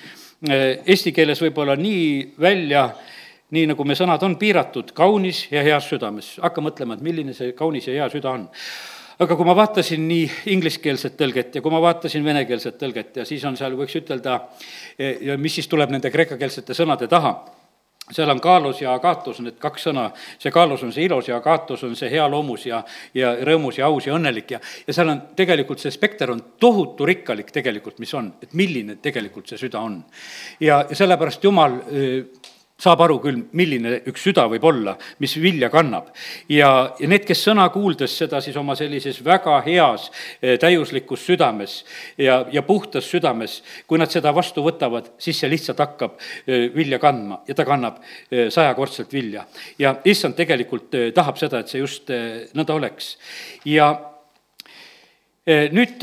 eh, 0.49 0.81
eesti 0.87 1.13
keeles 1.13 1.43
võib-olla 1.43 1.77
nii 1.77 2.35
välja, 2.41 2.89
nii 3.55 3.69
nagu 3.71 3.85
me 3.85 3.95
sõnad 3.95 4.23
on 4.27 4.37
piiratud, 4.37 4.91
kaunis 4.95 5.47
ja 5.51 5.63
heas 5.63 5.89
südames. 5.89 6.37
hakka 6.43 6.61
mõtlema, 6.61 6.95
et 6.95 7.07
milline 7.07 7.35
see 7.35 7.53
kaunis 7.53 7.89
ja 7.89 8.01
hea 8.01 8.11
süda 8.11 8.35
on 8.35 8.49
aga 9.19 9.37
kui 9.37 9.47
ma 9.47 9.57
vaatasin 9.57 10.07
nii 10.09 10.31
ingliskeelset 10.55 11.19
tõlget 11.19 11.59
ja 11.59 11.63
kui 11.63 11.73
ma 11.73 11.83
vaatasin 11.85 12.25
venekeelset 12.25 12.79
tõlget 12.81 13.21
ja 13.21 13.27
siis 13.29 13.45
on 13.47 13.59
seal, 13.59 13.77
võiks 13.79 13.95
ütelda, 14.01 14.41
eh, 14.99 15.21
ja 15.31 15.39
mis 15.39 15.61
siis 15.61 15.69
tuleb 15.71 15.93
nende 15.95 16.11
kreekakeelsete 16.11 16.75
sõnade 16.75 17.11
taha? 17.11 17.37
Seal 18.13 18.29
on 18.29 18.41
kaalus 18.41 18.83
ja 18.83 18.93
agaatus, 18.93 19.39
need 19.41 19.55
kaks 19.57 19.87
sõna, 19.87 20.11
see 20.37 20.51
kaalus 20.53 20.83
on 20.85 20.91
see 20.93 21.07
ilus 21.07 21.31
ja 21.31 21.39
agaatus 21.39 21.87
on 21.87 21.95
see 21.97 22.11
hea 22.13 22.27
loomus 22.29 22.67
ja, 22.69 22.83
ja 23.17 23.31
rõõmus 23.49 23.79
ja 23.79 23.87
aus 23.89 24.05
ja 24.05 24.13
õnnelik 24.13 24.53
ja, 24.53 24.59
ja 24.85 24.93
seal 24.93 25.09
on 25.09 25.23
tegelikult 25.37 25.81
see 25.81 25.95
spekter 25.95 26.35
on 26.35 26.43
tohutu 26.61 27.09
rikkalik 27.09 27.49
tegelikult, 27.55 27.97
mis 28.05 28.13
on, 28.13 28.29
et 28.45 28.53
milline 28.53 28.99
tegelikult 29.01 29.49
see 29.49 29.63
süda 29.63 29.81
on. 29.81 30.03
ja, 30.61 30.83
sellepärast 30.93 31.49
Jumal 31.49 31.79
saab 32.81 33.05
aru 33.05 33.21
küll, 33.23 33.37
milline 33.55 34.01
üks 34.11 34.25
süda 34.27 34.49
võib 34.51 34.65
olla, 34.67 34.97
mis 35.23 35.37
vilja 35.39 35.69
kannab. 35.71 36.09
ja, 36.51 36.91
ja 36.99 37.09
need, 37.09 37.23
kes 37.27 37.45
sõna 37.47 37.69
kuuldes 37.71 38.17
seda 38.19 38.41
siis 38.43 38.57
oma 38.59 38.75
sellises 38.75 39.21
väga 39.25 39.61
heas 39.67 40.09
eh, 40.41 40.57
täiuslikus 40.59 41.23
südames 41.23 41.77
ja, 42.19 42.41
ja 42.51 42.65
puhtas 42.67 43.07
südames, 43.11 43.61
kui 43.87 44.01
nad 44.03 44.11
seda 44.11 44.35
vastu 44.35 44.65
võtavad, 44.67 45.13
siis 45.23 45.39
see 45.39 45.53
lihtsalt 45.53 45.85
hakkab 45.85 46.19
eh, 46.19 46.67
vilja 46.75 46.99
kandma 46.99 47.45
ja 47.47 47.55
ta 47.55 47.67
kannab 47.69 48.03
eh, 48.03 48.51
sajakordselt 48.51 49.15
vilja. 49.15 49.47
ja 49.79 49.95
issand 50.05 50.35
tegelikult 50.35 50.91
tahab 51.15 51.39
seda, 51.39 51.63
et 51.63 51.71
see 51.71 51.79
just 51.79 52.11
nõnda 52.55 52.75
oleks. 52.75 53.15
ja 53.65 53.93
nüüd 55.47 56.03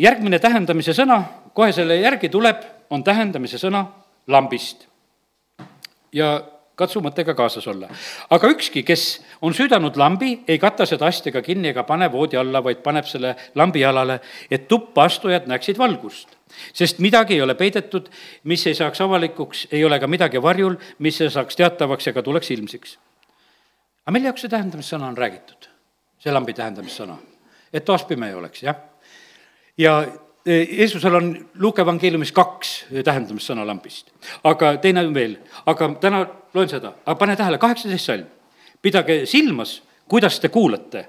järgmine 0.00 0.38
tähendamise 0.42 0.94
sõna, 0.96 1.22
kohe 1.54 1.72
selle 1.76 2.00
järgi 2.00 2.30
tuleb, 2.32 2.62
on 2.90 3.04
tähendamise 3.06 3.60
sõna 3.60 3.84
lambist 4.30 4.89
ja 6.12 6.40
katsu 6.80 7.02
mõttega 7.04 7.34
kaasas 7.36 7.66
olla. 7.68 7.88
aga 8.30 8.50
ükski, 8.54 8.82
kes 8.86 9.20
on 9.44 9.54
süüdanud 9.56 9.96
lambi, 10.00 10.32
ei 10.48 10.58
kata 10.62 10.86
seda 10.88 11.08
astjaga 11.10 11.42
kinni 11.44 11.72
ega 11.72 11.84
pane 11.88 12.08
voodi 12.12 12.38
alla, 12.40 12.62
vaid 12.64 12.82
paneb 12.84 13.08
selle 13.08 13.34
lambi 13.58 13.84
jalale, 13.84 14.20
et 14.50 14.68
tuppa 14.68 15.04
astujad 15.08 15.48
näeksid 15.50 15.78
valgust. 15.78 16.36
sest 16.74 16.98
midagi 16.98 17.34
ei 17.34 17.42
ole 17.42 17.54
peidetud, 17.54 18.08
mis 18.44 18.66
ei 18.66 18.74
saaks 18.74 19.00
avalikuks, 19.00 19.66
ei 19.72 19.84
ole 19.84 20.00
ka 20.00 20.06
midagi 20.06 20.42
varjul, 20.42 20.76
mis 20.98 21.20
ei 21.20 21.30
saaks 21.30 21.56
teatavaks 21.56 22.10
ega 22.12 22.22
tuleks 22.22 22.50
ilmsiks. 22.56 22.98
aga 24.06 24.16
mille 24.16 24.32
jaoks 24.32 24.46
see 24.46 24.56
tähendamissõna 24.56 25.12
on 25.12 25.18
räägitud? 25.18 25.68
see 26.20 26.32
lambi 26.32 26.52
tähendamissõna, 26.52 27.16
et 27.72 27.84
toas 27.84 28.04
pime 28.04 28.28
ei 28.28 28.34
oleks, 28.34 28.62
jah. 28.62 28.76
ja 29.78 30.02
Jeesusel 30.46 31.14
on 31.14 31.48
Luuke 31.58 31.82
evangeeliumis 31.82 32.32
kaks 32.32 32.70
tähendamissõna 33.04 33.66
lambist, 33.66 34.08
aga 34.44 34.72
teine 34.80 35.02
on 35.04 35.14
veel, 35.14 35.34
aga 35.68 35.88
täna 36.00 36.22
loen 36.54 36.70
seda, 36.70 36.94
aga 37.04 37.16
pane 37.20 37.36
tähele, 37.36 37.58
kaheksateist 37.60 38.06
salm. 38.06 38.26
pidage 38.82 39.26
silmas, 39.26 39.82
kuidas 40.08 40.40
te 40.40 40.48
kuulate. 40.48 41.08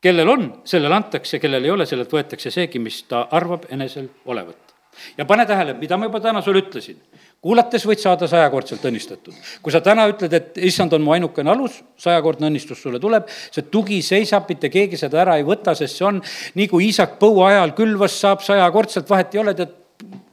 kellel 0.00 0.28
on, 0.28 0.62
sellele 0.64 0.94
antakse, 0.94 1.38
kellel 1.38 1.64
ei 1.64 1.70
ole, 1.70 1.86
sellelt 1.86 2.12
võetakse 2.12 2.50
seegi, 2.50 2.78
mis 2.78 3.02
ta 3.02 3.28
arvab 3.30 3.64
enesel 3.70 4.08
olevat. 4.24 4.74
ja 5.18 5.24
pane 5.24 5.46
tähele, 5.46 5.74
mida 5.74 5.96
ma 5.96 6.04
juba 6.04 6.20
täna 6.20 6.42
sulle 6.42 6.64
ütlesin 6.64 7.00
kuulates 7.44 7.84
võid 7.84 8.00
saada 8.00 8.28
sajakordselt 8.30 8.84
õnnistatud. 8.88 9.36
kui 9.62 9.72
sa 9.72 9.82
täna 9.84 10.06
ütled, 10.08 10.32
et 10.32 10.60
issand 10.70 10.96
on 10.96 11.04
mu 11.04 11.12
ainukene 11.16 11.52
alus, 11.52 11.82
sajakordne 12.00 12.48
õnnistus 12.48 12.80
sulle 12.80 13.00
tuleb, 13.02 13.28
see 13.52 13.66
tugi 13.72 14.00
seisab, 14.04 14.48
mitte 14.48 14.72
keegi 14.72 15.00
seda 15.00 15.20
ära 15.24 15.36
ei 15.40 15.44
võta, 15.46 15.76
sest 15.76 16.00
see 16.00 16.08
on 16.08 16.22
nii, 16.54 16.68
kui 16.72 16.88
Iisak 16.88 17.18
põua 17.20 17.50
ajal 17.52 17.74
külvas, 17.76 18.16
saab 18.24 18.44
sajakordselt, 18.46 19.10
vahet 19.10 19.36
ei 19.36 19.42
ole, 19.44 19.56
tead, 19.58 19.76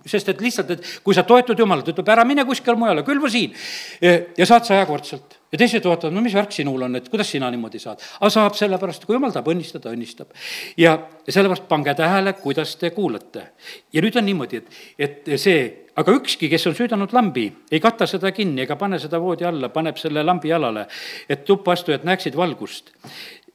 sest 0.07 0.31
et 0.31 0.41
lihtsalt, 0.41 0.71
et 0.77 0.95
kui 1.03 1.17
sa 1.17 1.25
toetud 1.27 1.59
Jumalat, 1.59 1.91
ütleb 1.91 2.15
ära 2.15 2.25
mine 2.27 2.47
kuskile 2.47 2.79
mujale, 2.79 3.03
külva 3.07 3.29
siin 3.31 3.53
ja 4.01 4.47
saad 4.47 4.67
sajakordselt 4.69 5.40
ja 5.51 5.59
teised 5.59 5.85
vaatavad, 5.85 6.15
no 6.15 6.23
mis 6.23 6.35
värk 6.35 6.53
sinul 6.55 6.87
on, 6.87 6.95
et 6.95 7.09
kuidas 7.11 7.31
sina 7.31 7.49
niimoodi 7.51 7.79
saad. 7.79 8.01
aga 8.19 8.29
saab 8.31 8.55
sellepärast, 8.57 9.05
kui 9.05 9.15
jumal 9.17 9.33
tahab 9.35 9.51
õnnistada, 9.51 9.91
õnnistab. 9.91 10.31
ja 10.77 10.95
sellepärast 11.27 11.67
pange 11.67 11.95
tähele, 11.97 12.33
kuidas 12.39 12.75
te 12.79 12.91
kuulate. 12.95 13.47
ja 13.93 14.01
nüüd 14.01 14.17
on 14.17 14.25
niimoodi, 14.25 14.61
et, 14.61 14.71
et 14.97 15.31
see, 15.41 15.65
aga 15.95 16.15
ükski, 16.15 16.49
kes 16.49 16.67
on 16.71 16.77
süüdanud 16.77 17.13
lambi, 17.13 17.49
ei 17.71 17.83
kata 17.83 18.07
seda 18.07 18.31
kinni 18.31 18.63
ega 18.63 18.77
pane 18.79 18.99
seda 18.99 19.19
voodi 19.19 19.47
alla, 19.47 19.69
paneb 19.69 19.99
selle 19.99 20.23
lambi 20.23 20.53
jalale, 20.53 20.87
et 21.29 21.43
tuppa 21.45 21.75
astujad 21.75 22.07
näeksid 22.07 22.37
valgust. 22.37 22.93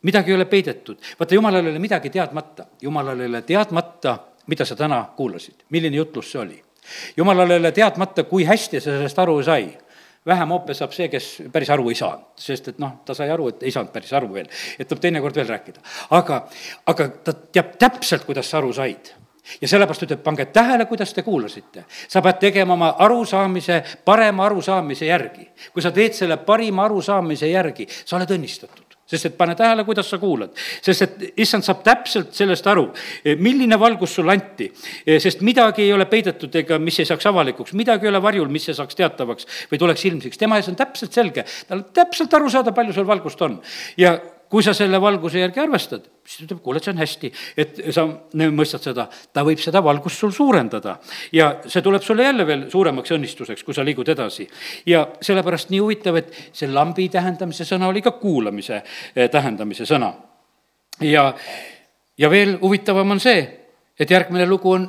midagi 0.03 0.31
ei 0.31 0.37
ole 0.37 0.45
peidetud, 0.45 1.01
vaata, 1.19 1.35
jumalal 1.35 1.65
ei 1.65 1.73
ole 1.73 1.79
midagi 1.83 2.11
teadmata, 2.11 2.67
jumalal 2.83 3.21
ei 3.21 3.33
ole 3.33 3.43
teadmata, 3.43 4.19
mida 4.47 4.65
sa 4.65 4.77
täna 4.77 5.01
kuulasid, 5.17 5.65
milline 5.71 5.97
jutlus 5.97 6.31
see 6.33 6.41
oli. 6.41 6.63
jumalal 7.17 7.51
ei 7.51 7.65
ole 7.65 7.73
teadmata, 7.73 8.25
kui 8.25 8.45
hästi 8.45 8.81
sa 8.81 8.99
sellest 9.01 9.19
aru 9.19 9.41
sai 9.43 9.73
vähem 10.27 10.55
hoopis 10.55 10.81
saab 10.83 10.95
see, 10.97 11.09
kes 11.13 11.29
päris 11.53 11.71
aru 11.71 11.91
ei 11.91 11.99
saanud, 11.99 12.33
sest 12.41 12.73
et 12.73 12.81
noh, 12.83 12.99
ta 13.07 13.15
sai 13.15 13.31
aru, 13.31 13.51
et 13.53 13.63
ei 13.67 13.75
saanud 13.75 13.93
päris 13.95 14.13
aru 14.17 14.33
veel, 14.35 14.49
et 14.79 14.89
tuleb 14.89 15.03
teinekord 15.05 15.37
veel 15.37 15.49
rääkida. 15.49 15.85
aga, 16.19 16.41
aga 16.87 17.09
ta 17.25 17.33
teab 17.33 17.77
täpselt, 17.79 18.27
kuidas 18.29 18.51
sa 18.51 18.59
aru 18.59 18.73
said 18.77 19.13
ja 19.61 19.69
sellepärast 19.69 20.03
ütleb, 20.07 20.23
pange 20.25 20.49
tähele, 20.51 20.87
kuidas 20.91 21.15
te 21.15 21.23
kuulasite. 21.23 21.85
sa 22.09 22.23
pead 22.23 22.41
tegema 22.43 22.75
oma 22.75 22.95
arusaamise, 22.99 23.83
parema 24.05 24.47
arusaamise 24.47 25.07
järgi. 25.07 25.51
kui 25.73 25.83
sa 25.83 25.91
teed 25.91 26.13
selle 26.13 26.37
parima 26.37 26.85
arusaamise 26.85 27.49
järgi, 27.49 27.87
sa 28.05 28.17
oled 28.17 28.35
õnnistatud 28.39 28.86
sest 29.07 29.31
et 29.31 29.37
pane 29.39 29.55
tähele, 29.55 29.85
kuidas 29.87 30.11
sa 30.11 30.19
kuulad. 30.19 30.51
sest 30.83 31.03
et 31.03 31.41
issand 31.43 31.65
saab 31.67 31.83
täpselt 31.87 32.35
sellest 32.35 32.67
aru, 32.67 32.89
milline 33.39 33.79
valgus 33.81 34.15
sulle 34.19 34.33
anti. 34.33 34.71
sest 35.19 35.41
midagi 35.47 35.83
ei 35.87 35.93
ole 35.93 36.07
peidetud 36.11 36.55
ega 36.63 36.79
mis 36.79 36.99
ei 37.01 37.09
saaks 37.09 37.27
avalikuks, 37.27 37.73
midagi 37.73 38.07
ei 38.07 38.15
ole 38.15 38.23
varjul, 38.23 38.49
mis 38.53 38.69
ei 38.69 38.79
saaks 38.79 38.99
teatavaks 38.99 39.47
või 39.73 39.79
tuleks 39.79 40.05
ilmsiks. 40.05 40.39
tema 40.39 40.59
ees 40.61 40.69
on 40.69 40.77
täpselt 40.77 41.13
selge, 41.13 41.45
tal 41.69 41.85
on 41.85 41.91
täpselt 41.95 42.35
aru 42.35 42.51
saada, 42.51 42.73
palju 42.73 42.93
sul 42.97 43.07
valgust 43.07 43.43
on. 43.43 43.61
ja 43.97 44.19
kui 44.51 44.63
sa 44.63 44.73
selle 44.77 45.01
valguse 45.03 45.41
järgi 45.41 45.61
arvestad, 45.61 46.05
siis 46.25 46.41
ta 46.41 46.47
ütleb, 46.47 46.61
kuule, 46.63 46.81
see 46.83 46.93
on 46.93 47.01
hästi, 47.03 47.31
et 47.59 47.81
sa 47.95 48.05
mõistad 48.55 48.85
seda, 48.85 49.07
ta 49.35 49.43
võib 49.47 49.61
seda 49.63 49.83
valgust 49.85 50.23
sul 50.23 50.33
suurendada. 50.35 50.99
ja 51.33 51.49
see 51.67 51.83
tuleb 51.83 52.03
sulle 52.03 52.23
jälle 52.23 52.47
veel 52.47 52.67
suuremaks 52.71 53.15
õnnistuseks, 53.17 53.65
kui 53.65 53.75
sa 53.75 53.85
liigud 53.85 54.09
edasi. 54.09 54.49
ja 54.87 55.07
sellepärast 55.21 55.71
nii 55.71 55.81
huvitav, 55.81 56.17
et 56.17 56.33
see 56.53 56.71
lambi 56.71 57.09
tähendamise 57.09 57.65
sõna 57.65 57.89
oli 57.89 58.03
ka 58.03 58.13
kuulamise 58.21 58.83
eh, 59.15 59.31
tähendamise 59.31 59.87
sõna. 59.87 60.13
ja, 61.01 61.33
ja 62.19 62.31
veel 62.31 62.59
huvitavam 62.61 63.11
on 63.11 63.21
see, 63.21 63.43
et 63.99 64.11
järgmine 64.11 64.47
lugu 64.47 64.71
on 64.71 64.87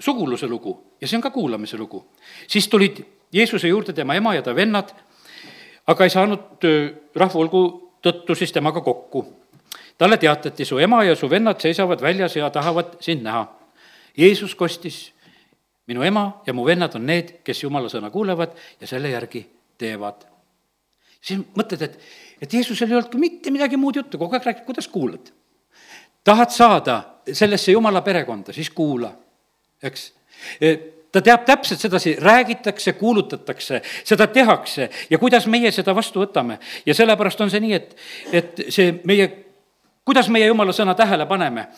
suguluse 0.00 0.46
lugu 0.46 0.96
ja 1.00 1.08
see 1.08 1.16
on 1.16 1.22
ka 1.22 1.30
kuulamise 1.30 1.78
lugu. 1.78 2.04
siis 2.46 2.68
tulid 2.68 3.04
Jeesuse 3.32 3.68
juurde 3.68 3.92
tema 3.92 4.14
ema 4.14 4.34
ja 4.34 4.42
ta 4.42 4.54
vennad, 4.54 4.90
aga 5.86 6.04
ei 6.04 6.10
saanud 6.10 6.64
eh, 6.66 6.92
rahva 7.14 7.38
hulgu 7.38 7.81
tõttu 8.02 8.36
siis 8.38 8.52
temaga 8.52 8.80
kokku. 8.80 9.26
talle 9.98 10.16
teatati, 10.16 10.64
su 10.64 10.78
ema 10.78 11.04
ja 11.04 11.16
su 11.16 11.28
vennad 11.30 11.60
seisavad 11.60 12.00
väljas 12.02 12.36
ja 12.36 12.50
tahavad 12.50 12.96
sind 13.00 13.22
näha. 13.22 13.46
Jeesus 14.18 14.54
kostis, 14.54 15.12
minu 15.86 16.02
ema 16.02 16.42
ja 16.46 16.52
mu 16.52 16.64
vennad 16.66 16.94
on 16.96 17.06
need, 17.06 17.38
kes 17.44 17.62
jumala 17.62 17.88
sõna 17.88 18.10
kuulevad 18.10 18.56
ja 18.80 18.86
selle 18.86 19.10
järgi 19.10 19.46
teevad. 19.78 20.26
siis 21.20 21.40
mõtled, 21.56 21.82
et, 21.82 21.98
et 22.42 22.52
Jeesusel 22.52 22.90
ei 22.90 22.96
olnudki 22.96 23.18
mitte 23.18 23.50
midagi 23.50 23.76
muud 23.76 23.96
juttu, 23.96 24.18
kogu 24.18 24.34
aeg 24.34 24.46
räägib, 24.46 24.64
kuidas 24.66 24.88
kuulad. 24.88 25.32
tahad 26.24 26.50
saada 26.50 27.02
sellesse 27.32 27.72
jumala 27.72 28.02
perekonda, 28.02 28.52
siis 28.52 28.70
kuula, 28.70 29.12
eks 29.82 30.10
ta 31.12 31.20
teab 31.20 31.44
täpselt 31.44 31.80
sedasi, 31.80 32.16
räägitakse, 32.20 32.92
kuulutatakse, 32.92 33.82
seda 34.04 34.26
tehakse. 34.26 34.88
Ja 35.10 35.18
kuidas 35.18 35.46
meie 35.46 35.70
seda 35.72 35.94
vastu 35.94 36.24
võtame. 36.24 36.58
ja 36.86 36.94
sellepärast 36.94 37.40
on 37.40 37.50
see 37.50 37.60
nii, 37.60 37.72
et, 37.74 37.96
et 38.32 38.62
see 38.68 39.00
meie 39.04 39.30
kuidas 40.04 40.28
meie 40.28 40.46
jumala 40.46 40.72
sõna 40.74 40.94
tähele 40.98 41.26
paneme, 41.30 41.68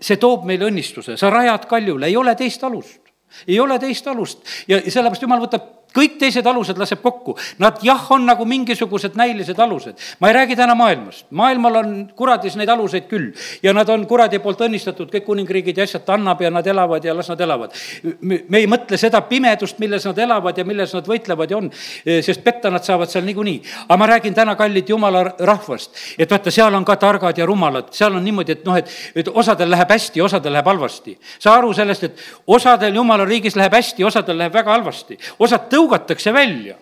see 0.00 0.16
toob 0.20 0.44
meile 0.48 0.68
õnnistuse, 0.68 1.16
sa 1.16 1.30
rajad 1.32 1.64
kaljule, 1.70 2.06
ei 2.06 2.16
ole 2.16 2.34
teist 2.36 2.64
alust. 2.64 3.00
ei 3.46 3.60
ole 3.60 3.78
teist 3.78 4.06
alust. 4.06 4.44
Ja 4.68 4.80
sellepärast 4.80 5.22
jumal 5.22 5.40
võtab 5.40 5.87
kõik 5.98 6.18
teised 6.20 6.46
alused 6.46 6.78
laseb 6.78 7.02
kokku. 7.02 7.36
Nad 7.62 7.82
jah, 7.86 8.06
on 8.14 8.26
nagu 8.28 8.46
mingisugused 8.48 9.18
näilised 9.18 9.58
alused. 9.58 9.96
ma 10.20 10.28
ei 10.28 10.34
räägi 10.34 10.56
täna 10.56 10.74
maailmast, 10.74 11.26
maailmal 11.30 11.76
on 11.82 11.90
kuradis 12.16 12.56
neid 12.56 12.68
aluseid 12.68 13.08
küll 13.10 13.32
ja 13.62 13.72
nad 13.74 13.88
on 13.88 14.06
kuradi 14.06 14.38
poolt 14.38 14.60
õnnistatud, 14.66 15.10
kõik 15.12 15.26
kuningriigid 15.26 15.78
ja 15.78 15.86
asjad 15.88 16.04
ta 16.06 16.14
annab 16.14 16.40
ja 16.42 16.50
nad 16.50 16.66
elavad 16.66 17.04
ja 17.04 17.14
las 17.16 17.28
nad 17.28 17.40
elavad. 17.40 17.74
me 18.22 18.58
ei 18.58 18.66
mõtle 18.66 18.98
seda 19.00 19.20
pimedust, 19.26 19.78
milles 19.78 20.04
nad 20.06 20.18
elavad 20.18 20.58
ja 20.58 20.64
milles 20.64 20.94
nad 20.94 21.06
võitlevad 21.08 21.50
ja 21.50 21.58
on, 21.58 21.70
sest 22.04 22.44
petta 22.44 22.70
nad 22.70 22.84
saavad 22.84 23.10
seal 23.10 23.24
niikuinii. 23.24 23.62
aga 23.88 23.96
ma 23.96 24.06
räägin 24.06 24.34
täna, 24.34 24.56
kallid 24.56 24.88
jumala 24.88 25.24
rahvast, 25.38 25.90
et 26.18 26.30
vaata, 26.30 26.50
seal 26.50 26.74
on 26.74 26.84
ka 26.84 26.96
targad 26.96 27.38
ja 27.38 27.46
rumalad, 27.46 27.92
seal 27.92 28.14
on 28.14 28.24
niimoodi, 28.24 28.52
et 28.58 28.64
noh, 28.64 28.76
et, 28.76 28.90
et 29.14 29.28
osadel 29.28 29.70
läheb 29.70 29.90
hästi, 29.90 30.22
osadel 30.22 30.52
läheb 30.52 30.66
halvasti. 30.66 31.18
saa 31.38 31.56
aru 31.58 31.72
sellest, 31.74 32.04
et 32.04 32.24
osadel 32.46 32.94
jumala 32.94 33.24
riigis 33.24 33.56
läheb 33.56 33.74
hästi, 33.74 34.04
osadel 34.04 34.38
läheb 34.38 34.54
väga 34.54 34.72
halvasti, 34.72 35.18
osad 35.38 35.68
tõugatakse 35.88 36.32
välja 36.32 36.76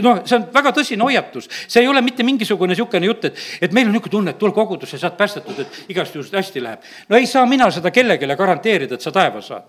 noh, 0.00 0.22
see 0.24 0.38
on 0.38 0.46
väga 0.54 0.72
tõsine 0.72 1.04
hoiatus, 1.04 1.48
see 1.68 1.82
ei 1.82 1.88
ole 1.88 2.00
mitte 2.00 2.24
mingisugune 2.24 2.72
niisugune 2.72 3.06
jutt, 3.10 3.26
et, 3.28 3.40
et 3.60 3.74
meil 3.76 3.90
on 3.90 3.92
niisugune 3.92 4.14
tunne, 4.14 4.32
et 4.32 4.38
tule 4.40 4.54
kogudusse, 4.56 4.96
saad 4.98 5.18
päästetud, 5.18 5.58
et 5.60 5.92
igast 5.92 6.16
juhust 6.16 6.32
hästi 6.32 6.62
läheb. 6.64 6.86
no 7.08 7.18
ei 7.18 7.26
saa 7.28 7.44
mina 7.46 7.68
seda 7.70 7.92
kellelegi 7.92 8.36
garanteerida, 8.38 8.96
et 8.96 9.04
sa 9.04 9.12
taeva 9.12 9.42
saad. 9.44 9.68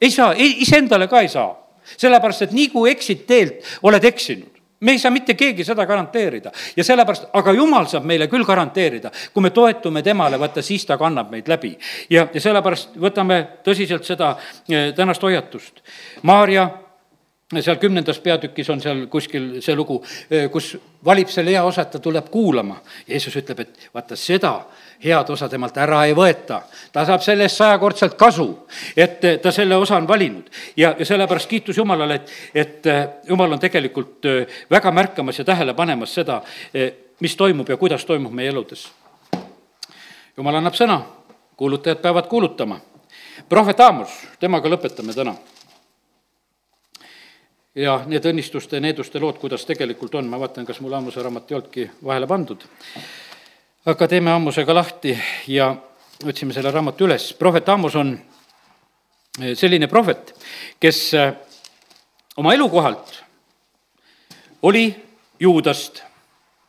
ei 0.00 0.10
saa, 0.14 0.32
iseendale 0.38 1.08
ka 1.10 1.20
ei 1.20 1.28
saa. 1.28 1.50
sellepärast, 1.96 2.42
et 2.42 2.52
nii 2.54 2.68
kui 2.70 2.90
eksid 2.90 3.26
teelt, 3.26 3.66
oled 3.82 4.04
eksinud 4.04 4.54
me 4.84 4.92
ei 4.92 4.98
saa 4.98 5.10
mitte 5.10 5.34
keegi 5.34 5.64
seda 5.64 5.86
garanteerida 5.86 6.52
ja 6.76 6.84
sellepärast, 6.84 7.26
aga 7.32 7.52
jumal 7.52 7.86
saab 7.88 8.04
meile 8.04 8.28
küll 8.28 8.44
garanteerida, 8.44 9.10
kui 9.32 9.42
me 9.42 9.50
toetume 9.50 10.02
temale, 10.02 10.38
vaata 10.38 10.62
siis 10.62 10.86
ta 10.86 10.98
kannab 11.00 11.30
meid 11.32 11.48
läbi. 11.48 11.74
ja, 12.10 12.28
ja 12.34 12.40
sellepärast 12.40 12.94
võtame 13.00 13.40
tõsiselt 13.64 14.04
seda 14.04 14.36
eh, 14.68 14.92
tänast 14.94 15.22
hoiatust. 15.22 15.80
Maarja 16.22 16.68
seal 17.52 17.76
kümnendas 17.76 18.18
peatükis 18.18 18.70
on 18.70 18.80
seal 18.80 19.06
kuskil 19.10 19.60
see 19.62 19.76
lugu, 19.76 19.98
eh, 20.30 20.48
kus 20.50 20.74
valib 21.04 21.28
selle 21.28 21.52
hea 21.52 21.62
osa, 21.64 21.82
et 21.82 21.90
ta 21.90 21.98
tuleb 21.98 22.30
kuulama. 22.32 22.78
Jeesus 23.08 23.36
ütleb, 23.36 23.60
et 23.60 23.88
vaata 23.94 24.16
seda 24.16 24.54
head 25.04 25.30
osa 25.30 25.48
temalt 25.48 25.76
ära 25.76 26.04
ei 26.06 26.14
võeta. 26.14 26.62
ta 26.92 27.04
saab 27.04 27.20
selle 27.22 27.44
eest 27.44 27.56
sajakordselt 27.56 28.14
kasu, 28.14 28.66
et 28.96 29.24
eh, 29.24 29.38
ta 29.38 29.52
selle 29.52 29.76
osa 29.76 29.96
on 29.96 30.08
valinud. 30.08 30.50
ja, 30.76 30.94
ja 30.98 31.04
sellepärast 31.04 31.48
kiitus 31.48 31.76
Jumalale, 31.76 32.14
et, 32.14 32.30
et 32.54 32.86
eh, 32.86 33.08
Jumal 33.28 33.52
on 33.52 33.60
tegelikult 33.60 34.24
väga 34.70 34.90
märkamas 34.90 35.38
ja 35.38 35.44
tähele 35.44 35.74
panemas 35.74 36.14
seda, 36.14 36.42
mis 37.20 37.36
toimub 37.36 37.68
ja 37.68 37.76
kuidas 37.76 38.04
toimub 38.04 38.32
meie 38.32 38.48
eludes. 38.48 38.88
Jumal 40.36 40.54
annab 40.56 40.74
sõna, 40.74 41.02
kuulutajad 41.56 42.00
peavad 42.00 42.26
kuulutama. 42.26 42.80
prohvet 43.48 43.80
Aamus, 43.80 44.10
temaga 44.40 44.68
lõpetame 44.68 45.14
täna 45.14 45.34
ja 47.74 47.96
need 48.06 48.26
õnnistuste, 48.26 48.78
needuste 48.80 49.20
lood, 49.20 49.38
kuidas 49.42 49.64
tegelikult 49.66 50.14
on, 50.14 50.28
ma 50.30 50.38
vaatan, 50.40 50.66
kas 50.66 50.80
mul 50.80 50.94
Ammuse 50.94 51.22
raamat 51.22 51.50
ei 51.50 51.56
olnudki 51.58 51.88
vahele 52.04 52.26
pandud. 52.26 52.62
aga 53.86 54.08
teeme 54.08 54.30
Ammusega 54.30 54.74
lahti 54.74 55.18
ja 55.46 55.74
otsime 56.24 56.52
selle 56.52 56.70
raamatu 56.70 57.04
üles. 57.04 57.32
prohvet 57.38 57.68
Ammus 57.68 57.96
on 57.96 58.18
eh, 59.40 59.54
selline 59.54 59.86
prohvet, 59.86 60.34
kes 60.80 61.14
eh, 61.14 61.34
oma 62.36 62.54
elukohalt 62.54 63.22
oli 64.62 64.94
Juudast, 65.40 66.02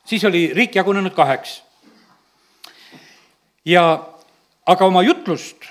siis 0.06 0.24
oli 0.26 0.54
riik 0.54 0.76
jagunenud 0.76 1.14
kaheks. 1.14 1.64
ja 3.66 4.08
aga 4.66 4.86
oma 4.86 5.02
jutlust 5.04 5.66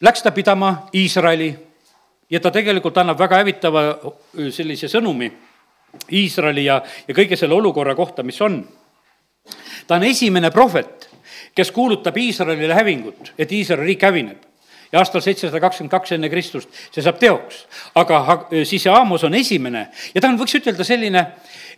läks 0.00 0.22
ta 0.22 0.30
pidama 0.30 0.88
Iisraeli 0.94 1.56
ja 2.30 2.40
ta 2.40 2.50
tegelikult 2.50 2.96
annab 2.98 3.18
väga 3.18 3.42
hävitava 3.42 3.82
sellise 4.52 4.88
sõnumi 4.88 5.30
Iisraeli 6.12 6.64
ja, 6.64 6.80
ja 7.08 7.14
kõige 7.14 7.36
selle 7.38 7.54
olukorra 7.54 7.94
kohta, 7.94 8.22
mis 8.26 8.40
on. 8.42 8.64
ta 9.86 9.94
on 9.94 10.04
esimene 10.04 10.50
prohvet, 10.50 11.08
kes 11.54 11.70
kuulutab 11.70 12.16
Iisraelile 12.18 12.74
hävingut, 12.74 13.32
et 13.38 13.52
Iisraeli 13.52 13.92
riik 13.92 14.02
hävineb 14.02 14.42
ja 14.92 15.00
aastal 15.02 15.22
seitsesada 15.24 15.60
kakskümmend 15.60 15.90
kaks 15.90 16.12
enne 16.14 16.30
Kristust 16.30 16.70
see 16.94 17.02
saab 17.02 17.18
teoks. 17.18 17.64
aga 17.94 18.46
siis 18.62 18.82
see 18.82 18.92
Aamos 18.92 19.24
on 19.24 19.34
esimene 19.34 19.88
ja 20.14 20.20
ta 20.20 20.30
on, 20.30 20.38
võiks 20.38 20.54
ütelda 20.60 20.86
selline, 20.86 21.26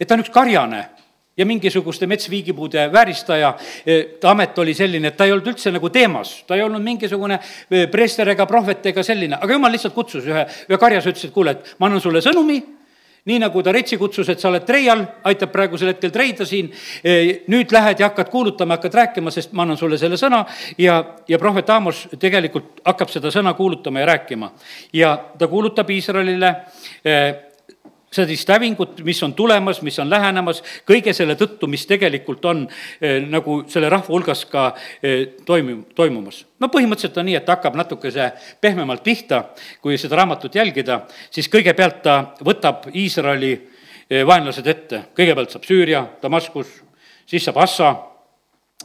et 0.01 0.09
ta 0.09 0.17
on 0.17 0.25
üks 0.25 0.33
karjane 0.33 0.83
ja 1.37 1.47
mingisuguste 1.47 2.07
metsviigipuude 2.07 2.87
vääristaja, 2.93 3.53
ta 4.21 4.31
amet 4.31 4.59
oli 4.59 4.75
selline, 4.75 5.13
et 5.13 5.17
ta 5.17 5.27
ei 5.27 5.35
olnud 5.35 5.53
üldse 5.53 5.73
nagu 5.75 5.91
teemas, 5.93 6.39
ta 6.47 6.57
ei 6.57 6.65
olnud 6.65 6.83
mingisugune 6.83 7.39
preester 7.93 8.33
ega 8.33 8.47
prohvet 8.49 8.87
ega 8.93 9.05
selline, 9.05 9.37
aga 9.41 9.59
jumal 9.59 9.75
lihtsalt 9.75 9.95
kutsus 9.95 10.25
ühe, 10.27 10.47
ühe 10.71 10.81
karjase, 10.81 11.13
ütles, 11.13 11.29
et 11.29 11.35
kuule, 11.35 11.57
et 11.57 11.77
ma 11.79 11.91
annan 11.91 12.03
sulle 12.03 12.25
sõnumi. 12.25 12.63
Nii 13.27 13.41
nagu 13.43 13.59
ta 13.63 13.73
Retsi 13.75 13.97
kutsus, 13.99 14.29
et 14.31 14.39
sa 14.39 14.53
oled 14.53 14.63
treial, 14.63 15.01
aitab 15.27 15.51
praegusel 15.51 15.89
hetkel 15.91 16.13
treida 16.15 16.45
siin, 16.47 16.69
e, 17.03 17.17
nüüd 17.51 17.73
lähed 17.75 17.99
ja 17.99 18.07
hakkad 18.13 18.29
kuulutama, 18.31 18.77
hakkad 18.79 18.95
rääkima, 18.95 19.33
sest 19.35 19.51
ma 19.51 19.65
annan 19.65 19.79
sulle 19.81 19.99
selle 19.99 20.15
sõna. 20.21 20.45
Ja, 20.79 21.01
ja 21.27 21.41
prohvet 21.43 21.73
Aamos 21.75 22.05
tegelikult 22.23 22.85
hakkab 22.87 23.11
seda 23.11 23.33
sõna 23.35 23.57
kuulutama 23.59 24.05
ja 24.05 24.07
rääkima. 24.13 24.53
ja 24.93 25.17
ta 25.39 25.49
kuulutab 25.51 25.91
Iisraelile 25.91 26.55
e, 27.03 27.19
sellist 28.17 28.49
hävingut, 28.51 29.01
mis 29.05 29.21
on 29.23 29.35
tulemas, 29.37 29.83
mis 29.85 29.99
on 30.03 30.11
lähenemas, 30.11 30.63
kõige 30.89 31.13
selle 31.17 31.37
tõttu, 31.39 31.69
mis 31.71 31.87
tegelikult 31.89 32.45
on 32.49 32.65
eh, 32.67 33.21
nagu 33.25 33.61
selle 33.71 33.91
rahva 33.93 34.13
hulgas 34.13 34.45
ka 34.51 34.69
eh, 35.03 35.37
toimu-, 35.47 35.83
toimumas. 35.97 36.45
no 36.61 36.71
põhimõtteliselt 36.73 37.21
on 37.21 37.29
nii, 37.31 37.39
et 37.41 37.53
hakkab 37.53 37.79
natukese 37.79 38.31
pehmemalt 38.61 39.05
pihta, 39.05 39.43
kui 39.83 39.99
seda 40.01 40.21
raamatut 40.23 40.55
jälgida, 40.55 41.03
siis 41.31 41.51
kõigepealt 41.53 42.03
ta 42.05 42.19
võtab 42.47 42.89
Iisraeli 42.95 43.53
eh, 43.55 44.25
vaenlased 44.27 44.67
ette, 44.67 45.07
kõigepealt 45.17 45.57
saab 45.57 45.69
Süüria, 45.69 46.05
Damaskus, 46.23 46.81
siis 47.27 47.45
saab 47.45 47.61
Assa, 47.65 47.93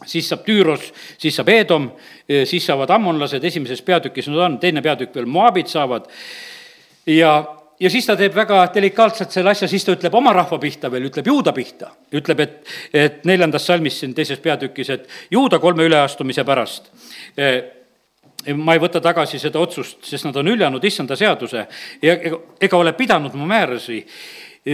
siis 0.06 0.28
saab 0.30 0.44
Tüüros, 0.48 0.92
siis 1.22 1.36
saab 1.38 1.50
Eedom, 1.54 1.92
siis 2.48 2.66
saavad 2.66 2.90
ammonlased, 2.96 3.44
esimeses 3.46 3.84
peatükis 3.86 4.32
nad 4.32 4.46
on, 4.48 4.60
teine 4.60 4.82
peatükk 4.82 5.14
veel 5.16 5.28
Moabid 5.30 5.70
saavad 5.70 6.08
ja 7.06 7.61
ja 7.82 7.90
siis 7.90 8.06
ta 8.06 8.16
teeb 8.18 8.36
väga 8.36 8.62
delikaatselt 8.76 9.34
selle 9.34 9.52
asja, 9.52 9.68
siis 9.68 9.86
ta 9.86 9.96
ütleb 9.96 10.16
oma 10.18 10.34
rahva 10.36 10.60
pihta 10.62 10.92
veel, 10.92 11.10
ütleb 11.10 11.28
juuda 11.28 11.54
pihta. 11.54 11.92
ütleb, 12.14 12.40
et, 12.40 12.74
et 12.94 13.26
neljandas 13.26 13.66
salmis 13.66 14.00
siin 14.00 14.14
teises 14.14 14.40
peatükis, 14.40 14.90
et 14.90 15.08
juuda 15.32 15.60
kolme 15.60 15.86
üleastumise 15.90 16.46
pärast 16.48 16.92
e, 17.38 17.52
ma 18.58 18.76
ei 18.76 18.82
võta 18.82 19.02
tagasi 19.02 19.40
seda 19.40 19.60
otsust, 19.60 20.04
sest 20.06 20.26
nad 20.26 20.38
on 20.38 20.50
hüljanud 20.54 20.84
issanda 20.86 21.18
seaduse 21.18 21.66
ja 22.02 22.18
ega, 22.18 22.40
ega 22.62 22.78
ole 22.78 22.94
pidanud 22.98 23.36
mu 23.38 23.46
määrusi. 23.50 24.02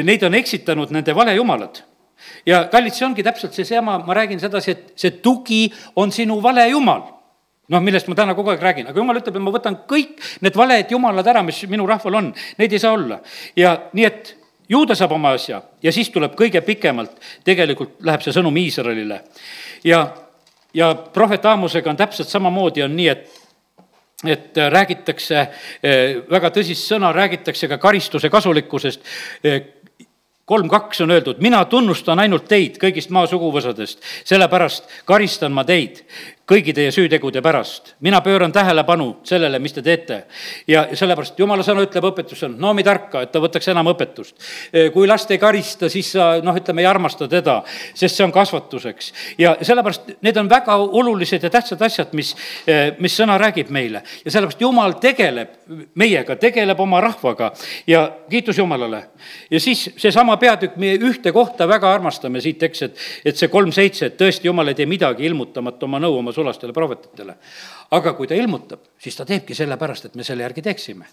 Neid 0.03 0.23
on 0.27 0.35
eksitanud 0.35 0.91
nende 0.91 1.15
valejumalad 1.15 1.79
ja 2.45 2.65
kallid, 2.71 2.95
see 2.95 3.05
ongi 3.07 3.23
täpselt 3.23 3.55
seesama, 3.55 3.99
ma 4.03 4.15
räägin 4.17 4.39
sedasi, 4.39 4.71
et 4.73 4.99
see 4.99 5.19
tugi 5.23 5.67
on 5.95 6.11
sinu 6.11 6.41
vale 6.43 6.67
jumal 6.69 7.16
noh, 7.73 7.83
millest 7.83 8.07
ma 8.07 8.15
täna 8.17 8.35
kogu 8.37 8.53
aeg 8.53 8.63
räägin, 8.63 8.89
aga 8.89 9.01
jumal 9.01 9.19
ütleb, 9.19 9.37
et 9.37 9.43
ma 9.43 9.53
võtan 9.53 9.79
kõik 9.89 10.21
need 10.45 10.57
valed 10.57 10.91
jumalad 10.91 11.27
ära, 11.27 11.43
mis 11.45 11.59
minu 11.69 11.87
rahval 11.89 12.21
on, 12.21 12.29
neid 12.59 12.73
ei 12.73 12.81
saa 12.81 12.93
olla. 12.95 13.19
ja 13.55 13.75
nii, 13.93 14.05
et 14.05 14.35
juuda 14.69 14.95
saab 14.95 15.15
oma 15.17 15.33
asja 15.37 15.61
ja 15.83 15.91
siis 15.95 16.09
tuleb 16.13 16.35
kõige 16.39 16.61
pikemalt, 16.65 17.17
tegelikult 17.47 17.99
läheb 18.07 18.23
see 18.23 18.35
sõnum 18.35 18.55
Iisraelile. 18.63 19.21
ja, 19.83 20.05
ja 20.73 20.93
prohvet 20.95 21.45
Aamusega 21.45 21.91
on 21.91 21.99
täpselt 21.99 22.31
samamoodi, 22.31 22.85
on 22.85 22.95
nii, 22.95 23.09
et 23.15 23.43
et 24.25 24.57
räägitakse 24.57 25.35
eh, 25.37 26.23
väga 26.25 26.49
tõsist 26.49 26.87
sõna, 26.89 27.11
räägitakse 27.13 27.67
ka 27.69 27.77
karistuse 27.77 28.31
kasulikkusest, 28.33 29.03
eh, 29.45 29.59
kolm 30.47 30.69
kaks 30.71 31.03
on 31.03 31.11
öeldud, 31.11 31.41
mina 31.43 31.59
tunnustan 31.69 32.19
ainult 32.23 32.47
teid 32.49 32.79
kõigist 32.81 33.11
maa 33.13 33.27
suguvõsadest, 33.29 34.01
sellepärast 34.25 34.89
karistan 35.05 35.53
ma 35.53 35.67
teid 35.67 36.01
kõigi 36.47 36.71
teie 36.73 36.91
süütegude 36.95 37.41
pärast. 37.43 37.95
mina 37.99 38.21
pööran 38.21 38.51
tähelepanu 38.51 39.17
sellele, 39.23 39.59
mis 39.59 39.73
te 39.73 39.81
teete. 39.81 40.23
ja 40.67 40.87
sellepärast 40.93 41.39
jumala 41.39 41.63
sõna 41.63 41.83
ütleb 41.83 42.05
õpetus 42.07 42.43
on 42.45 42.55
noomi 42.59 42.83
tarka, 42.83 43.21
et 43.21 43.31
ta 43.31 43.39
võtaks 43.39 43.67
enam 43.71 43.87
õpetust. 43.91 44.35
kui 44.93 45.07
last 45.07 45.31
ei 45.31 45.37
karista, 45.37 45.89
siis 45.89 46.11
sa 46.11 46.39
noh, 46.43 46.55
ütleme, 46.55 46.81
ei 46.81 46.87
armasta 46.87 47.27
teda, 47.27 47.63
sest 47.93 48.15
see 48.15 48.23
on 48.23 48.31
kasvatuseks. 48.31 49.13
ja 49.37 49.57
sellepärast 49.61 50.13
need 50.21 50.37
on 50.37 50.49
väga 50.49 50.75
olulised 50.77 51.43
ja 51.43 51.49
tähtsad 51.49 51.81
asjad, 51.81 52.13
mis, 52.13 52.35
mis 52.99 53.19
sõna 53.19 53.37
räägib 53.37 53.69
meile. 53.69 54.03
ja 54.25 54.31
sellepärast 54.31 54.61
jumal 54.61 54.95
tegeleb 55.01 55.57
meiega, 55.95 56.35
tegeleb 56.35 56.79
oma 56.79 57.01
rahvaga 57.01 57.51
ja 57.87 58.07
kiitus 58.29 58.57
Jumalale. 58.57 59.03
ja 59.51 59.59
siis 59.59 59.89
seesama 59.97 60.37
peatükk, 60.37 60.77
meie 60.77 60.95
ühte 60.97 61.31
kohta 61.31 61.67
väga 61.67 61.91
armastame 61.93 62.41
siit, 62.41 62.63
eks, 62.63 62.81
et, 62.81 63.05
et 63.25 63.35
see 63.35 63.51
kolm 63.51 63.71
seitse, 63.71 64.05
et 64.05 64.17
tõesti, 64.17 64.47
Jumal 64.47 64.71
ei 64.71 64.75
tee 64.79 64.85
midagi 64.85 65.25
ilmutamata 65.27 65.85
oma 65.85 65.99
nõu 65.99 66.21
oma 66.21 66.31
sulastele 66.37 66.73
prohvetitele. 66.73 67.37
aga 67.91 68.13
kui 68.13 68.27
ta 68.27 68.37
ilmutab, 68.37 68.85
siis 69.01 69.17
ta 69.17 69.25
teebki 69.25 69.55
sellepärast, 69.57 70.05
et 70.05 70.15
me 70.15 70.23
selle 70.27 70.45
järgi 70.45 70.61
teeksime 70.61 71.07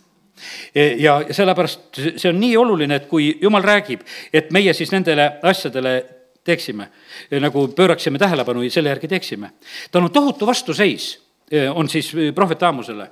e, 0.74 0.94
ja 1.02 1.20
sellepärast 1.30 2.00
see 2.16 2.30
on 2.30 2.40
nii 2.40 2.56
oluline, 2.60 3.00
et 3.00 3.08
kui 3.10 3.32
jumal 3.42 3.64
räägib, 3.64 4.04
et 4.32 4.52
meie 4.54 4.74
siis 4.74 4.92
nendele 4.92 5.30
asjadele 5.42 5.94
teeksime, 6.44 6.88
e, 7.30 7.40
nagu 7.40 7.66
pööraksime 7.76 8.20
tähelepanu 8.20 8.64
ja 8.64 8.70
selle 8.70 8.92
järgi 8.92 9.08
teeksime. 9.08 9.52
tal 9.90 10.04
on 10.04 10.10
tohutu 10.12 10.46
vastuseis, 10.46 11.14
e, 11.50 11.68
on 11.68 11.88
siis 11.88 12.12
prohvet 12.34 12.62
Aamusele. 12.62 13.10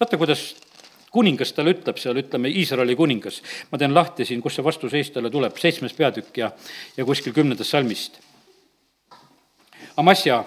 vaata, 0.00 0.16
kuidas 0.16 0.54
kuningas 1.14 1.52
talle 1.54 1.74
ütleb 1.76 1.98
seal, 2.02 2.18
ütleme, 2.18 2.50
Iisraeli 2.50 2.96
kuningas. 2.98 3.42
ma 3.70 3.78
teen 3.78 3.94
lahti 3.94 4.24
siin, 4.24 4.42
kus 4.42 4.58
see 4.58 4.64
vastuseis 4.66 5.10
talle 5.14 5.30
tuleb, 5.30 5.56
seitsmes 5.58 5.94
peatükk 5.94 6.38
ja, 6.42 6.50
ja 6.96 7.04
kuskil 7.04 7.32
kümnendast 7.32 7.70
salmist. 7.70 8.18
Amasja 9.96 10.42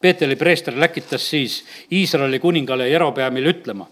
Peeteri 0.00 0.36
preester 0.36 0.72
läkitas 0.80 1.30
siis 1.30 1.64
Iisraeli 1.92 2.38
kuningale 2.40 2.86
Jerobeamile 2.88 3.50
ütlema. 3.52 3.84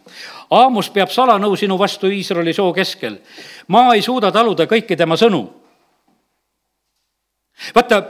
Aamus 0.56 0.88
peab 0.90 1.10
salanõu 1.12 1.56
sinu 1.60 1.76
vastu 1.78 2.08
Iisraeli 2.08 2.54
soo 2.56 2.72
keskel. 2.72 3.18
maa 3.68 3.92
ei 3.94 4.02
suuda 4.02 4.32
taluda 4.32 4.64
kõiki 4.64 4.96
tema 4.96 5.16
sõnu. 5.16 5.42
vaata, 7.74 8.02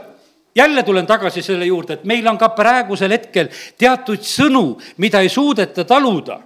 jälle 0.55 0.83
tulen 0.83 1.07
tagasi 1.07 1.41
selle 1.41 1.65
juurde, 1.65 1.93
et 1.93 2.03
meil 2.03 2.27
on 2.27 2.37
ka 2.37 2.49
praegusel 2.49 3.11
hetkel 3.11 3.49
teatud 3.77 4.23
sõnu, 4.23 4.79
mida 4.97 5.19
ei 5.19 5.29
suudeta 5.29 5.83
taluda 5.83 6.39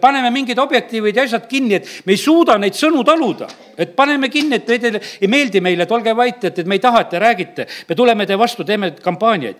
paneme 0.00 0.30
mingid 0.30 0.58
objektiivid 0.58 1.16
ja 1.16 1.22
asjad 1.22 1.46
kinni, 1.48 1.74
et 1.74 1.88
me 2.06 2.12
ei 2.12 2.16
suuda 2.16 2.58
neid 2.58 2.74
sõnu 2.74 3.04
taluda. 3.04 3.48
et 3.78 3.96
paneme 3.96 4.28
kinni, 4.28 4.54
et 4.54 4.66
teile 4.66 5.00
ei 5.20 5.28
meeldi 5.28 5.60
meile, 5.60 5.82
et 5.82 5.90
olge 5.90 6.16
vait, 6.16 6.44
et, 6.44 6.58
et 6.58 6.66
me 6.66 6.74
ei 6.74 6.78
taha, 6.78 7.00
et 7.00 7.08
te 7.08 7.18
räägite. 7.18 7.66
me 7.88 7.94
tuleme 7.94 8.26
teie 8.26 8.38
vastu, 8.38 8.64
teeme 8.64 8.90
kampaaniaid 8.90 9.56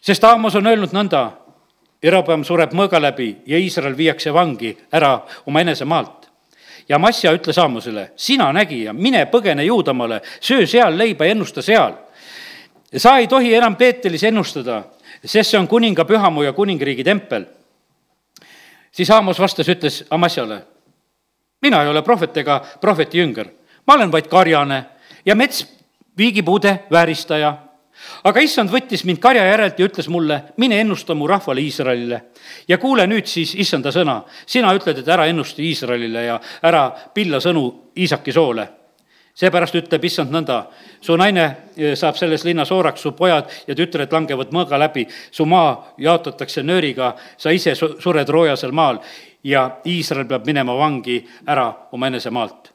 sest 0.00 0.24
Aamos 0.24 0.54
on 0.54 0.66
öelnud 0.66 0.92
nõnda, 0.92 1.30
Jerobeam 2.02 2.44
sureb 2.46 2.74
mõõga 2.78 3.00
läbi 3.02 3.32
ja 3.46 3.58
Iisrael 3.58 3.96
viiakse 3.98 4.30
vangi 4.34 4.70
ära 4.92 5.18
oma 5.46 5.60
enesemaalt. 5.60 6.28
ja 6.88 6.98
Masja 6.98 7.32
ütles 7.32 7.58
Aamosele, 7.58 8.12
sina 8.16 8.52
nägija, 8.52 8.92
mine 8.92 9.26
põgene 9.26 9.64
Juudamaale, 9.64 10.22
söö 10.40 10.66
seal 10.66 10.98
leiba 10.98 11.24
ja 11.24 11.30
ennusta 11.30 11.62
seal. 11.62 11.92
sa 12.96 13.18
ei 13.18 13.26
tohi 13.26 13.54
enam 13.54 13.76
Peetelis 13.76 14.22
ennustada, 14.24 14.82
sest 15.24 15.50
see 15.50 15.58
on 15.58 15.68
kuninga 15.68 16.04
pühamu 16.04 16.42
ja 16.42 16.52
kuningriigi 16.52 17.04
tempel. 17.04 17.44
siis 18.92 19.10
Aamos 19.10 19.38
vastas, 19.38 19.68
ütles 19.68 20.04
Amasjale, 20.10 20.62
mina 21.62 21.82
ei 21.82 21.88
ole 21.88 22.02
prohvet 22.02 22.36
ega 22.36 22.64
prohveti 22.80 23.18
jünger, 23.18 23.48
ma 23.86 23.94
olen 23.94 24.12
vaid 24.12 24.28
karjane 24.28 24.84
ja 25.26 25.34
mets 25.34 25.66
viigipuude 26.16 26.78
vääristaja 26.90 27.67
aga 28.24 28.40
issand 28.40 28.70
võttis 28.70 29.04
mind 29.04 29.20
karja 29.22 29.44
järelt 29.46 29.78
ja 29.78 29.88
ütles 29.88 30.08
mulle, 30.08 30.40
mine 30.56 30.80
ennusta 30.80 31.14
mu 31.14 31.26
rahvale 31.26 31.60
Iisraelile. 31.60 32.22
ja 32.68 32.78
kuule 32.78 33.06
nüüd 33.06 33.26
siis 33.26 33.54
issanda 33.54 33.92
sõna, 33.94 34.22
sina 34.46 34.74
ütled, 34.74 34.98
et 34.98 35.08
ära 35.08 35.26
ennusta 35.26 35.62
Iisraelile 35.62 36.24
ja 36.24 36.40
ära 36.62 36.90
pilla 37.14 37.40
sõnu 37.40 37.92
Iisaki 37.96 38.32
soole 38.32 38.68
seepärast 39.38 39.76
ütleb 39.78 40.04
issand 40.08 40.32
nõnda, 40.34 40.64
su 41.00 41.14
naine 41.18 41.44
e, 41.76 41.92
saab 41.98 42.16
selles 42.18 42.42
linnas 42.46 42.72
ooraks, 42.74 43.04
su 43.04 43.12
pojad 43.14 43.50
ja 43.68 43.76
tütred 43.78 44.12
langevad 44.12 44.50
mõõga 44.54 44.80
läbi, 44.80 45.04
su 45.30 45.46
maa 45.46 45.94
jaotatakse 46.02 46.64
nööriga, 46.66 47.12
sa 47.38 47.54
ise 47.54 47.76
sured 47.78 48.32
roojasel 48.34 48.74
maal 48.74 48.98
ja 49.46 49.68
Iisrael 49.86 50.26
peab 50.30 50.46
minema 50.48 50.74
vangi 50.78 51.20
ära 51.46 51.68
oma 51.92 52.10
enesemaalt. 52.10 52.72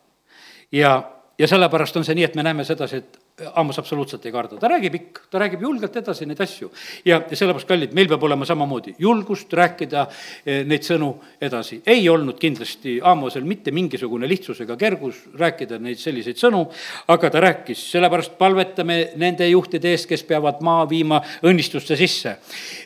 ja, 0.71 0.93
ja 1.39 1.47
sellepärast 1.47 1.99
on 1.99 2.07
see 2.07 2.15
nii, 2.15 2.29
et 2.29 2.39
me 2.39 2.47
näeme 2.47 2.63
sedasi, 2.63 3.03
et 3.03 3.19
Aamos 3.33 3.79
absoluutselt 3.81 4.25
ei 4.27 4.31
karda, 4.31 4.59
ta 4.61 4.69
räägib 4.69 4.93
ikka, 4.93 5.23
ta 5.33 5.39
räägib 5.41 5.63
julgelt 5.65 5.95
edasi 5.97 6.27
neid 6.29 6.41
asju. 6.43 6.67
ja, 7.01 7.17
ja 7.17 7.37
sellepärast, 7.37 7.65
kallid, 7.65 7.93
meil 7.97 8.05
peab 8.11 8.21
olema 8.27 8.45
samamoodi 8.45 8.91
julgust 9.01 9.49
rääkida 9.57 10.03
eh, 10.45 10.59
neid 10.69 10.85
sõnu 10.85 11.07
edasi. 11.41 11.79
ei 11.89 12.05
olnud 12.13 12.37
kindlasti 12.37 12.99
Aamosel 13.01 13.41
mitte 13.49 13.71
mingisugune 13.73 14.29
lihtsus 14.29 14.61
ega 14.61 14.77
kergus 14.77 15.23
rääkida 15.39 15.79
neid 15.81 15.97
selliseid 15.97 16.37
sõnu, 16.37 16.61
aga 17.09 17.31
ta 17.33 17.41
rääkis, 17.41 17.81
sellepärast 17.95 18.35
palvetame 18.37 18.99
nende 19.17 19.49
juhtide 19.49 19.95
eest, 19.95 20.05
kes 20.11 20.21
peavad 20.29 20.61
maa 20.61 20.85
viima 20.85 21.23
õnnistuste 21.41 21.97
sisse. 21.97 22.35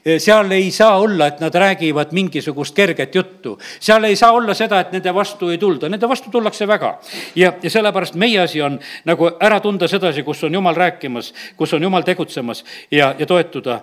Eh, 0.05 0.15
seal 0.23 0.55
ei 0.55 0.71
saa 0.71 0.95
olla, 0.95 1.27
et 1.27 1.43
nad 1.43 1.51
räägivad 1.51 2.15
mingisugust 2.15 2.75
kerget 2.75 3.19
juttu, 3.19 3.57
seal 3.81 4.07
ei 4.07 4.15
saa 4.15 4.31
olla 4.31 4.55
seda, 4.55 4.79
et 4.79 4.95
nende 4.95 5.11
vastu 5.11 5.51
ei 5.51 5.59
tulda, 5.59 5.91
nende 5.91 6.07
vastu 6.07 6.31
tullakse 6.31 6.71
väga. 6.71 6.95
ja, 7.35 7.51
ja 7.61 7.75
sellepärast 7.77 8.15
meie 8.15 8.39
asi 8.47 8.63
on 8.63 8.79
nagu 9.03 9.33
ära 9.43 9.59
tunda 9.59 9.91
sedasi, 9.91 10.23
kus 10.23 10.36
kus 10.38 10.43
on 10.43 10.53
Jumal 10.53 10.75
rääkimas, 10.75 11.33
kus 11.57 11.73
on 11.73 11.83
Jumal 11.83 12.01
tegutsemas 12.01 12.63
ja, 12.91 13.15
ja 13.19 13.25
toetuda 13.25 13.81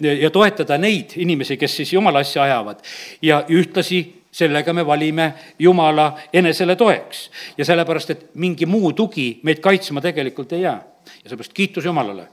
ja 0.00 0.30
toetada 0.30 0.78
neid 0.78 1.14
inimesi, 1.16 1.56
kes 1.56 1.76
siis 1.76 1.92
Jumala 1.92 2.18
asja 2.18 2.42
ajavad. 2.42 2.82
ja 3.22 3.44
ühtlasi 3.48 4.22
sellega 4.32 4.72
me 4.72 4.86
valime 4.86 5.32
Jumala 5.58 6.18
enesele 6.32 6.76
toeks. 6.76 7.30
ja 7.58 7.64
sellepärast, 7.64 8.10
et 8.10 8.26
mingi 8.34 8.66
muu 8.66 8.92
tugi 8.92 9.40
meid 9.42 9.60
kaitsma 9.60 10.00
tegelikult 10.00 10.52
ei 10.52 10.62
jää. 10.62 10.82
ja 11.24 11.30
seepärast 11.30 11.52
kiitus 11.52 11.84
Jumalale. 11.84 12.26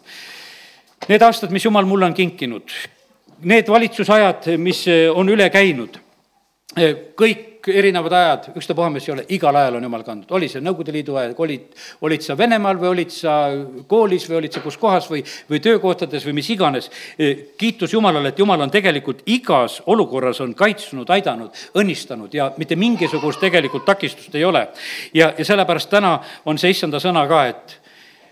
Need 1.08 1.22
aastad, 1.22 1.52
mis 1.52 1.66
Jumal 1.66 1.86
mulle 1.86 2.06
on 2.06 2.14
kinkinud, 2.14 2.72
need 3.42 3.68
valitsusajad, 3.70 4.58
mis 4.58 4.86
on 5.14 5.30
üle 5.30 5.50
käinud, 5.50 6.00
kõik 6.76 7.50
kõik 7.60 7.76
erinevad 7.76 8.14
ajad, 8.16 8.46
ükstapuha, 8.58 8.90
mis 8.94 9.08
ei 9.08 9.14
ole, 9.14 9.24
igal 9.36 9.56
ajal 9.56 9.76
on 9.78 9.84
jumal 9.84 10.04
kandnud, 10.08 10.30
oli 10.36 10.48
see 10.48 10.62
Nõukogude 10.64 10.94
Liidu 10.96 11.18
aeg, 11.20 11.40
olid, 11.40 11.66
olid 12.08 12.24
sa 12.24 12.38
Venemaal 12.40 12.78
või 12.80 12.90
olid 12.94 13.12
sa 13.12 13.34
koolis 13.88 14.28
või 14.30 14.38
olid 14.40 14.56
sa 14.56 14.62
kus 14.64 14.78
kohas 14.80 15.10
või, 15.12 15.24
või 15.50 15.60
töökohtades 15.64 16.24
või 16.26 16.38
mis 16.40 16.50
iganes. 16.50 16.90
kiitus 17.60 17.94
Jumalale, 17.94 18.32
et 18.32 18.40
Jumal 18.40 18.62
on 18.62 18.72
tegelikult 18.72 19.26
igas 19.26 19.82
olukorras 19.86 20.40
on 20.42 20.54
kaitsnud, 20.56 21.10
aidanud, 21.10 21.52
õnnistanud 21.76 22.34
ja 22.34 22.52
mitte 22.58 22.76
mingisugust 22.80 23.44
tegelikult 23.44 23.86
takistust 23.86 24.36
ei 24.36 24.46
ole. 24.46 24.68
ja, 25.14 25.34
ja 25.38 25.46
sellepärast 25.46 25.90
täna 25.90 26.20
on 26.46 26.58
see 26.58 26.72
issanda 26.72 27.00
sõna 27.00 27.28
ka, 27.28 27.44
et, 27.48 27.76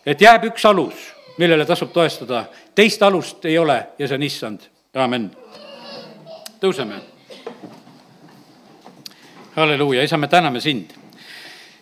et 0.06 0.22
jääb 0.22 0.48
üks 0.54 0.66
alus, 0.66 1.12
millele 1.38 1.66
tasub 1.66 1.92
toestada, 1.92 2.46
teist 2.76 3.04
alust 3.04 3.46
ei 3.46 3.58
ole 3.58 3.82
ja 4.00 4.08
see 4.08 4.16
on 4.16 4.24
issand, 4.24 4.72
amin. 4.96 5.30
tõuseme 6.62 7.17
halleluuja, 9.58 10.04
isa, 10.04 10.18
me 10.18 10.28
täname 10.28 10.62
sind 10.62 10.94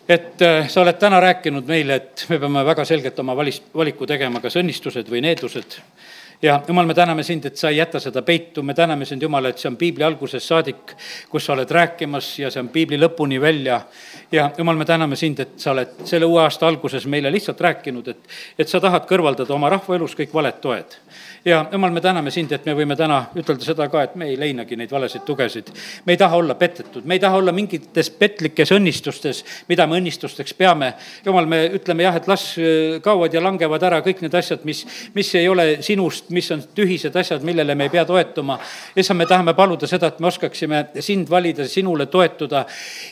et 0.08 0.42
äh, 0.42 0.68
sa 0.68 0.84
oled 0.84 0.98
täna 1.02 1.18
rääkinud 1.20 1.66
meile, 1.66 1.96
et 1.98 2.26
me 2.30 2.38
peame 2.38 2.62
väga 2.64 2.84
selgelt 2.86 3.18
oma 3.18 3.34
valis, 3.36 3.58
valiku 3.74 4.06
tegema, 4.06 4.40
kas 4.40 4.54
õnnistused 4.60 5.10
või 5.10 5.20
needused. 5.24 5.80
ja 6.42 6.60
jumal, 6.68 6.86
me 6.86 6.94
täname 6.94 7.24
sind, 7.26 7.44
et 7.48 7.56
sa 7.56 7.72
ei 7.72 7.80
jäta 7.80 8.00
seda 8.00 8.22
peitu, 8.22 8.62
me 8.62 8.74
täname 8.74 9.04
sind, 9.04 9.22
Jumal, 9.22 9.50
et 9.50 9.58
see 9.58 9.68
on 9.68 9.76
piibli 9.76 10.04
algusest 10.04 10.46
saadik, 10.46 10.94
kus 11.28 11.44
sa 11.44 11.52
oled 11.56 11.70
rääkimas 11.70 12.28
ja 12.38 12.50
see 12.50 12.62
on 12.62 12.68
piibli 12.68 13.00
lõpuni 13.00 13.40
välja. 13.40 13.80
ja 14.32 14.50
Jumal, 14.58 14.76
me 14.76 14.84
täname 14.84 15.16
sind, 15.16 15.40
et 15.40 15.58
sa 15.58 15.72
oled 15.72 16.04
selle 16.04 16.26
uue 16.26 16.42
aasta 16.42 16.68
alguses 16.68 17.06
meile 17.06 17.32
lihtsalt 17.32 17.60
rääkinud, 17.60 18.08
et, 18.08 18.36
et 18.58 18.68
sa 18.68 18.80
tahad 18.80 19.08
kõrvaldada 19.10 19.54
oma 19.54 19.72
rahva 19.74 19.96
elus 19.96 20.14
kõik 20.14 20.34
valed 20.34 20.60
toed 20.60 21.00
ja 21.46 21.66
jumal, 21.72 21.90
me 21.90 22.00
täname 22.00 22.30
sind, 22.34 22.50
et 22.52 22.64
me 22.66 22.74
võime 22.74 22.96
täna 22.98 23.20
ütelda 23.38 23.62
seda 23.62 23.86
ka, 23.90 24.02
et 24.02 24.14
me 24.18 24.26
ei 24.32 24.34
leinagi 24.38 24.76
neid 24.78 24.90
valesid 24.90 25.22
tugesid. 25.26 25.70
me 26.04 26.16
ei 26.16 26.18
taha 26.18 26.36
olla 26.36 26.56
petetud, 26.58 27.04
me 27.06 27.14
ei 27.14 27.22
taha 27.22 27.38
olla 27.38 27.52
mingites 27.54 28.10
petlikes 28.10 28.72
õnnistustes, 28.74 29.44
mida 29.68 29.86
me 29.86 30.00
õnnistusteks 30.00 30.56
peame. 30.58 30.92
jumal, 31.24 31.46
me 31.46 31.60
ütleme 31.78 32.02
jah, 32.02 32.16
et 32.18 32.26
las 32.26 32.48
äh, 32.58 32.98
kaovad 33.02 33.34
ja 33.34 33.42
langevad 33.42 33.82
ära 33.82 34.02
kõik 34.02 34.24
need 34.26 34.34
asjad, 34.34 34.64
mis, 34.64 34.82
mis 35.14 35.34
ei 35.38 35.48
ole 35.48 35.68
sinust, 35.86 36.30
mis 36.34 36.50
on 36.50 36.64
tühised 36.74 37.14
asjad, 37.16 37.46
millele 37.46 37.74
me 37.74 37.86
ei 37.86 37.94
pea 37.94 38.04
toetuma. 38.04 38.58
issand, 38.96 39.18
me 39.18 39.26
tahame 39.26 39.54
paluda 39.54 39.86
seda, 39.86 40.10
et 40.10 40.20
me 40.20 40.26
oskaksime 40.26 40.86
sind 40.98 41.30
valida, 41.30 41.68
sinule 41.68 42.06
toetuda 42.06 42.66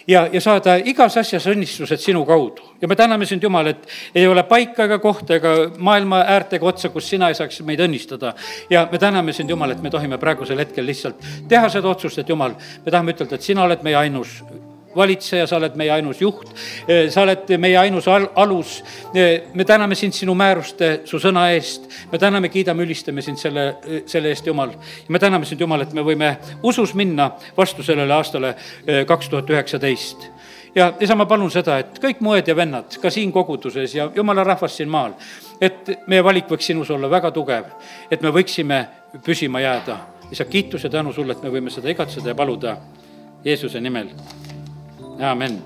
ja, 0.08 0.26
ja 0.32 0.40
saada 0.40 0.76
igas 0.82 1.16
asjas 1.22 1.46
õnnistused 1.54 2.02
sinu 2.02 2.26
kaudu 2.26 2.73
ja 2.84 2.88
me 2.88 2.96
täname 2.96 3.26
sind, 3.26 3.42
Jumal, 3.42 3.70
et 3.72 3.86
ei 4.14 4.26
ole 4.28 4.42
paika 4.44 4.84
ega 4.84 4.98
kohta 5.00 5.38
ega 5.38 5.54
maailma 5.78 6.20
äärtega 6.34 6.66
otsa, 6.68 6.90
kus 6.92 7.08
sina 7.08 7.30
ei 7.32 7.38
saaks 7.38 7.62
meid 7.64 7.80
õnnistada. 7.80 8.34
ja 8.70 8.84
me 8.92 9.00
täname 9.00 9.32
sind, 9.32 9.50
Jumal, 9.50 9.72
et 9.72 9.80
me 9.82 9.90
tohime 9.90 10.18
praegusel 10.20 10.60
hetkel 10.60 10.84
lihtsalt 10.86 11.24
teha 11.48 11.70
seda 11.72 11.88
otsust, 11.88 12.20
et 12.20 12.28
Jumal, 12.28 12.58
me 12.84 12.92
tahame 12.92 13.16
ütelda, 13.16 13.40
et 13.40 13.48
sina 13.48 13.64
oled 13.64 13.80
meie 13.86 13.96
ainus 13.96 14.42
valitseja, 14.94 15.46
sa 15.48 15.56
oled 15.56 15.78
meie 15.80 15.90
ainus 15.90 16.20
juht, 16.22 16.52
sa 17.10 17.24
oled 17.24 17.48
meie 17.58 17.78
ainus 17.80 18.06
al-, 18.08 18.28
alus. 18.38 18.76
me 19.54 19.64
täname 19.64 19.96
sind 19.98 20.14
sinu 20.14 20.36
määruste, 20.38 21.00
su 21.08 21.18
sõna 21.18 21.48
eest, 21.56 21.88
me 22.12 22.20
täname, 22.20 22.52
kiidame, 22.52 22.84
ülistame 22.84 23.24
sind 23.24 23.40
selle, 23.40 23.70
selle 24.06 24.30
eest, 24.30 24.46
Jumal. 24.46 24.76
ja 24.76 25.16
me 25.16 25.18
täname 25.18 25.48
sind, 25.48 25.64
Jumal, 25.64 25.88
et 25.88 25.96
me 25.96 26.04
võime 26.04 26.36
usus 26.62 26.92
minna 26.94 27.32
vastu 27.56 27.82
sellele 27.82 28.14
aastale 28.14 28.54
kaks 29.08 29.32
tuhat 29.32 29.50
üheksateist 29.56 30.28
ja 30.74 30.92
isa, 31.00 31.14
ma 31.14 31.26
palun 31.26 31.50
seda, 31.50 31.78
et 31.82 31.98
kõik 32.02 32.22
mu 32.24 32.34
õed 32.34 32.48
ja 32.48 32.56
vennad 32.56 32.98
ka 33.02 33.10
siin 33.10 33.32
koguduses 33.32 33.94
ja 33.94 34.08
jumala 34.14 34.44
rahvas 34.44 34.76
siin 34.76 34.90
maal, 34.90 35.14
et 35.60 35.94
meie 36.06 36.24
valik 36.24 36.50
võiks 36.50 36.70
sinus 36.70 36.90
olla 36.90 37.10
väga 37.10 37.30
tugev, 37.34 37.70
et 38.10 38.22
me 38.22 38.32
võiksime 38.34 38.84
püsima 39.24 39.62
jääda. 39.64 39.98
isa, 40.32 40.44
kiitus 40.44 40.84
ja 40.84 40.90
tänu 40.90 41.12
sulle, 41.12 41.32
et 41.32 41.42
me 41.42 41.50
võime 41.50 41.70
seda 41.70 41.90
igatseda 41.90 42.32
ja 42.32 42.34
paluda 42.34 42.76
Jeesuse 43.44 43.80
nimel. 43.80 44.08
amen 45.20 45.64